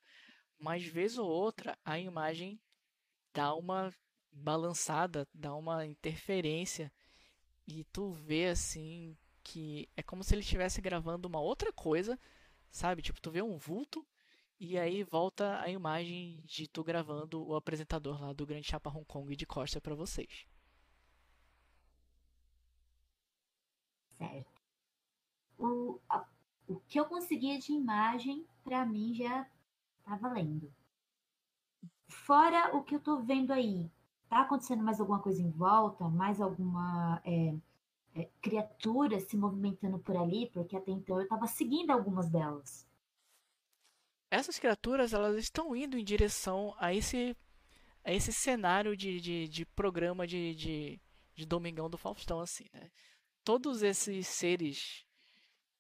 [0.58, 2.58] mas vez ou outra a imagem
[3.34, 3.94] dá uma
[4.32, 6.90] balançada, dá uma interferência
[7.68, 12.20] e tu vê assim que é como se ele estivesse gravando uma outra coisa,
[12.70, 13.02] sabe?
[13.02, 14.06] Tipo, tu vê um vulto
[14.60, 19.06] e aí volta a imagem de tu gravando o apresentador lá do Grande Chapa Hong
[19.06, 20.46] Kong de costa para vocês.
[24.18, 24.62] Certo.
[25.58, 26.26] O, a,
[26.68, 29.50] o que eu conseguia de imagem, para mim já
[30.04, 30.72] tá valendo.
[32.08, 33.90] Fora o que eu tô vendo aí,
[34.32, 36.08] tá acontecendo mais alguma coisa em volta?
[36.08, 37.54] Mais alguma é,
[38.16, 40.50] é, criatura se movimentando por ali?
[40.54, 42.88] Porque até então eu estava seguindo algumas delas.
[44.32, 47.36] Essas criaturas elas estão indo em direção a esse,
[48.06, 51.02] a esse cenário de, de, de programa de, de,
[51.36, 52.90] de Domingão do Faustão, assim, né?
[53.44, 55.06] Todos esses seres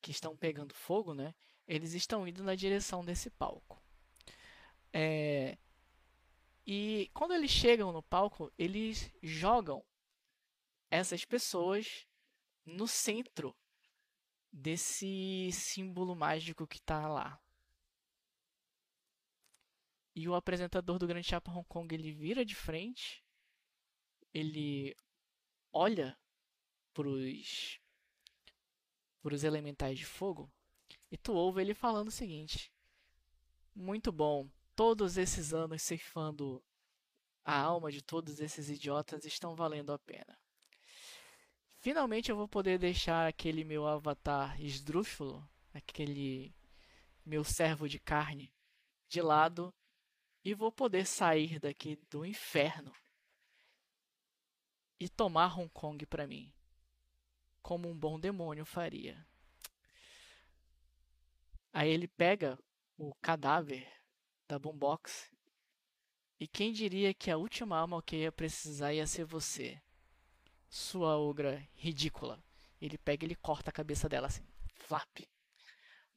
[0.01, 1.33] que estão pegando fogo, né?
[1.65, 3.81] Eles estão indo na direção desse palco.
[4.91, 5.57] É,
[6.73, 9.85] e quando eles chegam no palco, eles jogam
[10.89, 12.07] essas pessoas
[12.65, 13.53] no centro
[14.49, 17.37] desse símbolo mágico que está lá.
[20.15, 23.21] E o apresentador do Grande Chapa Hong Kong ele vira de frente,
[24.33, 24.95] ele
[25.73, 26.17] olha
[26.93, 27.81] pros
[29.21, 30.49] pros elementais de fogo
[31.11, 32.71] e tu ouve ele falando o seguinte:
[33.75, 36.63] Muito bom, todos esses anos ceifando
[37.43, 40.37] a alma de todos esses idiotas estão valendo a pena.
[41.79, 46.55] finalmente eu vou poder deixar aquele meu avatar esdrúxulo, aquele
[47.25, 48.53] meu servo de carne,
[49.07, 49.73] de lado
[50.43, 52.93] e vou poder sair daqui do inferno
[54.99, 56.53] e tomar Hong Kong para mim,
[57.61, 59.27] como um bom demônio faria.
[61.73, 62.59] Aí ele pega
[62.97, 64.00] o cadáver
[64.51, 65.31] da boombox
[66.37, 69.81] e quem diria que a última alma que ia precisar ia ser você,
[70.69, 72.43] sua ogra ridícula.
[72.81, 75.19] Ele pega e corta a cabeça dela assim, flap.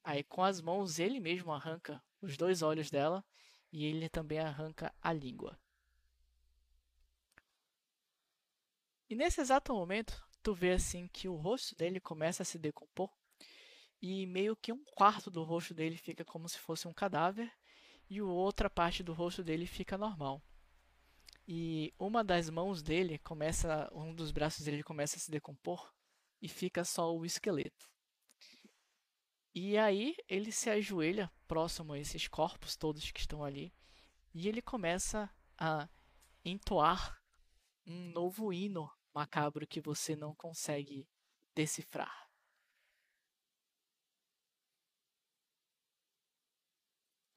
[0.03, 3.23] Aí com as mãos ele mesmo arranca os dois olhos dela
[3.71, 5.57] e ele também arranca a língua.
[9.09, 13.09] E nesse exato momento, tu vê assim que o rosto dele começa a se decompor
[14.01, 17.49] e meio que um quarto do rosto dele fica como se fosse um cadáver
[18.09, 20.41] e a outra parte do rosto dele fica normal.
[21.47, 25.93] E uma das mãos dele começa, um dos braços dele começa a se decompor
[26.41, 27.87] e fica só o esqueleto.
[29.53, 33.73] E aí ele se ajoelha próximo a esses corpos todos que estão ali
[34.33, 35.87] e ele começa a
[36.43, 37.21] entoar
[37.87, 41.07] um novo hino macabro que você não consegue
[41.55, 42.24] decifrar.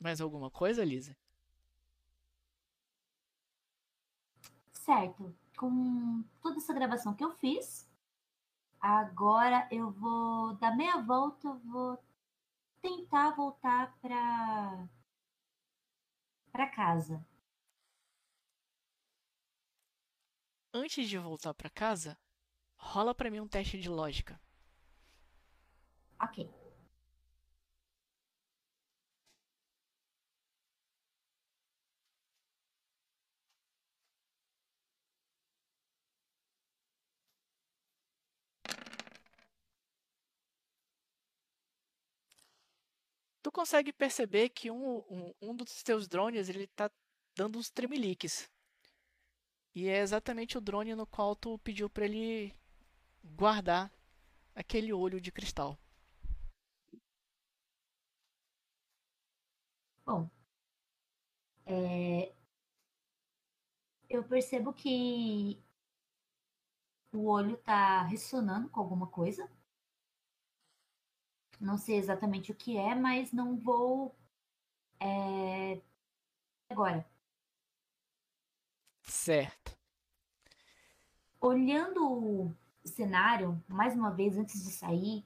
[0.00, 1.16] Mais alguma coisa, Lisa?
[4.72, 5.34] Certo.
[5.56, 7.88] Com toda essa gravação que eu fiz,
[8.80, 11.98] agora eu vou dar meia volta, vou
[12.82, 14.88] tentar voltar para
[16.52, 17.24] para casa.
[20.72, 22.18] Antes de voltar para casa,
[22.76, 24.40] rola para mim um teste de lógica.
[26.20, 26.57] Ok.
[43.48, 46.90] Tu consegue perceber que um, um, um dos teus drones ele tá
[47.34, 48.46] dando uns tremeliques.
[49.74, 52.54] E é exatamente o drone no qual tu pediu para ele
[53.24, 53.90] guardar
[54.54, 55.78] aquele olho de cristal.
[60.04, 60.28] Bom,
[61.64, 62.34] é...
[64.10, 65.58] eu percebo que
[67.14, 69.50] o olho tá ressonando com alguma coisa.
[71.60, 74.14] Não sei exatamente o que é, mas não vou.
[75.01, 75.80] É...
[76.70, 77.06] Agora.
[79.02, 79.76] Certo.
[81.40, 82.55] Olhando o
[82.85, 85.24] cenário, mais uma vez, antes de sair,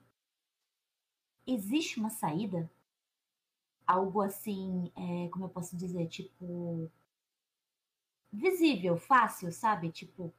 [1.46, 2.70] existe uma saída?
[3.86, 6.90] Algo assim, é, como eu posso dizer, tipo.
[8.32, 9.90] Visível, fácil, sabe?
[9.90, 10.32] Tipo.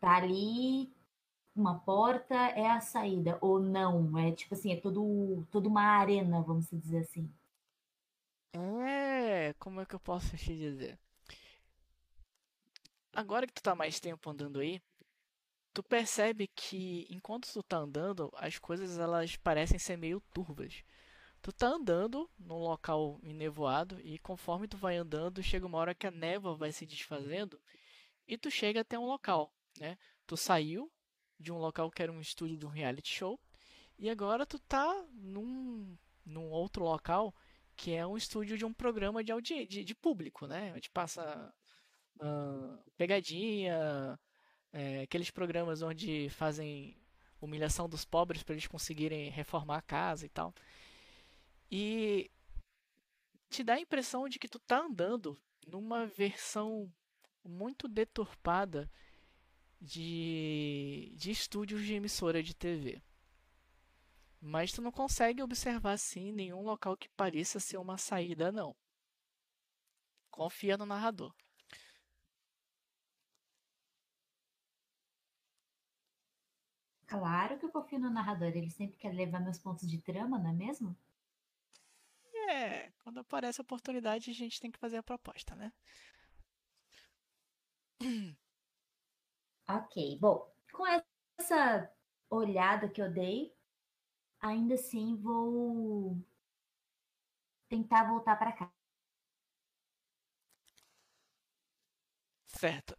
[0.00, 0.92] Tá ali,
[1.54, 6.40] uma porta é a saída, ou não, é tipo assim, é todo, toda uma arena,
[6.42, 7.30] vamos dizer assim.
[8.54, 10.98] É, como é que eu posso te dizer?
[13.14, 14.80] Agora que tu tá mais tempo andando aí,
[15.72, 20.82] tu percebe que enquanto tu tá andando, as coisas elas parecem ser meio turvas.
[21.42, 26.06] Tu tá andando num local enevoado e conforme tu vai andando, chega uma hora que
[26.06, 27.60] a névoa vai se desfazendo
[28.28, 29.98] e tu chega até um local, né?
[30.26, 30.90] Tu saiu
[31.42, 33.38] de um local que era um estúdio de um reality show.
[33.98, 37.34] E agora tu tá num, num outro local
[37.76, 40.72] que é um estúdio de um programa de, audi de, de público, né?
[40.74, 41.52] Onde passa
[42.20, 44.18] uh, pegadinha,
[44.72, 46.96] é, aqueles programas onde fazem
[47.40, 50.54] humilhação dos pobres para eles conseguirem reformar a casa e tal.
[51.70, 52.30] E
[53.50, 56.92] te dá a impressão de que tu tá andando numa versão
[57.44, 58.90] muito deturpada
[59.82, 63.02] de, de estúdios de emissora de TV.
[64.40, 68.74] Mas tu não consegue observar assim nenhum local que pareça ser uma saída, não.
[70.30, 71.34] Confia no narrador.
[77.06, 80.50] Claro que eu confio no narrador, ele sempre quer levar meus pontos de trama, não
[80.50, 80.96] é mesmo?
[82.48, 85.72] É, quando aparece a oportunidade, a gente tem que fazer a proposta, né?
[89.74, 90.84] Ok, bom, com
[91.38, 91.90] essa
[92.28, 93.54] olhada que eu dei,
[94.38, 96.16] ainda assim vou
[97.68, 98.70] tentar voltar para cá.
[102.46, 102.96] Certo.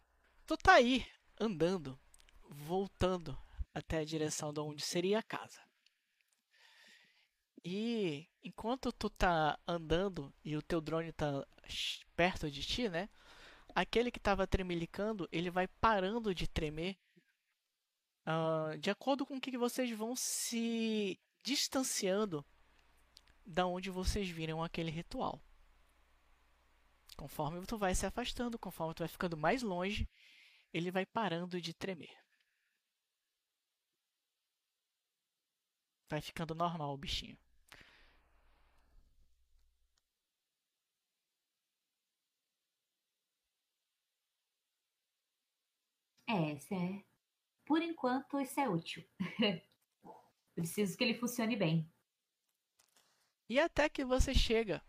[0.48, 1.06] Tu tá aí
[1.40, 2.00] andando,
[2.50, 3.38] voltando
[3.74, 5.62] até a direção de onde seria a casa.
[7.64, 11.46] E enquanto tu tá andando e o teu drone tá
[12.16, 13.10] perto de ti, né?
[13.76, 16.98] Aquele que estava tremelicando, ele vai parando de tremer
[18.26, 22.46] ah, de acordo com o que vocês vão se distanciando
[23.46, 25.42] da onde vocês viram aquele ritual.
[27.18, 30.10] Conforme tu vai se afastando, conforme tu vai ficando mais longe,
[30.74, 32.16] ele vai parando de tremer.
[36.10, 37.38] Vai ficando normal o bichinho.
[46.28, 47.04] É, isso é.
[47.66, 49.04] Por enquanto, isso é útil.
[50.56, 51.90] Preciso que ele funcione bem.
[53.50, 54.82] E até que você chega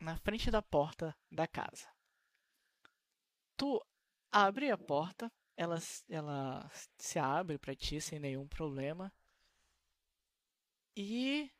[0.00, 1.88] na frente da porta da casa.
[3.56, 3.84] Tu
[4.30, 5.78] abre a porta, ela,
[6.08, 9.12] ela se abre para ti sem nenhum problema.
[10.96, 11.50] E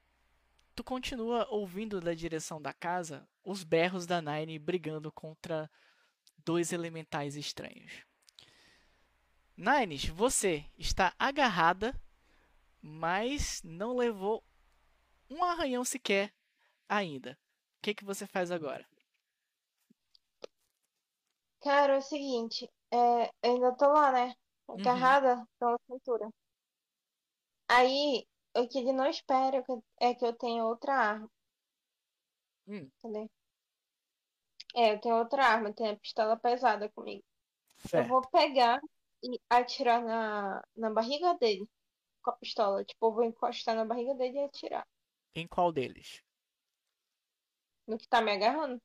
[0.75, 5.71] tu continua ouvindo da direção da casa os berros da Nine brigando contra
[6.45, 8.05] dois elementais estranhos.
[9.57, 12.01] Nines, você está agarrada,
[12.83, 14.45] mas não levou
[15.31, 16.33] um arranhão sequer
[16.89, 17.39] ainda.
[17.79, 18.87] O que, que você faz agora?
[21.63, 24.35] Cara, é o seguinte, é, eu ainda tô lá, né?
[24.77, 25.19] Uhum.
[25.19, 26.31] Agarrada pela cintura.
[27.69, 28.27] Aí,
[28.57, 31.31] o que ele não espera é que eu- é eu tenha outra arma,
[32.67, 33.29] Hum, entendeu?
[34.77, 37.23] É, eu tenho outra arma, eu tenho a pistola pesada comigo.
[37.95, 38.07] Eu certo.
[38.07, 38.81] vou pegar
[39.25, 41.67] e atirar na, na barriga dele
[42.23, 42.85] com a pistola.
[42.85, 44.87] Tipo, eu vou encostar na barriga dele e atirar.
[45.35, 46.23] Em qual deles?
[47.87, 48.81] No que tá me agarrando.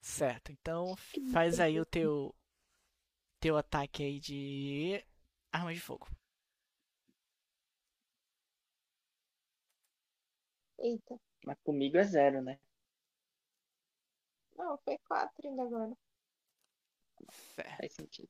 [0.00, 0.52] Certo.
[0.52, 0.94] Então
[1.32, 2.34] faz aí o teu
[3.40, 5.04] teu ataque aí de
[5.52, 6.06] arma de fogo.
[10.78, 11.18] Eita.
[11.44, 12.58] Mas comigo é zero, né?
[14.56, 15.96] Não, foi quatro ainda agora.
[17.30, 17.76] Certo.
[17.78, 18.28] Faz sentido.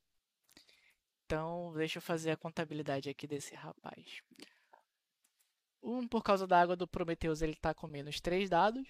[1.26, 4.22] Então, deixa eu fazer a contabilidade aqui desse rapaz.
[5.82, 8.86] Um, por causa da água do Prometheus, ele tá com menos 3 dados.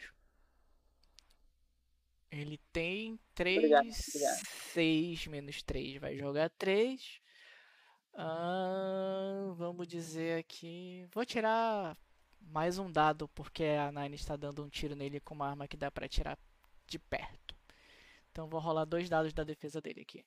[2.30, 4.46] Ele tem 3, Obrigado, obrigado.
[4.74, 7.22] 6 menos 3, vai jogar 3.
[8.12, 11.08] Ah, vamos dizer aqui.
[11.14, 11.96] Vou tirar
[12.38, 15.76] mais um dado, porque a Nine está dando um tiro nele com uma arma que
[15.76, 16.38] dá pra tirar
[16.86, 17.56] de perto.
[18.30, 20.22] Então, vou rolar dois dados da defesa dele aqui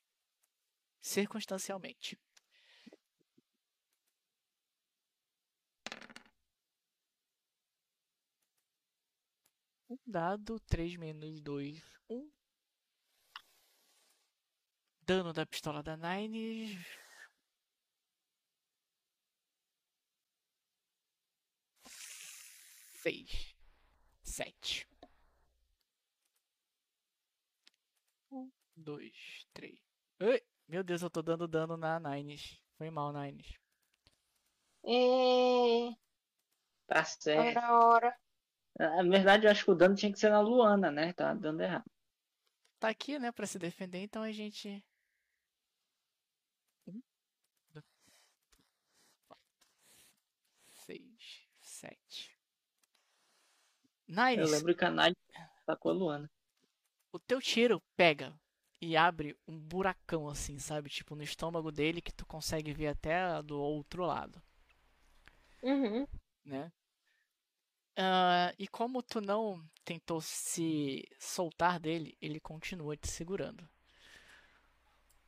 [1.01, 2.17] circunstancialmente.
[9.89, 12.31] Um dado, 3 menos 2, 1.
[15.01, 16.77] Dano da pistola da Nine.
[23.01, 23.55] Seis.
[24.21, 24.85] Sete.
[28.31, 29.79] Um, dois, três.
[30.19, 32.57] Ai, meu Deus, eu tô dando dano na Nines.
[32.77, 33.59] Foi mal, Nines.
[34.83, 35.95] E...
[36.87, 37.57] Tá certo.
[37.57, 38.19] Ora, ora.
[38.77, 41.11] Na verdade, eu acho que o dano tinha que ser na Luana, né?
[41.13, 41.85] Tá dando errado.
[42.79, 44.83] Tá aqui, né, pra se defender, então a gente.
[46.87, 47.01] Um,
[47.73, 47.85] dois,
[49.27, 49.43] quatro,
[50.85, 52.37] seis, sete.
[54.07, 55.13] Eu Nines, lembro que a Nai
[55.65, 56.31] tacou a Luana.
[57.11, 58.33] o teu tiro pega
[58.81, 60.89] e abre um buracão assim, sabe?
[60.89, 64.41] Tipo no estômago dele que tu consegue ver até do outro lado,
[65.61, 66.07] Uhum.
[66.45, 66.71] né?
[67.95, 73.69] Ah, e como tu não tentou se soltar dele, ele continua te segurando.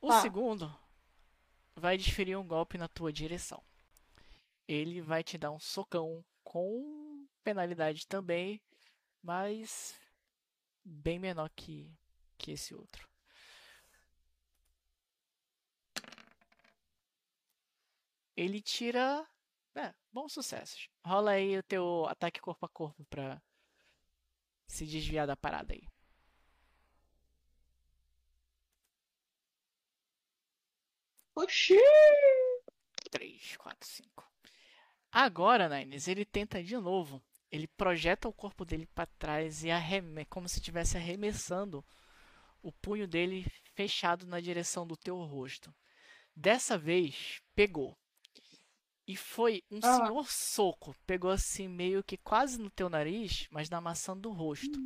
[0.02, 0.12] O Tá.
[0.12, 0.70] segundo
[1.76, 3.62] vai desferir um golpe na tua direção.
[4.66, 8.60] Ele vai te dar um socão com penalidade também,
[9.22, 9.98] mas
[10.84, 11.90] bem menor que,
[12.38, 13.08] que esse outro.
[18.42, 19.26] Ele tira.
[19.74, 20.88] É, bons sucessos.
[21.04, 23.40] Rola aí o teu ataque corpo a corpo pra
[24.66, 25.86] se desviar da parada aí.
[31.34, 31.78] Oxi!
[33.10, 34.32] 3, 4, 5.
[35.10, 37.22] Agora, Nines, ele tenta de novo.
[37.50, 40.24] Ele projeta o corpo dele para trás e arreme...
[40.24, 41.84] como se estivesse arremessando
[42.62, 43.44] o punho dele
[43.74, 45.74] fechado na direção do teu rosto.
[46.34, 47.98] Dessa vez, pegou.
[49.06, 49.96] E foi um Ah.
[50.06, 50.94] senhor soco.
[51.06, 54.78] Pegou assim, meio que quase no teu nariz, mas na maçã do rosto.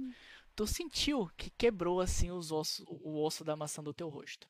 [0.55, 4.49] Tu sentiu que quebrou assim os ossos, o osso da maçã do teu rosto.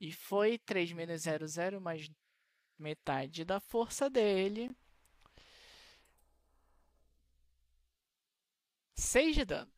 [0.00, 2.08] E foi 3 menos 0, 0 mais
[2.78, 4.70] metade da força dele.
[8.96, 9.72] 6 de dano.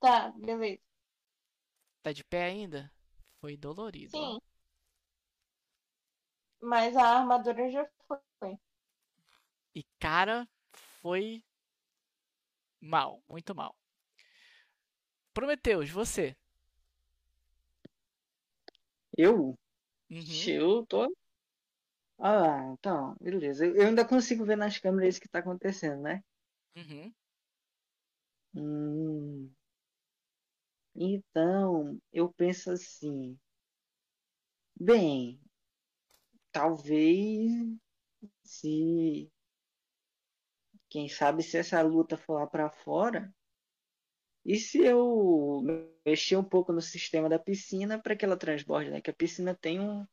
[0.00, 0.80] Tá, beleza.
[2.02, 2.92] Tá de pé ainda?
[3.40, 4.12] Foi dolorido.
[4.16, 4.38] ó.
[6.60, 8.58] Mas a armadura já foi.
[9.74, 11.42] E cara, foi
[12.80, 13.74] mal, muito mal.
[15.32, 16.36] Prometeus, você.
[19.16, 19.58] Eu?
[20.10, 20.48] Uhum.
[20.48, 21.12] Eu tô.
[22.18, 23.66] Ah, então, beleza.
[23.66, 26.22] Eu ainda consigo ver nas câmeras isso que tá acontecendo, né?
[26.76, 27.12] Uhum.
[28.54, 29.50] Hum.
[30.94, 33.38] Então, eu penso assim.
[34.80, 35.38] Bem,
[36.58, 37.52] talvez
[38.42, 39.30] se.
[40.90, 43.32] Quem sabe se essa luta for lá pra fora.
[44.44, 45.62] E se eu
[46.04, 49.00] mexer um pouco no sistema da piscina para que ela transborde, né?
[49.00, 50.04] Que a piscina tem um,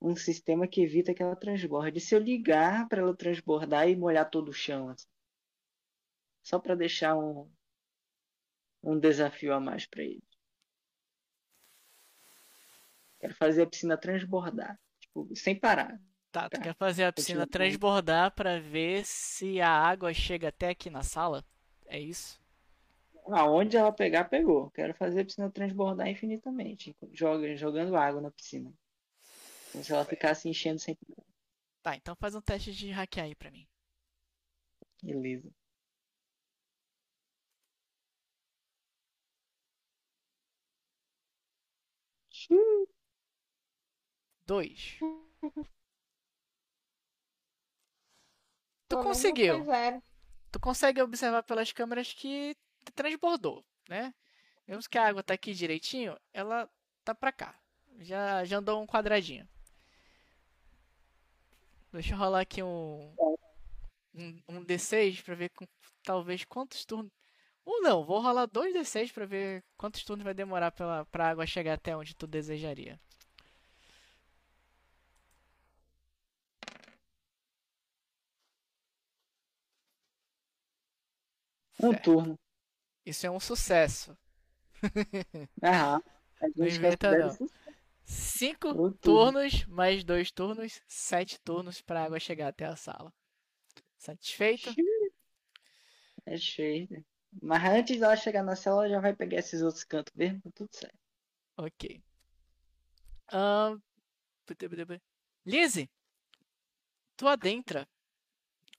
[0.00, 1.98] um sistema que evita que ela transborde.
[1.98, 5.08] E se eu ligar para ela transbordar e molhar todo o chão, assim?
[6.42, 7.50] Só para deixar um,
[8.82, 10.22] um desafio a mais para ele.
[13.18, 14.78] Quero fazer a piscina transbordar,
[15.34, 16.00] sem parar.
[16.32, 16.62] Tá, tu Tá.
[16.62, 21.44] quer fazer a piscina transbordar pra ver se a água chega até aqui na sala?
[21.86, 22.40] É isso?
[23.28, 24.70] Aonde ela pegar, pegou.
[24.70, 28.72] Quero fazer a piscina transbordar infinitamente, joga, jogando água na piscina.
[29.72, 31.06] Como se ela ficasse enchendo sempre.
[31.82, 33.66] Tá, então faz um teste de hackear aí pra mim.
[35.02, 35.50] Beleza.
[44.46, 44.98] Dois.
[48.88, 49.54] Tu conseguiu.
[50.52, 52.56] Tu consegue observar pelas câmeras que
[52.94, 54.14] transbordou, né?
[54.66, 56.70] Vemos que a água tá aqui direitinho, ela
[57.04, 57.58] tá pra cá.
[57.98, 59.48] Já, já andou um quadradinho.
[61.92, 63.14] Deixa eu rolar aqui um,
[64.14, 65.66] um, um D6 pra ver com-
[66.02, 67.12] talvez quantos turnos.
[67.64, 71.46] Ou não, vou rolar dois D6 pra ver quantos turnos vai demorar pela, pra água
[71.46, 73.00] chegar até onde tu desejaria.
[81.84, 82.14] Um Certo.
[82.14, 82.38] turno.
[83.04, 84.16] Isso é um sucesso.
[85.62, 86.02] Aham.
[86.56, 87.48] Não inventa, não.
[88.04, 88.98] Cinco um turno.
[89.00, 93.12] turnos, mais dois turnos, sete turnos para a água chegar até a sala.
[93.98, 94.74] Satisfeito?
[96.26, 96.88] É cheio.
[97.42, 100.50] Mas antes dela chegar na cela, ela já vai pegar esses outros cantos mesmo, tá
[100.54, 100.98] tudo certo.
[101.56, 102.02] Ok.
[103.32, 103.80] Ahn,
[105.46, 105.90] Lizzie,
[107.16, 107.88] tu adentra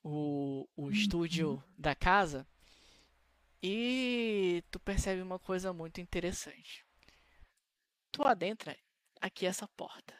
[0.04, 2.48] o, o estúdio da casa
[3.68, 6.86] e tu percebe uma coisa muito interessante.
[8.12, 8.78] Tu adentra
[9.20, 10.14] aqui essa porta.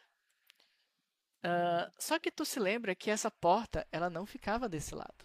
[1.44, 5.24] Ah, só que tu se lembra que essa porta ela não ficava desse lado.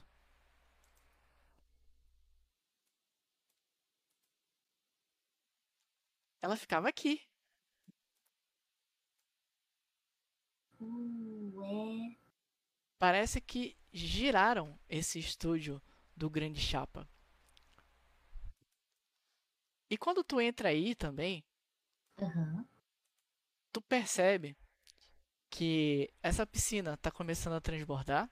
[6.44, 7.22] Ela ficava aqui.
[10.80, 12.18] Uh, é.
[13.00, 15.82] Parece que giraram esse estúdio
[16.16, 17.08] do Grande Chapa.
[19.92, 21.46] E quando tu entra aí também,
[22.22, 22.66] Aham.
[23.72, 24.56] tu percebe
[25.50, 28.30] que essa piscina está começando a transbordar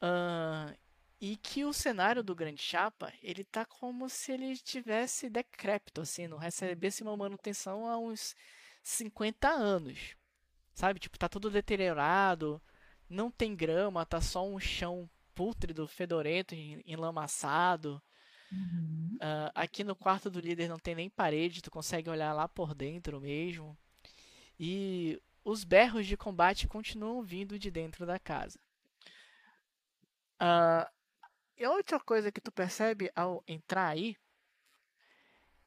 [0.00, 0.74] ahn,
[1.20, 6.26] e que o cenário do Grande Chapa ele tá como se ele estivesse decrépito, assim,
[6.28, 8.34] não recebesse uma manutenção há uns
[8.82, 10.14] 50 anos.
[10.74, 11.00] Sabe?
[11.00, 12.62] Tipo, tá tudo deteriorado,
[13.10, 18.02] não tem grama, tá só um chão pútrido, fedorento, en- enlamaçado.
[18.52, 19.16] Uhum.
[19.20, 22.74] Ah, aqui no quarto do líder não tem nem parede, tu consegue olhar lá por
[22.74, 23.76] dentro mesmo.
[24.58, 28.58] E os berros de combate continuam vindo de dentro da casa.
[30.38, 30.90] Ah,
[31.56, 34.16] e outra coisa que tu percebe ao entrar aí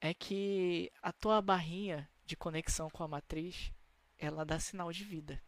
[0.02, 3.72] é que a tua barrinha de conexão com a matriz,
[4.18, 5.42] ela dá sinal de vida.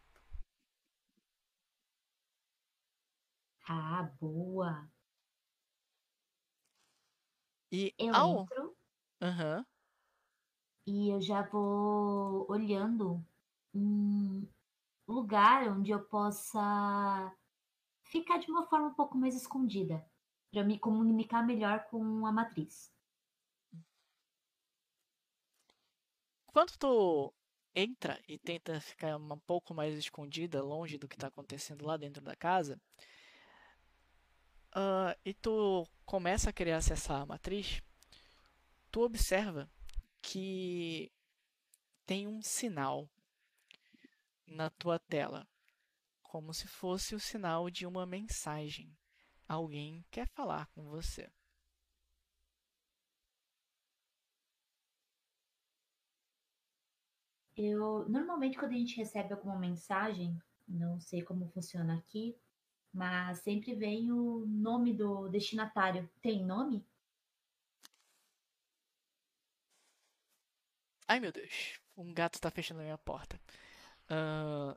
[3.66, 4.88] Ah, boa.
[7.72, 8.76] E Eu ao, entro
[9.20, 9.64] Aham.
[10.86, 13.24] e eu já vou olhando
[13.74, 14.46] um
[15.08, 17.32] lugar onde eu possa
[18.04, 20.04] ficar de uma forma um pouco mais escondida,
[20.52, 22.92] para me comunicar melhor com a matriz.
[26.46, 27.34] Quando tu
[27.74, 32.22] entra e tenta ficar um pouco mais escondida, longe do que está acontecendo lá dentro
[32.22, 32.80] da casa,
[34.74, 37.82] ah, e tu começa a querer acessar a matriz,
[38.90, 39.70] tu observa
[40.20, 41.12] que
[42.06, 43.08] tem um sinal
[44.46, 45.46] na tua tela,
[46.22, 48.96] como se fosse o sinal de uma mensagem.
[49.48, 51.30] Alguém quer falar com você.
[57.56, 62.34] Eu normalmente quando a gente recebe alguma mensagem, não sei como funciona aqui,
[62.92, 66.08] mas sempre vem o nome do destinatário.
[66.22, 66.84] Tem nome?
[71.08, 73.40] Ai meu Deus, um gato tá fechando a minha porta.
[74.10, 74.76] Uh,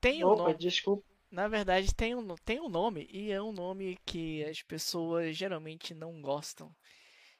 [0.00, 0.58] tem um Opa, nome.
[0.58, 1.06] desculpa.
[1.30, 5.94] Na verdade, tem um, tem um nome, e é um nome que as pessoas geralmente
[5.94, 6.74] não gostam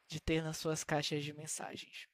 [0.09, 2.09] de ter nas suas caixas de mensagens.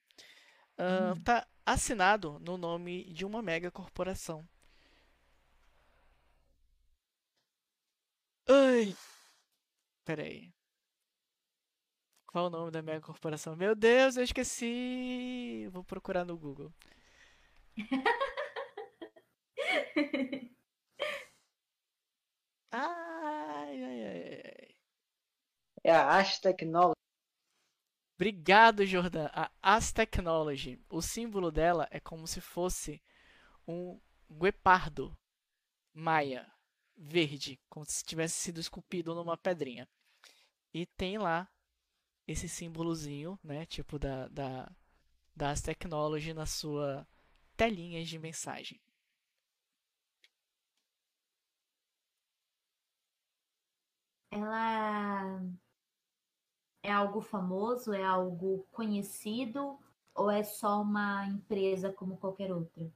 [0.78, 1.24] Uh, Hum.
[1.24, 4.48] Tá assinado no nome de uma mega corporação.
[8.52, 8.94] Ai,
[10.04, 10.52] peraí.
[12.26, 13.54] Qual o nome da mega corporação?
[13.56, 15.68] Meu Deus, eu esqueci.
[15.70, 16.72] Vou procurar no Google.
[22.72, 24.74] Ai, ai, ai, ai.
[25.84, 26.94] É a Ash Technology.
[28.16, 29.30] Obrigado, Jordan.
[29.32, 30.78] A As Technology.
[30.88, 33.02] O símbolo dela é como se fosse
[33.66, 34.00] um
[34.30, 35.16] guepardo
[35.92, 36.46] maia
[37.00, 39.88] verde, como se tivesse sido esculpido numa pedrinha.
[40.72, 41.48] E tem lá
[42.26, 44.70] esse símbolozinho, né, tipo da, da,
[45.34, 47.06] da As Technology na sua
[47.56, 48.80] telinha de mensagem.
[54.30, 55.42] Ela
[56.82, 59.78] é algo famoso, é algo conhecido
[60.14, 62.92] ou é só uma empresa como qualquer outra?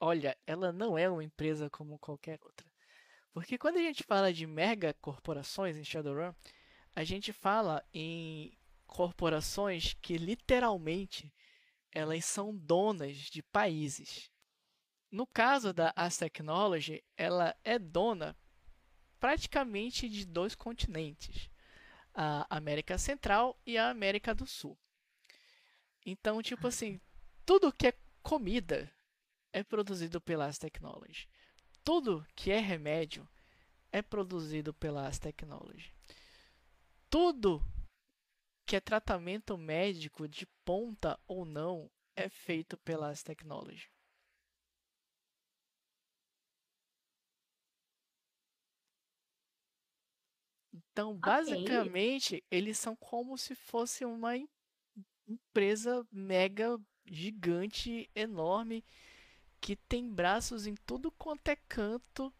[0.00, 2.71] Olha, ela não é uma empresa como qualquer outra.
[3.32, 6.34] Porque quando a gente fala de mega corporações em Shadowrun,
[6.94, 8.56] a gente fala em
[8.86, 11.32] corporações que literalmente
[11.90, 14.30] elas são donas de países.
[15.10, 18.36] No caso da As Technology, ela é dona
[19.18, 21.48] praticamente de dois continentes,
[22.14, 24.78] a América Central e a América do Sul.
[26.04, 27.00] Então, tipo assim,
[27.46, 28.92] tudo que é comida
[29.52, 31.28] é produzido pela As Technology.
[31.84, 33.28] Tudo que é remédio
[33.90, 35.92] é produzido pela As Technology.
[37.10, 37.62] Tudo
[38.66, 43.90] que é tratamento médico de ponta ou não é feito pela As Technology.
[50.72, 54.48] Então, basicamente, eles são como se fosse uma em-
[55.26, 58.84] empresa mega gigante, enorme,
[59.62, 62.34] que tem braços em tudo quanto é canto,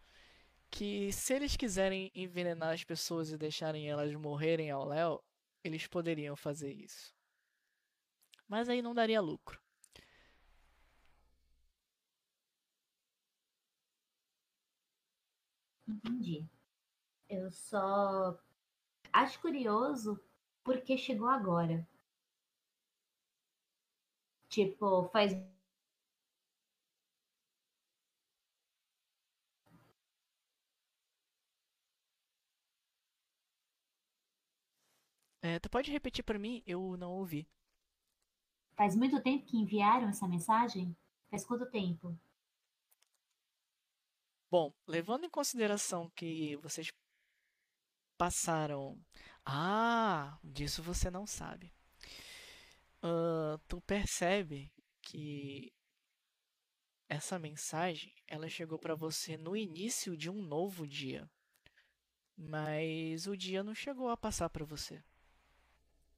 [0.69, 5.23] que se eles quiserem envenenar as pessoas e deixarem elas morrerem ao léu,
[5.63, 7.15] eles poderiam fazer isso.
[8.47, 9.59] Mas aí não daria lucro.
[15.87, 16.45] Entendi.
[17.29, 18.37] Eu só
[19.13, 20.19] acho curioso
[20.63, 21.87] porque chegou agora.
[24.49, 25.33] Tipo, faz
[35.43, 36.63] É, tu pode repetir para mim?
[36.65, 37.47] Eu não ouvi.
[38.75, 40.95] faz muito tempo que enviaram essa mensagem?
[41.31, 42.15] Faz quanto tempo?
[44.49, 46.89] Bom, levando em consideração que vocês
[48.17, 48.99] passaram.
[49.45, 51.73] Ah, disso você não sabe.
[53.01, 54.71] Ah, tu percebe
[55.01, 55.71] que
[57.09, 61.29] essa mensagem ela chegou para você no início de um novo dia,
[62.37, 65.03] mas o dia não chegou a passar para você.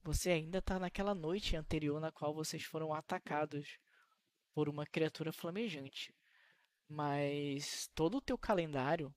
[0.06, 3.76] Você ainda está naquela noite anterior na qual vocês foram atacados
[4.54, 6.14] por uma criatura flamejante.
[6.88, 9.12] Mas todo o teu calendário,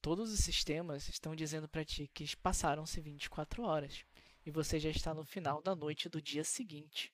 [0.00, 4.04] todos os sistemas estão dizendo para ti que passaram-se 24 horas
[4.46, 7.12] e você já está no final da noite do dia seguinte.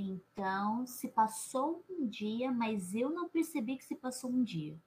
[0.00, 4.78] Então, se passou um dia, mas eu não percebi que se passou um dia.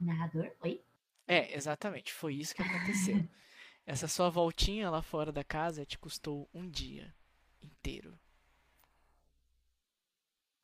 [0.00, 0.82] Narrador, oi?
[1.26, 3.16] É, exatamente, foi isso que aconteceu.
[3.84, 7.14] Essa sua voltinha lá fora da casa te custou um dia
[7.62, 8.18] inteiro.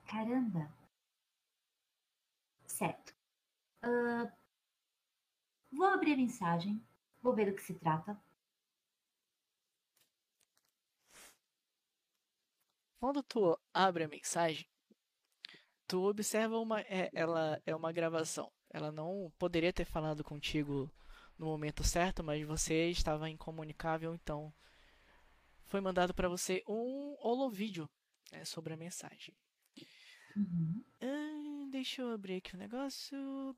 [0.07, 0.84] Caramba.
[2.79, 3.15] Certo.
[3.83, 4.33] Ah,
[5.71, 6.83] vou abrir a mensagem.
[7.23, 8.19] Vou ver do que se trata.
[12.99, 14.67] Quando tu abre a mensagem,
[15.87, 18.51] tu observa uma, é, ela é uma gravação.
[18.71, 20.91] Ela não poderia ter falado contigo
[21.39, 24.53] no momento certo, mas você estava incomunicável, então
[25.67, 27.89] foi mandado para você um holovídeo
[28.33, 29.35] né, sobre a mensagem.
[30.37, 30.85] Uhum.
[31.01, 31.34] Ah,
[31.75, 33.57] deixa eu abrir aqui o negócio.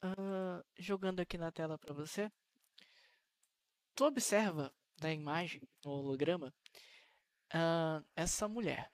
[0.00, 2.30] Ah, jogando aqui na tela para você.
[3.96, 6.54] Tu observa da imagem, no holograma,
[7.52, 8.88] ah, essa mulher.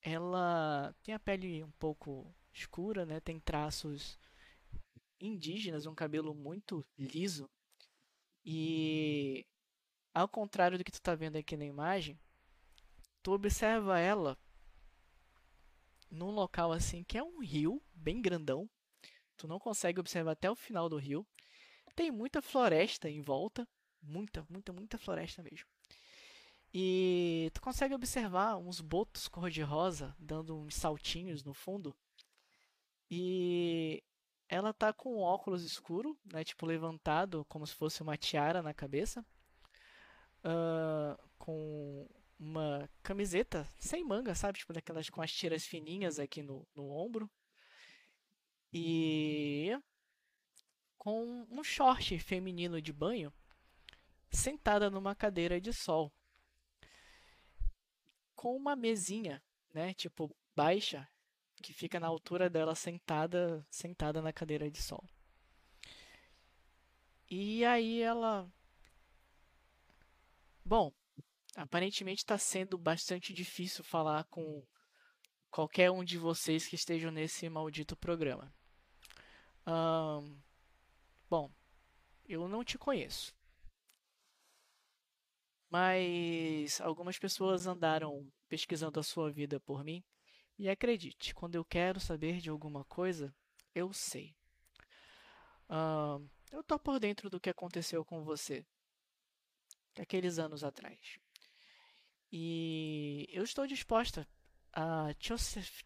[0.00, 3.20] Ela tem a pele um pouco escura, né?
[3.20, 4.18] Tem traços
[5.20, 7.46] indígenas, um cabelo muito liso.
[8.42, 9.46] E
[10.14, 12.18] ao contrário do que tu tá vendo aqui na imagem,
[13.22, 14.36] tu observa ela
[16.10, 18.68] num local assim que é um rio bem grandão.
[19.36, 21.26] Tu não consegue observar até o final do rio.
[21.94, 23.66] Tem muita floresta em volta,
[24.02, 25.66] muita, muita, muita floresta mesmo.
[26.74, 31.94] E tu consegue observar uns botos cor-de-rosa dando uns saltinhos no fundo.
[33.10, 34.02] E
[34.48, 38.72] ela tá com um óculos escuro, né, tipo levantado como se fosse uma tiara na
[38.72, 39.24] cabeça.
[40.44, 42.08] Ah, com
[42.42, 44.58] uma camiseta sem manga, sabe?
[44.58, 47.30] Tipo daquelas com as tiras fininhas aqui no, no ombro.
[48.72, 49.70] E
[50.98, 53.32] com um short feminino de banho
[54.30, 56.12] sentada numa cadeira de sol.
[58.34, 59.42] Com uma mesinha,
[59.72, 61.08] né, tipo baixa,
[61.62, 65.04] que fica na altura dela sentada, sentada na cadeira de sol.
[67.30, 68.50] E aí ela
[70.64, 70.92] Bom,
[71.56, 74.66] aparentemente está sendo bastante difícil falar com
[75.50, 78.52] qualquer um de vocês que estejam nesse maldito programa.
[79.66, 80.40] Ahn,
[81.28, 81.52] bom,
[82.24, 83.34] eu não te conheço.
[85.70, 90.04] Mas algumas pessoas andaram pesquisando a sua vida por mim.
[90.58, 93.34] E acredite, quando eu quero saber de alguma coisa,
[93.74, 94.36] eu sei.
[96.50, 98.64] Eu tô por dentro do que aconteceu com você
[99.98, 101.18] aqueles anos atrás.
[102.34, 104.26] E eu estou disposta
[104.72, 105.34] a te,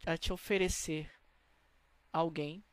[0.07, 1.11] a te oferecer
[2.13, 2.65] alguém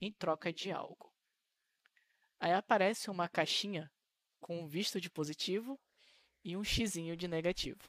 [0.00, 1.14] em troca de algo.
[2.40, 3.88] Aí aparece uma caixinha
[4.40, 5.80] com um visto de positivo
[6.44, 7.80] e um xizinho de negativo.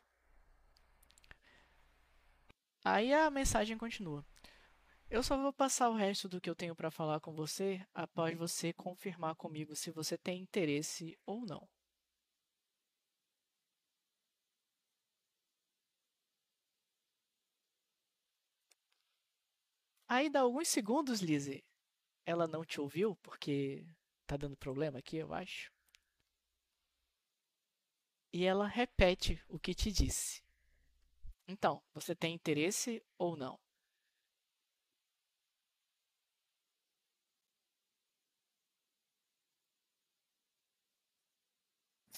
[2.83, 4.23] Aí a mensagem continua.
[5.09, 8.37] Eu só vou passar o resto do que eu tenho para falar com você após
[8.37, 11.67] você confirmar comigo se você tem interesse ou não.
[20.31, 21.63] Dá alguns segundos, Lizzie.
[22.25, 23.85] Ela não te ouviu porque
[24.27, 25.71] tá dando problema aqui, eu acho.
[28.31, 30.41] E ela repete o que te disse.
[31.45, 33.59] Então, você tem interesse ou não?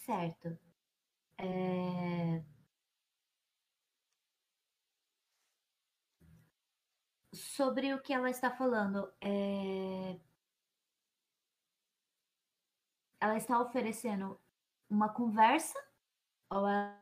[0.05, 0.57] Certo.
[1.39, 2.43] É,
[7.39, 10.19] Sobre o que ela está falando, é,
[13.17, 14.37] ela está oferecendo
[14.89, 15.79] uma conversa
[16.49, 17.01] ou é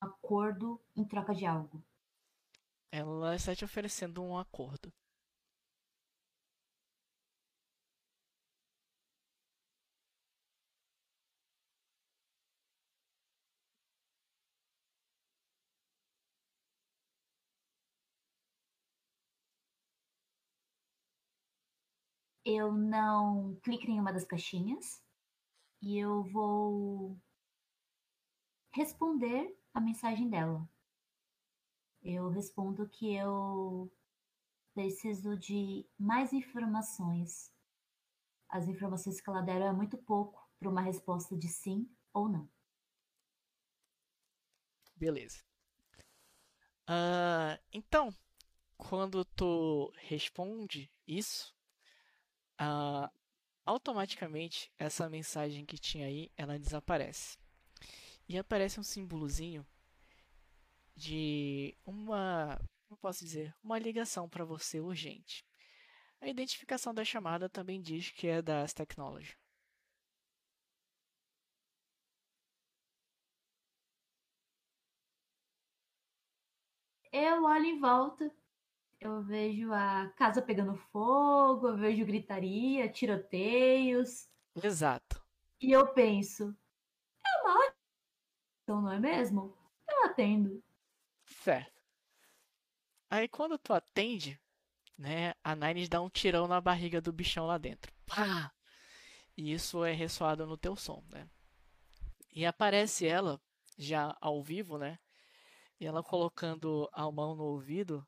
[0.00, 1.82] um acordo em troca de algo?
[2.92, 4.92] Ela está te oferecendo um acordo.
[22.44, 25.02] Eu não clico em nenhuma das caixinhas
[25.80, 27.18] e eu vou
[28.70, 30.68] responder a mensagem dela.
[32.02, 33.90] Eu respondo que eu
[34.74, 37.50] preciso de mais informações.
[38.48, 42.48] As informações que ela deram é muito pouco para uma resposta de sim ou não.
[44.96, 45.42] Beleza.
[46.86, 48.14] Ah, então,
[48.76, 51.54] quando tu responde isso,
[52.64, 53.10] ah,
[53.66, 57.38] automaticamente essa mensagem que tinha aí, ela desaparece.
[58.28, 59.66] E aparece um símbolozinho
[60.96, 62.58] de uma,
[62.88, 65.44] como posso dizer, uma ligação para você urgente.
[66.20, 69.36] A identificação da chamada também diz que é da As Technology.
[77.12, 78.30] Eu olho em volta,
[79.00, 84.28] eu vejo a casa pegando fogo, eu vejo gritaria, tiroteios,
[84.62, 85.22] Exato.
[85.60, 86.56] e eu penso,
[87.26, 87.76] é uma ótima,
[88.62, 89.56] então não é mesmo?
[89.88, 90.62] Eu atendo.
[91.26, 91.72] Certo.
[93.10, 94.38] Aí quando tu atende,
[94.98, 97.92] né, a Nines dá um tirão na barriga do bichão lá dentro.
[98.06, 98.52] Pá!
[99.36, 101.28] E isso é ressoado no teu som, né?
[102.32, 103.40] E aparece ela
[103.78, 104.98] já ao vivo, né?
[105.80, 108.06] E ela colocando a mão no ouvido.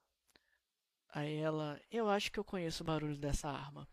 [1.16, 3.88] Aí ela, eu acho que eu conheço o barulho dessa arma,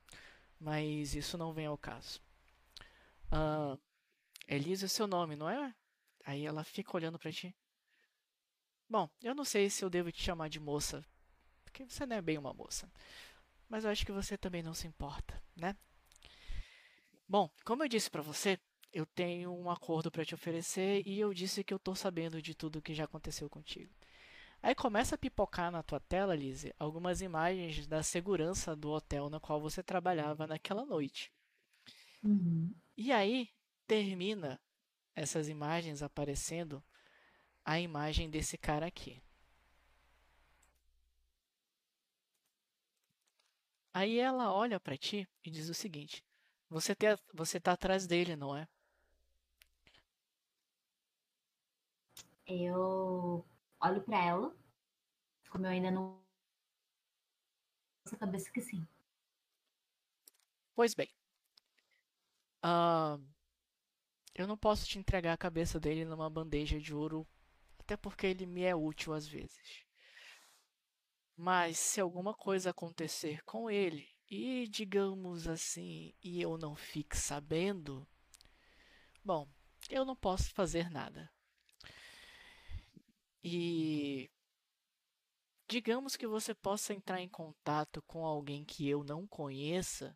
[0.59, 2.21] mas isso não vem ao caso.
[3.31, 3.77] Ah,
[4.45, 5.73] Elisa é seu nome, não é?
[6.25, 7.55] Aí ela fica olhando para ti.
[8.89, 11.01] Bom, eu não sei se eu devo te chamar de moça,
[11.63, 12.91] porque você não é bem uma moça.
[13.69, 15.77] Mas eu acho que você também não se importa, né?
[17.25, 18.59] Bom, como eu disse para você,
[18.91, 22.53] eu tenho um acordo para te oferecer e eu disse que eu tô sabendo de
[22.53, 23.95] tudo que já aconteceu contigo.
[24.63, 29.37] Aí começa a pipocar na tua tela, Lizzie, algumas imagens da segurança do hotel na
[29.37, 31.33] qual você trabalhava naquela noite.
[32.23, 32.73] Uhum.
[32.95, 33.49] E aí
[33.85, 34.57] termina
[35.13, 36.81] essas imagens aparecendo
[37.65, 39.21] a imagem desse cara aqui.
[43.93, 46.23] Aí ela olha para ti e diz o seguinte:
[46.69, 48.65] você, te, você tá atrás dele, não é?
[52.47, 53.45] Eu
[53.83, 54.55] olho pra ela,
[55.49, 56.21] como eu ainda não.
[58.05, 58.87] Essa cabeça que sim.
[60.75, 61.09] Pois bem.
[62.61, 63.19] Ah,
[64.35, 67.27] eu não posso te entregar a cabeça dele numa bandeja de ouro,
[67.79, 69.83] até porque ele me é útil às vezes.
[71.35, 78.07] Mas se alguma coisa acontecer com ele, e digamos assim, e eu não fique sabendo,
[79.23, 79.47] bom,
[79.89, 81.32] eu não posso fazer nada.
[83.43, 84.29] E
[85.67, 90.15] digamos que você possa entrar em contato com alguém que eu não conheça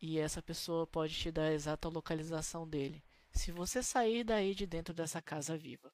[0.00, 3.02] e essa pessoa pode te dar a exata localização dele,
[3.32, 5.92] se você sair daí de dentro dessa casa viva.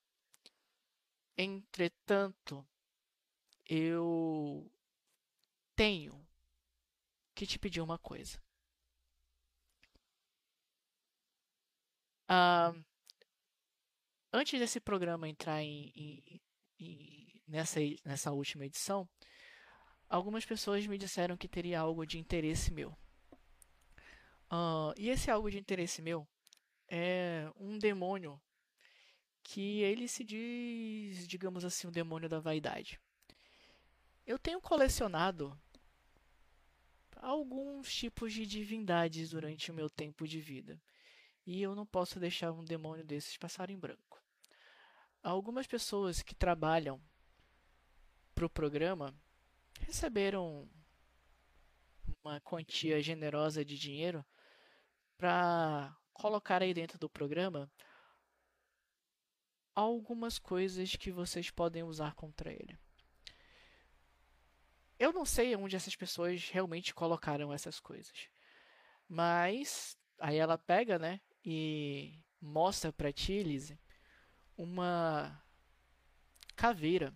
[1.36, 2.66] Entretanto,
[3.66, 4.70] eu
[5.74, 6.24] tenho
[7.34, 8.40] que te pedir uma coisa.
[12.28, 12.74] Ah,
[14.34, 16.40] antes desse programa entrar em, em,
[16.80, 19.08] em, nessa, nessa última edição,
[20.08, 22.96] algumas pessoas me disseram que teria algo de interesse meu.
[24.50, 26.26] Ah, e esse algo de interesse meu
[26.88, 28.40] é um demônio
[29.42, 33.00] que ele se diz, digamos assim, o demônio da vaidade.
[34.26, 35.56] Eu tenho colecionado
[37.16, 40.80] alguns tipos de divindades durante o meu tempo de vida.
[41.46, 44.13] E eu não posso deixar um demônio desses passar em branco.
[45.24, 47.00] Algumas pessoas que trabalham
[48.34, 49.18] para o programa
[49.80, 50.68] receberam
[52.22, 54.22] uma quantia generosa de dinheiro
[55.16, 57.72] para colocar aí dentro do programa
[59.74, 62.78] algumas coisas que vocês podem usar contra ele.
[64.98, 68.28] Eu não sei onde essas pessoas realmente colocaram essas coisas.
[69.08, 73.78] Mas aí ela pega, né, e mostra para ti, Lizzie,
[74.56, 75.42] uma
[76.56, 77.14] caveira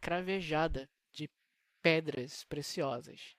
[0.00, 1.28] cravejada de
[1.82, 3.36] pedras preciosas.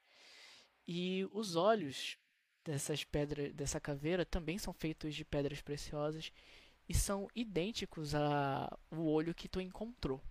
[0.87, 2.17] E os olhos
[2.63, 6.31] dessas pedras, dessa caveira também são feitos de pedras preciosas
[6.87, 10.21] e são idênticos ao olho que tu encontrou.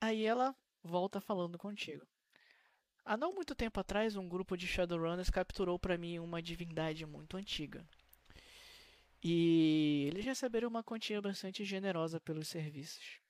[0.00, 2.06] Aí ela volta falando contigo.
[3.04, 7.36] Há não muito tempo atrás, um grupo de Shadowrunners capturou para mim uma divindade muito
[7.36, 7.86] antiga.
[9.22, 13.20] E eles receberam uma quantia bastante generosa pelos serviços.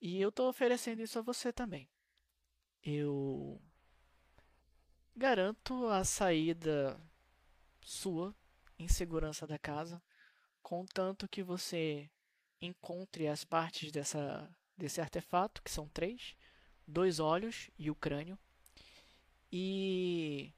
[0.00, 1.88] E eu estou oferecendo isso a você também.
[2.82, 3.60] Eu
[5.14, 7.00] garanto a saída
[7.80, 8.34] sua
[8.78, 10.02] em segurança da casa,
[10.62, 12.10] contanto que você
[12.60, 16.34] encontre as partes dessa desse artefato, que são três,
[16.86, 18.38] dois olhos e o crânio,
[19.50, 20.52] e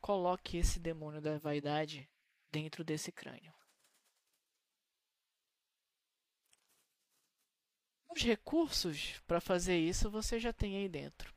[0.00, 2.08] coloque esse demônio da vaidade
[2.50, 3.54] dentro desse crânio.
[8.08, 11.32] Os recursos para fazer isso você já tem aí dentro.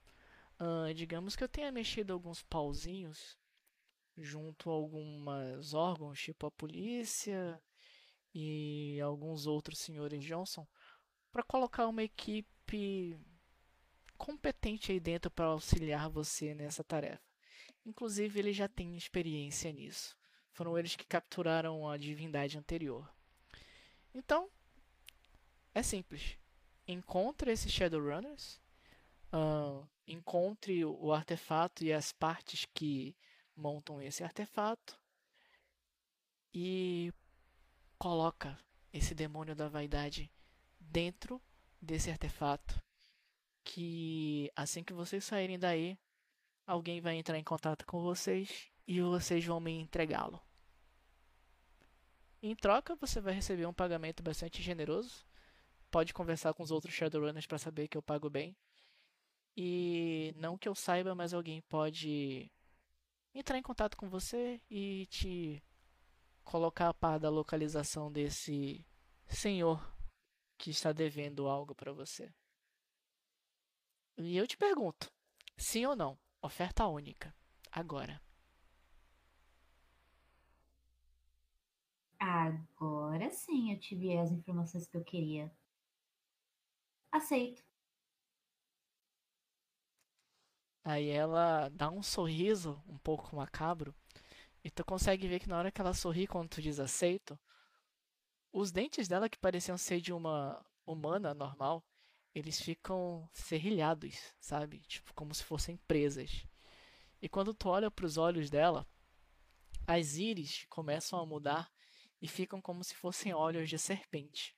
[0.60, 3.38] Uh, digamos que eu tenha mexido alguns pauzinhos
[4.18, 7.62] junto a alguns órgãos, tipo a polícia
[8.34, 10.68] e alguns outros senhores Johnson,
[11.32, 13.18] para colocar uma equipe
[14.18, 17.24] competente aí dentro para auxiliar você nessa tarefa.
[17.86, 20.16] Inclusive, ele já tem experiência nisso.
[20.54, 23.12] Foram eles que capturaram a divindade anterior.
[24.14, 24.50] Então,
[25.74, 26.38] é simples.
[26.88, 28.62] Encontre esses Shadowrunners,
[29.34, 33.16] uh, encontre o artefato e as partes que
[33.56, 35.00] montam esse artefato
[36.54, 37.12] e
[37.98, 38.60] coloca
[38.92, 40.32] esse demônio da vaidade
[40.80, 41.42] dentro
[41.82, 42.80] desse artefato.
[43.64, 45.98] Que assim que vocês saírem daí,
[46.68, 50.42] alguém vai entrar em contato com vocês e vocês vão me entregá-lo.
[52.42, 55.26] Em troca, você vai receber um pagamento bastante generoso.
[55.90, 58.56] Pode conversar com os outros Shadowrunners para saber que eu pago bem.
[59.56, 62.52] E não que eu saiba, mas alguém pode
[63.34, 65.64] entrar em contato com você e te
[66.44, 68.86] colocar a par da localização desse
[69.28, 69.82] senhor
[70.58, 72.34] que está devendo algo para você.
[74.18, 75.12] E eu te pergunto,
[75.58, 76.20] sim ou não?
[76.42, 77.34] Oferta única.
[77.72, 78.22] Agora.
[82.26, 85.54] Agora sim eu tive as informações que eu queria.
[87.12, 87.62] Aceito.
[90.86, 93.94] Aí ela dá um sorriso um pouco macabro.
[94.64, 97.38] E tu consegue ver que na hora que ela sorri quando tu diz aceito,
[98.54, 101.84] os dentes dela que pareciam ser de uma humana normal,
[102.34, 104.80] eles ficam serrilhados, sabe?
[104.88, 106.48] Tipo, como se fossem presas.
[107.22, 108.88] E quando tu olha para os olhos dela,
[109.86, 111.73] as íris começam a mudar
[112.24, 114.56] e ficam como se fossem olhos de serpente.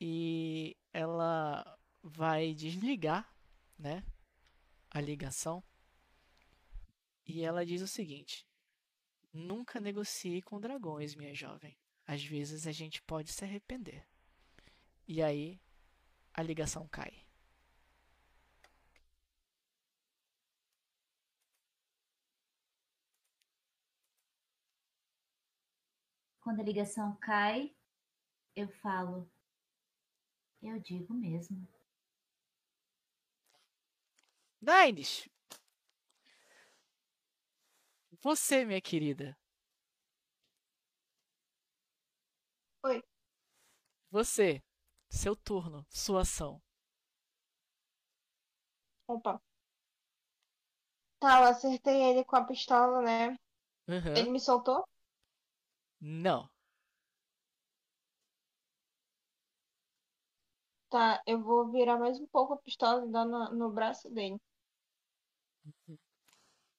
[0.00, 3.30] E ela vai desligar,
[3.78, 4.02] né,
[4.90, 5.62] a ligação.
[7.26, 8.46] E ela diz o seguinte:
[9.30, 11.76] Nunca negocie com dragões, minha jovem.
[12.06, 14.08] Às vezes a gente pode se arrepender.
[15.06, 15.60] E aí
[16.32, 17.27] a ligação cai.
[26.48, 27.76] Quando a ligação cai,
[28.56, 29.30] eu falo.
[30.62, 31.68] Eu digo mesmo.
[34.58, 35.28] Nines!
[38.22, 39.36] Você, minha querida.
[42.82, 43.02] Oi.
[44.10, 44.62] Você.
[45.10, 45.84] Seu turno.
[45.90, 46.62] Sua ação.
[49.06, 49.38] Opa.
[51.20, 53.38] Tá, eu acertei ele com a pistola, né?
[53.86, 54.16] Uhum.
[54.16, 54.88] Ele me soltou?
[56.00, 56.50] Não.
[60.90, 64.38] Tá, eu vou virar mais um pouco a pistola e dar no, no braço dele.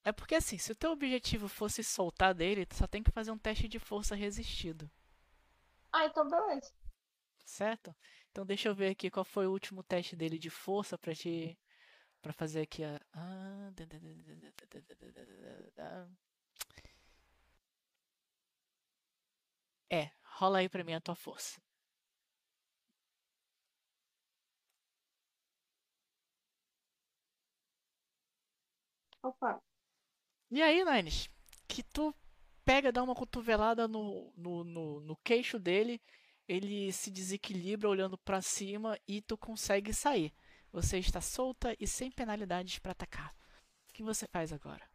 [0.03, 3.31] É porque assim, se o teu objetivo fosse soltar dele, tu só tem que fazer
[3.31, 4.91] um teste de força resistido.
[5.93, 6.71] Ah, então beleza.
[7.45, 7.93] Certo?
[8.31, 11.57] Então deixa eu ver aqui qual foi o último teste dele de força pra te.
[12.21, 12.99] pra fazer aqui a.
[13.13, 13.71] Ah,
[19.91, 21.61] É, rola aí pra mim a tua força.
[29.23, 29.61] Opa.
[30.51, 31.29] E aí, Nines,
[31.67, 32.13] que tu
[32.65, 36.01] pega, dá uma cotovelada no, no, no, no queixo dele,
[36.47, 40.33] ele se desequilibra olhando pra cima e tu consegue sair.
[40.71, 43.33] Você está solta e sem penalidades pra atacar.
[43.89, 44.87] O que você faz agora?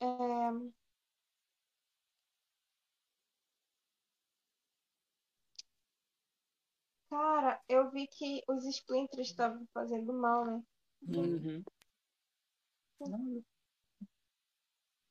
[0.00, 0.79] É...
[7.10, 10.62] Cara, eu vi que os splinters estavam fazendo mal, né?
[11.08, 11.64] Uhum.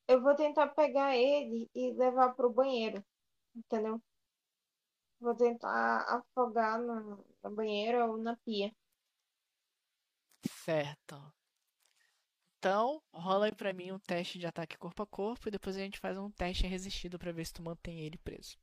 [0.08, 3.04] Eu vou tentar pegar ele e levar pro banheiro,
[3.54, 4.00] entendeu?
[5.20, 8.72] Vou tentar afogar na, na banheira ou na pia.
[10.64, 11.32] Certo.
[12.58, 15.80] Então, rola aí pra mim um teste de ataque corpo a corpo e depois a
[15.80, 18.58] gente faz um teste resistido pra ver se tu mantém ele preso.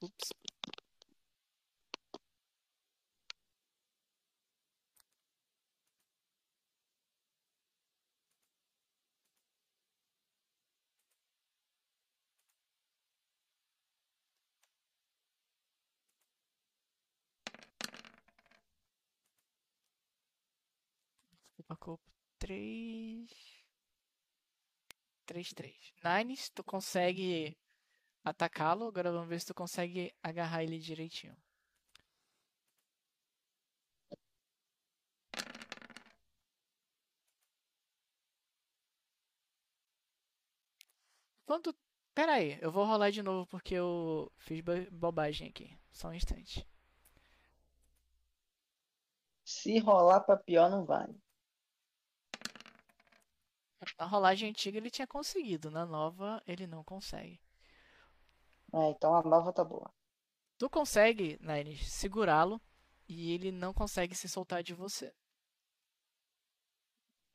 [0.00, 0.32] Ups.
[21.56, 23.26] Corpo a corpo 3.
[25.26, 25.94] 3, 3.
[26.04, 27.56] Nines, tu consegue
[28.26, 28.86] atacá-lo.
[28.88, 31.36] Agora vamos ver se tu consegue agarrar ele direitinho.
[41.46, 41.74] Quando.
[42.14, 45.76] Pera aí, eu vou rolar de novo porque eu fiz bo- bobagem aqui.
[45.92, 46.66] Só um instante.
[49.46, 51.18] Se rolar pra pior, não vale.
[53.98, 57.40] Na rolagem antiga ele tinha conseguido, na nova ele não consegue.
[58.72, 59.90] Ah, então a nova tá boa.
[60.58, 62.60] Tu consegue, Nines, segurá-lo
[63.08, 65.12] e ele não consegue se soltar de você.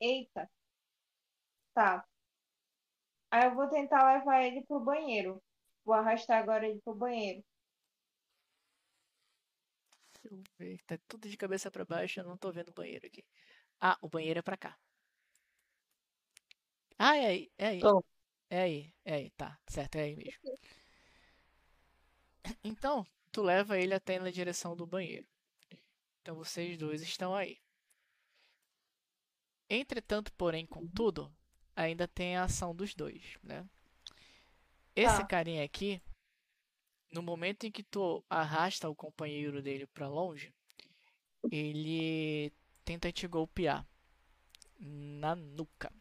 [0.00, 0.50] Eita.
[1.74, 2.04] Tá.
[3.30, 5.42] Aí eu vou tentar levar ele pro banheiro.
[5.84, 7.42] Vou arrastar agora ele pro banheiro.
[10.14, 10.78] Deixa eu ver.
[10.86, 13.24] Tá tudo de cabeça pra baixo, eu não tô vendo o banheiro aqui.
[13.80, 14.78] Ah, o banheiro é pra cá.
[16.98, 17.78] Ah, é aí, é aí.
[17.78, 18.04] Então.
[18.50, 20.58] É aí, é aí, tá, certo, é aí mesmo.
[22.64, 25.26] Então, tu leva ele até na direção do banheiro.
[26.20, 27.58] Então vocês dois estão aí.
[29.68, 31.34] Entretanto, porém, contudo,
[31.74, 33.66] ainda tem a ação dos dois, né?
[34.94, 35.26] Esse Tá.
[35.26, 36.00] carinha aqui,
[37.10, 40.54] no momento em que tu arrasta o companheiro dele pra longe,
[41.50, 42.52] ele
[42.84, 43.86] tenta te golpear
[44.78, 45.92] na nuca.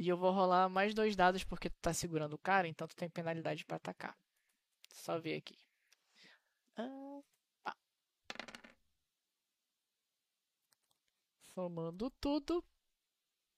[0.00, 2.96] E eu vou rolar mais dois dados porque tu tá segurando o cara, então tu
[2.96, 4.16] tem penalidade pra atacar.
[4.92, 5.56] Só ver aqui.
[6.76, 7.20] Ah,
[7.62, 7.74] pá.
[11.52, 12.64] Somando tudo,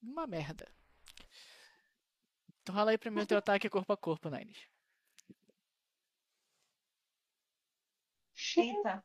[0.02, 0.66] uma merda.
[2.60, 4.66] Então rola aí primeiro teu ataque corpo a corpo, Nines.
[8.56, 9.02] Eita.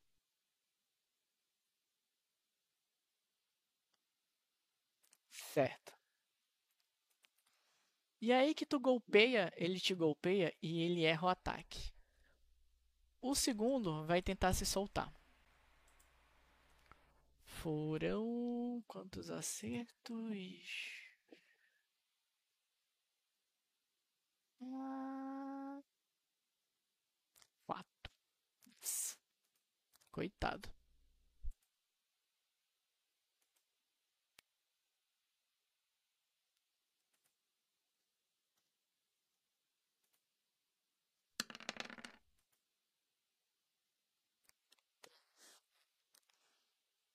[5.54, 5.87] Certo.
[8.22, 11.92] E aí que tu golpeia, ele te golpeia e ele erra o ataque.
[13.22, 15.14] O segundo vai tentar se soltar.
[17.44, 20.68] Foram quantos acertos?
[24.62, 25.82] Ah,
[27.66, 28.12] Quatro.
[30.12, 30.77] Coitado.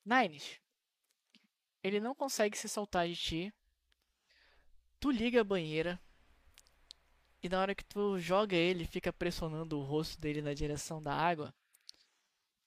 [0.04, 0.60] Nines,
[1.82, 3.54] ele não consegue se soltar de ti.
[5.00, 6.00] Tu liga a banheira.
[7.42, 11.12] E na hora que tu joga ele, fica pressionando o rosto dele na direção da
[11.12, 11.52] água.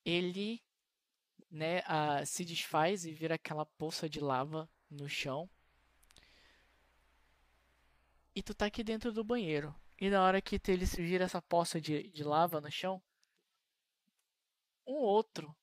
[0.04, 0.62] Ele,
[1.50, 1.82] né,
[2.26, 5.50] se desfaz e vira aquela poça de lava no chão.
[8.36, 9.74] E tu tá aqui dentro do banheiro.
[10.00, 13.02] E na hora que ele se vira essa poça de, de lava no chão,
[14.86, 15.56] um outro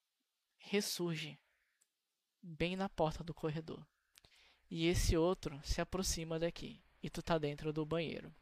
[0.57, 1.39] ressurge
[2.43, 3.87] bem na porta do corredor.
[4.71, 6.83] E esse outro se aproxima daqui.
[7.03, 8.35] E tu tá dentro do banheiro.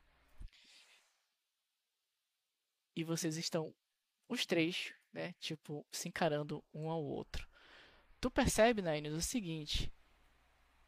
[2.94, 3.74] E vocês estão,
[4.28, 5.32] os três, né?
[5.34, 7.48] Tipo, se encarando um ao outro.
[8.20, 9.92] Tu percebe, Nines, o seguinte: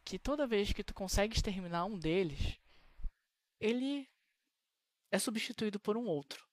[0.03, 2.59] que toda vez que tu consegue exterminar um deles,
[3.59, 4.09] ele
[5.11, 6.47] é substituído por um outro.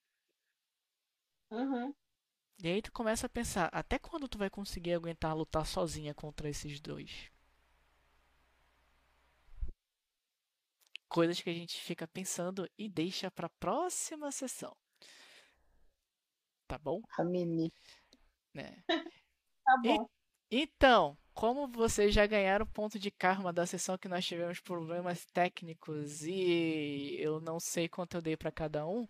[1.50, 1.94] Uhum.
[2.62, 6.46] E aí tu começa a pensar, até quando tu vai conseguir aguentar lutar sozinha contra
[6.46, 7.30] esses dois?
[11.08, 14.76] Coisas que a gente fica pensando e deixa pra próxima sessão.
[16.68, 17.00] Tá bom?
[17.18, 17.72] A Mimi.
[18.54, 18.84] Né?
[19.64, 20.08] Tá bom.
[20.50, 26.24] Então, como vocês já ganharam ponto de karma da sessão que nós tivemos problemas técnicos
[26.24, 29.06] e eu não sei quanto eu dei pra cada um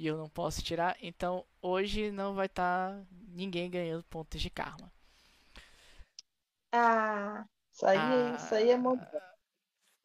[0.00, 4.90] e eu não posso tirar, então hoje não vai estar ninguém ganhando pontos de karma.
[6.72, 8.96] Ah, Isso aí, isso aí é mó-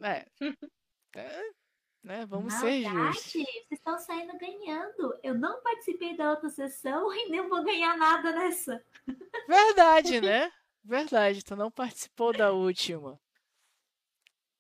[0.02, 0.26] É.
[1.18, 1.42] É,
[2.04, 2.26] né?
[2.26, 3.32] Vamos Na ser verdade, justos.
[3.32, 5.18] vocês estão saindo ganhando.
[5.24, 8.84] Eu não participei da outra sessão e nem vou ganhar nada nessa.
[9.48, 10.52] Verdade, né?
[10.84, 13.18] Verdade, tu não participou da última.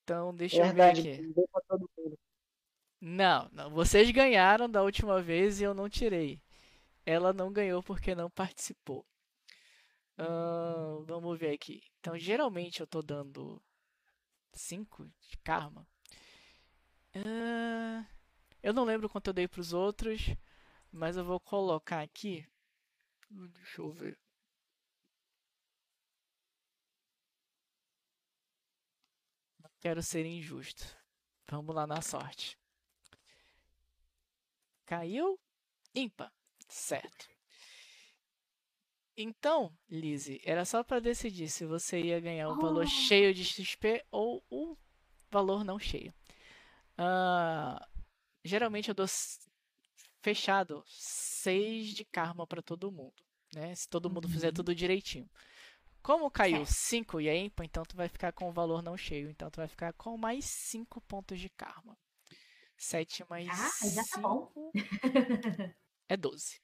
[0.04, 1.34] Então, deixa eu ver Verdade, aqui.
[1.34, 1.90] deu pra todo.
[3.00, 6.42] Não, não, vocês ganharam da última vez e eu não tirei.
[7.06, 9.06] Ela não ganhou porque não participou.
[10.18, 11.84] Ahn, vamos ver aqui.
[12.00, 13.62] Então, geralmente eu tô dando
[14.54, 15.88] 5 de karma.
[17.16, 18.06] Ahn,
[18.64, 20.22] eu não lembro quanto eu dei pros outros,
[20.92, 22.48] mas eu vou colocar aqui.
[23.30, 24.18] Deixa eu ver.
[29.60, 30.84] Não quero ser injusto.
[31.50, 32.58] Vamos lá na sorte.
[34.86, 35.40] Caiu?
[35.94, 36.32] Ímpar.
[36.68, 37.28] Certo.
[39.18, 42.88] Então, Lizzie, era só para decidir se você ia ganhar o valor Oh.
[42.88, 44.78] cheio de XP ou o
[45.32, 46.14] valor não cheio.
[46.98, 47.88] Ah,
[48.44, 49.06] geralmente eu dou
[50.22, 53.24] fechado 6 de karma para todo mundo,
[53.54, 53.74] né?
[53.76, 55.30] Se todo mundo fizer tudo direitinho.
[56.02, 59.30] Como caiu 5 e é ímpar, então tu vai ficar com o valor não cheio.
[59.30, 61.98] Então tu vai ficar com mais 5 pontos de karma.
[62.78, 64.52] 7 mais Ah, já tá bom.
[64.54, 64.72] 5.
[66.10, 66.60] é 12.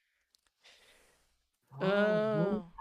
[1.74, 2.72] Oh, Ah,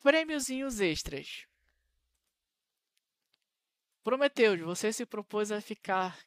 [0.00, 1.46] prêmiozinhos extras.
[4.02, 6.18] Prometeus, você se propôs a ficar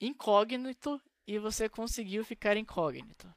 [0.00, 3.28] incógnito e você conseguiu ficar incógnito.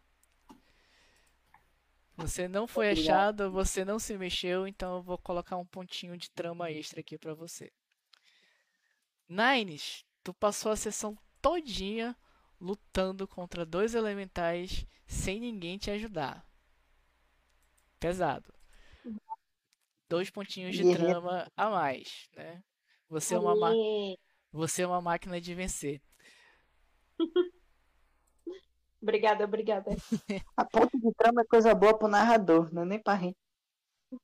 [2.15, 6.29] Você não foi achado, você não se mexeu, então eu vou colocar um pontinho de
[6.29, 7.71] trama extra aqui pra você.
[9.29, 12.15] Nines, tu passou a sessão todinha
[12.59, 16.45] lutando contra dois elementais sem ninguém te ajudar.
[17.99, 18.53] Pesado.
[20.09, 21.05] Dois pontinhos de Guerreiro.
[21.05, 22.63] trama a mais, né?
[23.07, 24.17] Você é uma, ma- Aí,
[24.51, 26.01] você é uma máquina de vencer.
[29.01, 29.91] Obrigada, obrigada.
[30.57, 33.37] A ponto de trama é coisa boa pro narrador, não é nem pra gente.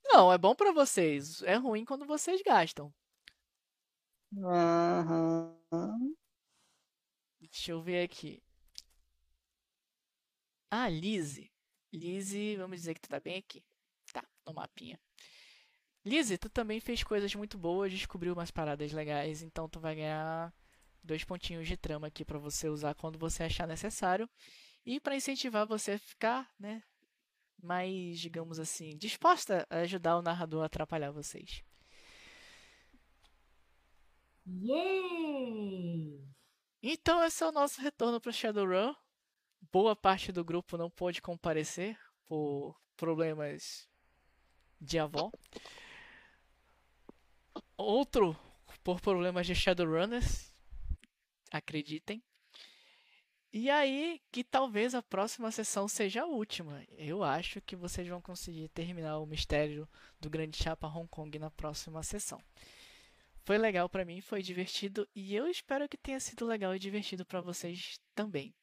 [0.04, 1.42] Não, é bom pra vocês.
[1.44, 2.94] É ruim quando vocês gastam.
[4.34, 6.16] Aham.
[7.40, 8.44] Deixa eu ver aqui.
[10.72, 11.52] Ah, Lizzie.
[11.94, 13.64] Lizzie, vamos dizer que tu tá bem aqui.
[14.14, 15.00] Tá, no mapinha.
[16.06, 20.54] Lizzie, tu também fez coisas muito boas, descobriu umas paradas legais, então tu vai ganhar
[21.04, 24.30] dois pontinhos de trama aqui pra você usar quando você achar necessário
[24.86, 26.84] e pra incentivar você a ficar, né,
[27.62, 31.64] mais, digamos assim, disposta a ajudar o narrador a atrapalhar vocês.
[34.48, 36.24] Yay!
[36.82, 38.94] Então esse é o nosso retorno para Shadowrun.
[39.72, 43.90] Boa parte do grupo não pôde comparecer por problemas
[44.80, 45.32] de avó.
[47.78, 48.38] Outro
[48.84, 50.54] por problemas de Shadowrunners,
[51.52, 52.24] acreditem.
[53.52, 56.84] E aí que talvez a próxima sessão seja a última.
[56.92, 61.50] Eu acho que vocês vão conseguir terminar o mistério do Grande Chapa Hong Kong na
[61.50, 62.40] próxima sessão.
[63.46, 67.24] Foi legal pra mim, foi divertido e eu espero que tenha sido legal e divertido
[67.24, 68.56] pra vocês também.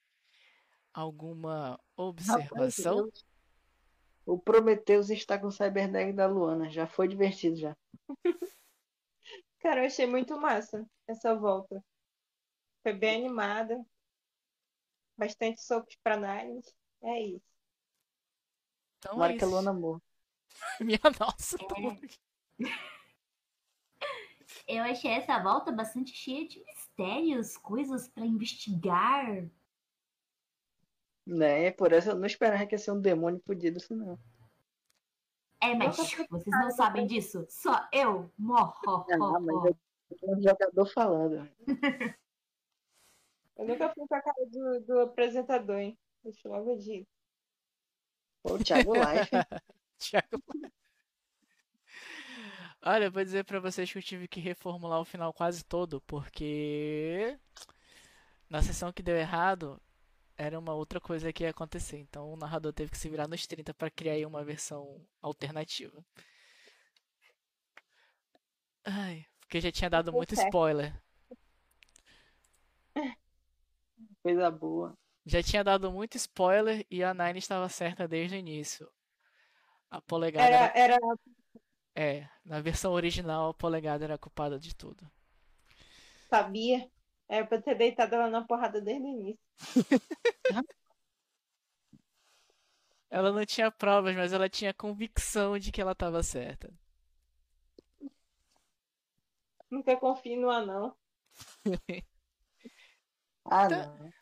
[0.93, 2.49] Alguma observação?
[2.49, 3.13] Rapaz, eu-
[4.27, 6.69] O Prometheus está com o Cyberneck da Luana.
[6.69, 7.77] Já foi divertido já.
[9.61, 11.83] Cara, eu achei muito massa essa volta.
[12.83, 13.85] Foi bem animada.
[15.17, 16.75] Bastante socos pra Nines.
[17.05, 17.53] É isso.
[18.99, 19.55] Então Tomara é que a isso.
[19.55, 20.03] Luana morra.
[20.81, 21.97] Minha nossa, tô-
[24.67, 29.49] Eu achei essa volta bastante cheia de mistérios, coisas pra investigar.
[31.27, 31.71] Né?
[31.73, 34.19] Por isso eu não esperava que ia ser um demônio fudido assim, não.
[35.61, 37.47] É, mas vocês não sabem disso.
[37.49, 38.31] Só eu.
[38.37, 38.75] Morro.
[38.87, 39.65] Ah, mas
[40.11, 41.49] eu tenho um jogador falando.
[43.55, 45.99] Eu nunca fui com a cara do, do apresentador, hein?
[46.25, 47.07] Deixa eu logo dizer.
[48.43, 49.31] Pô, o Thiago Life.
[49.99, 50.43] Thiago.
[52.85, 56.01] Olha, eu vou dizer pra vocês que eu tive que reformular o final quase todo,
[56.03, 57.39] porque
[58.49, 59.81] na sessão que deu errado
[60.37, 61.99] era uma outra coisa que ia acontecer.
[61.99, 66.05] Então o narrador teve que se virar nos 30 pra criar aí uma versão alternativa.
[68.85, 71.01] Ai, porque já tinha dado muito spoiler.
[74.23, 74.97] Coisa boa.
[75.25, 78.89] Já tinha dado muito spoiler e a Nine estava certa desde o início.
[79.91, 80.99] A polegada era Era, era
[81.95, 85.11] É, na versão original a polegada era a culpada de tudo.
[86.29, 86.91] sabia.
[87.29, 89.41] Era pra ter deitado ela na porrada desde o início.
[93.09, 96.69] Ela não tinha provas, mas ela tinha convicção de que ela estava certa.
[99.71, 100.97] Nunca confie no anão.
[103.45, 103.87] Ah, Tá.
[103.99, 104.13] não.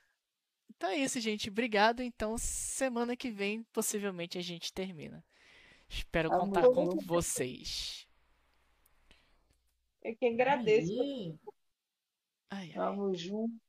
[0.70, 1.48] Então é isso, gente.
[1.50, 2.02] Obrigado.
[2.02, 5.24] Então, semana que vem, possivelmente a gente termina.
[5.90, 8.06] Espero Ah, contar com vocês.
[10.02, 10.92] Eu que agradeço.
[11.02, 11.34] Aê.
[12.48, 12.72] Ai, ai.
[12.72, 13.60] Tamo junto.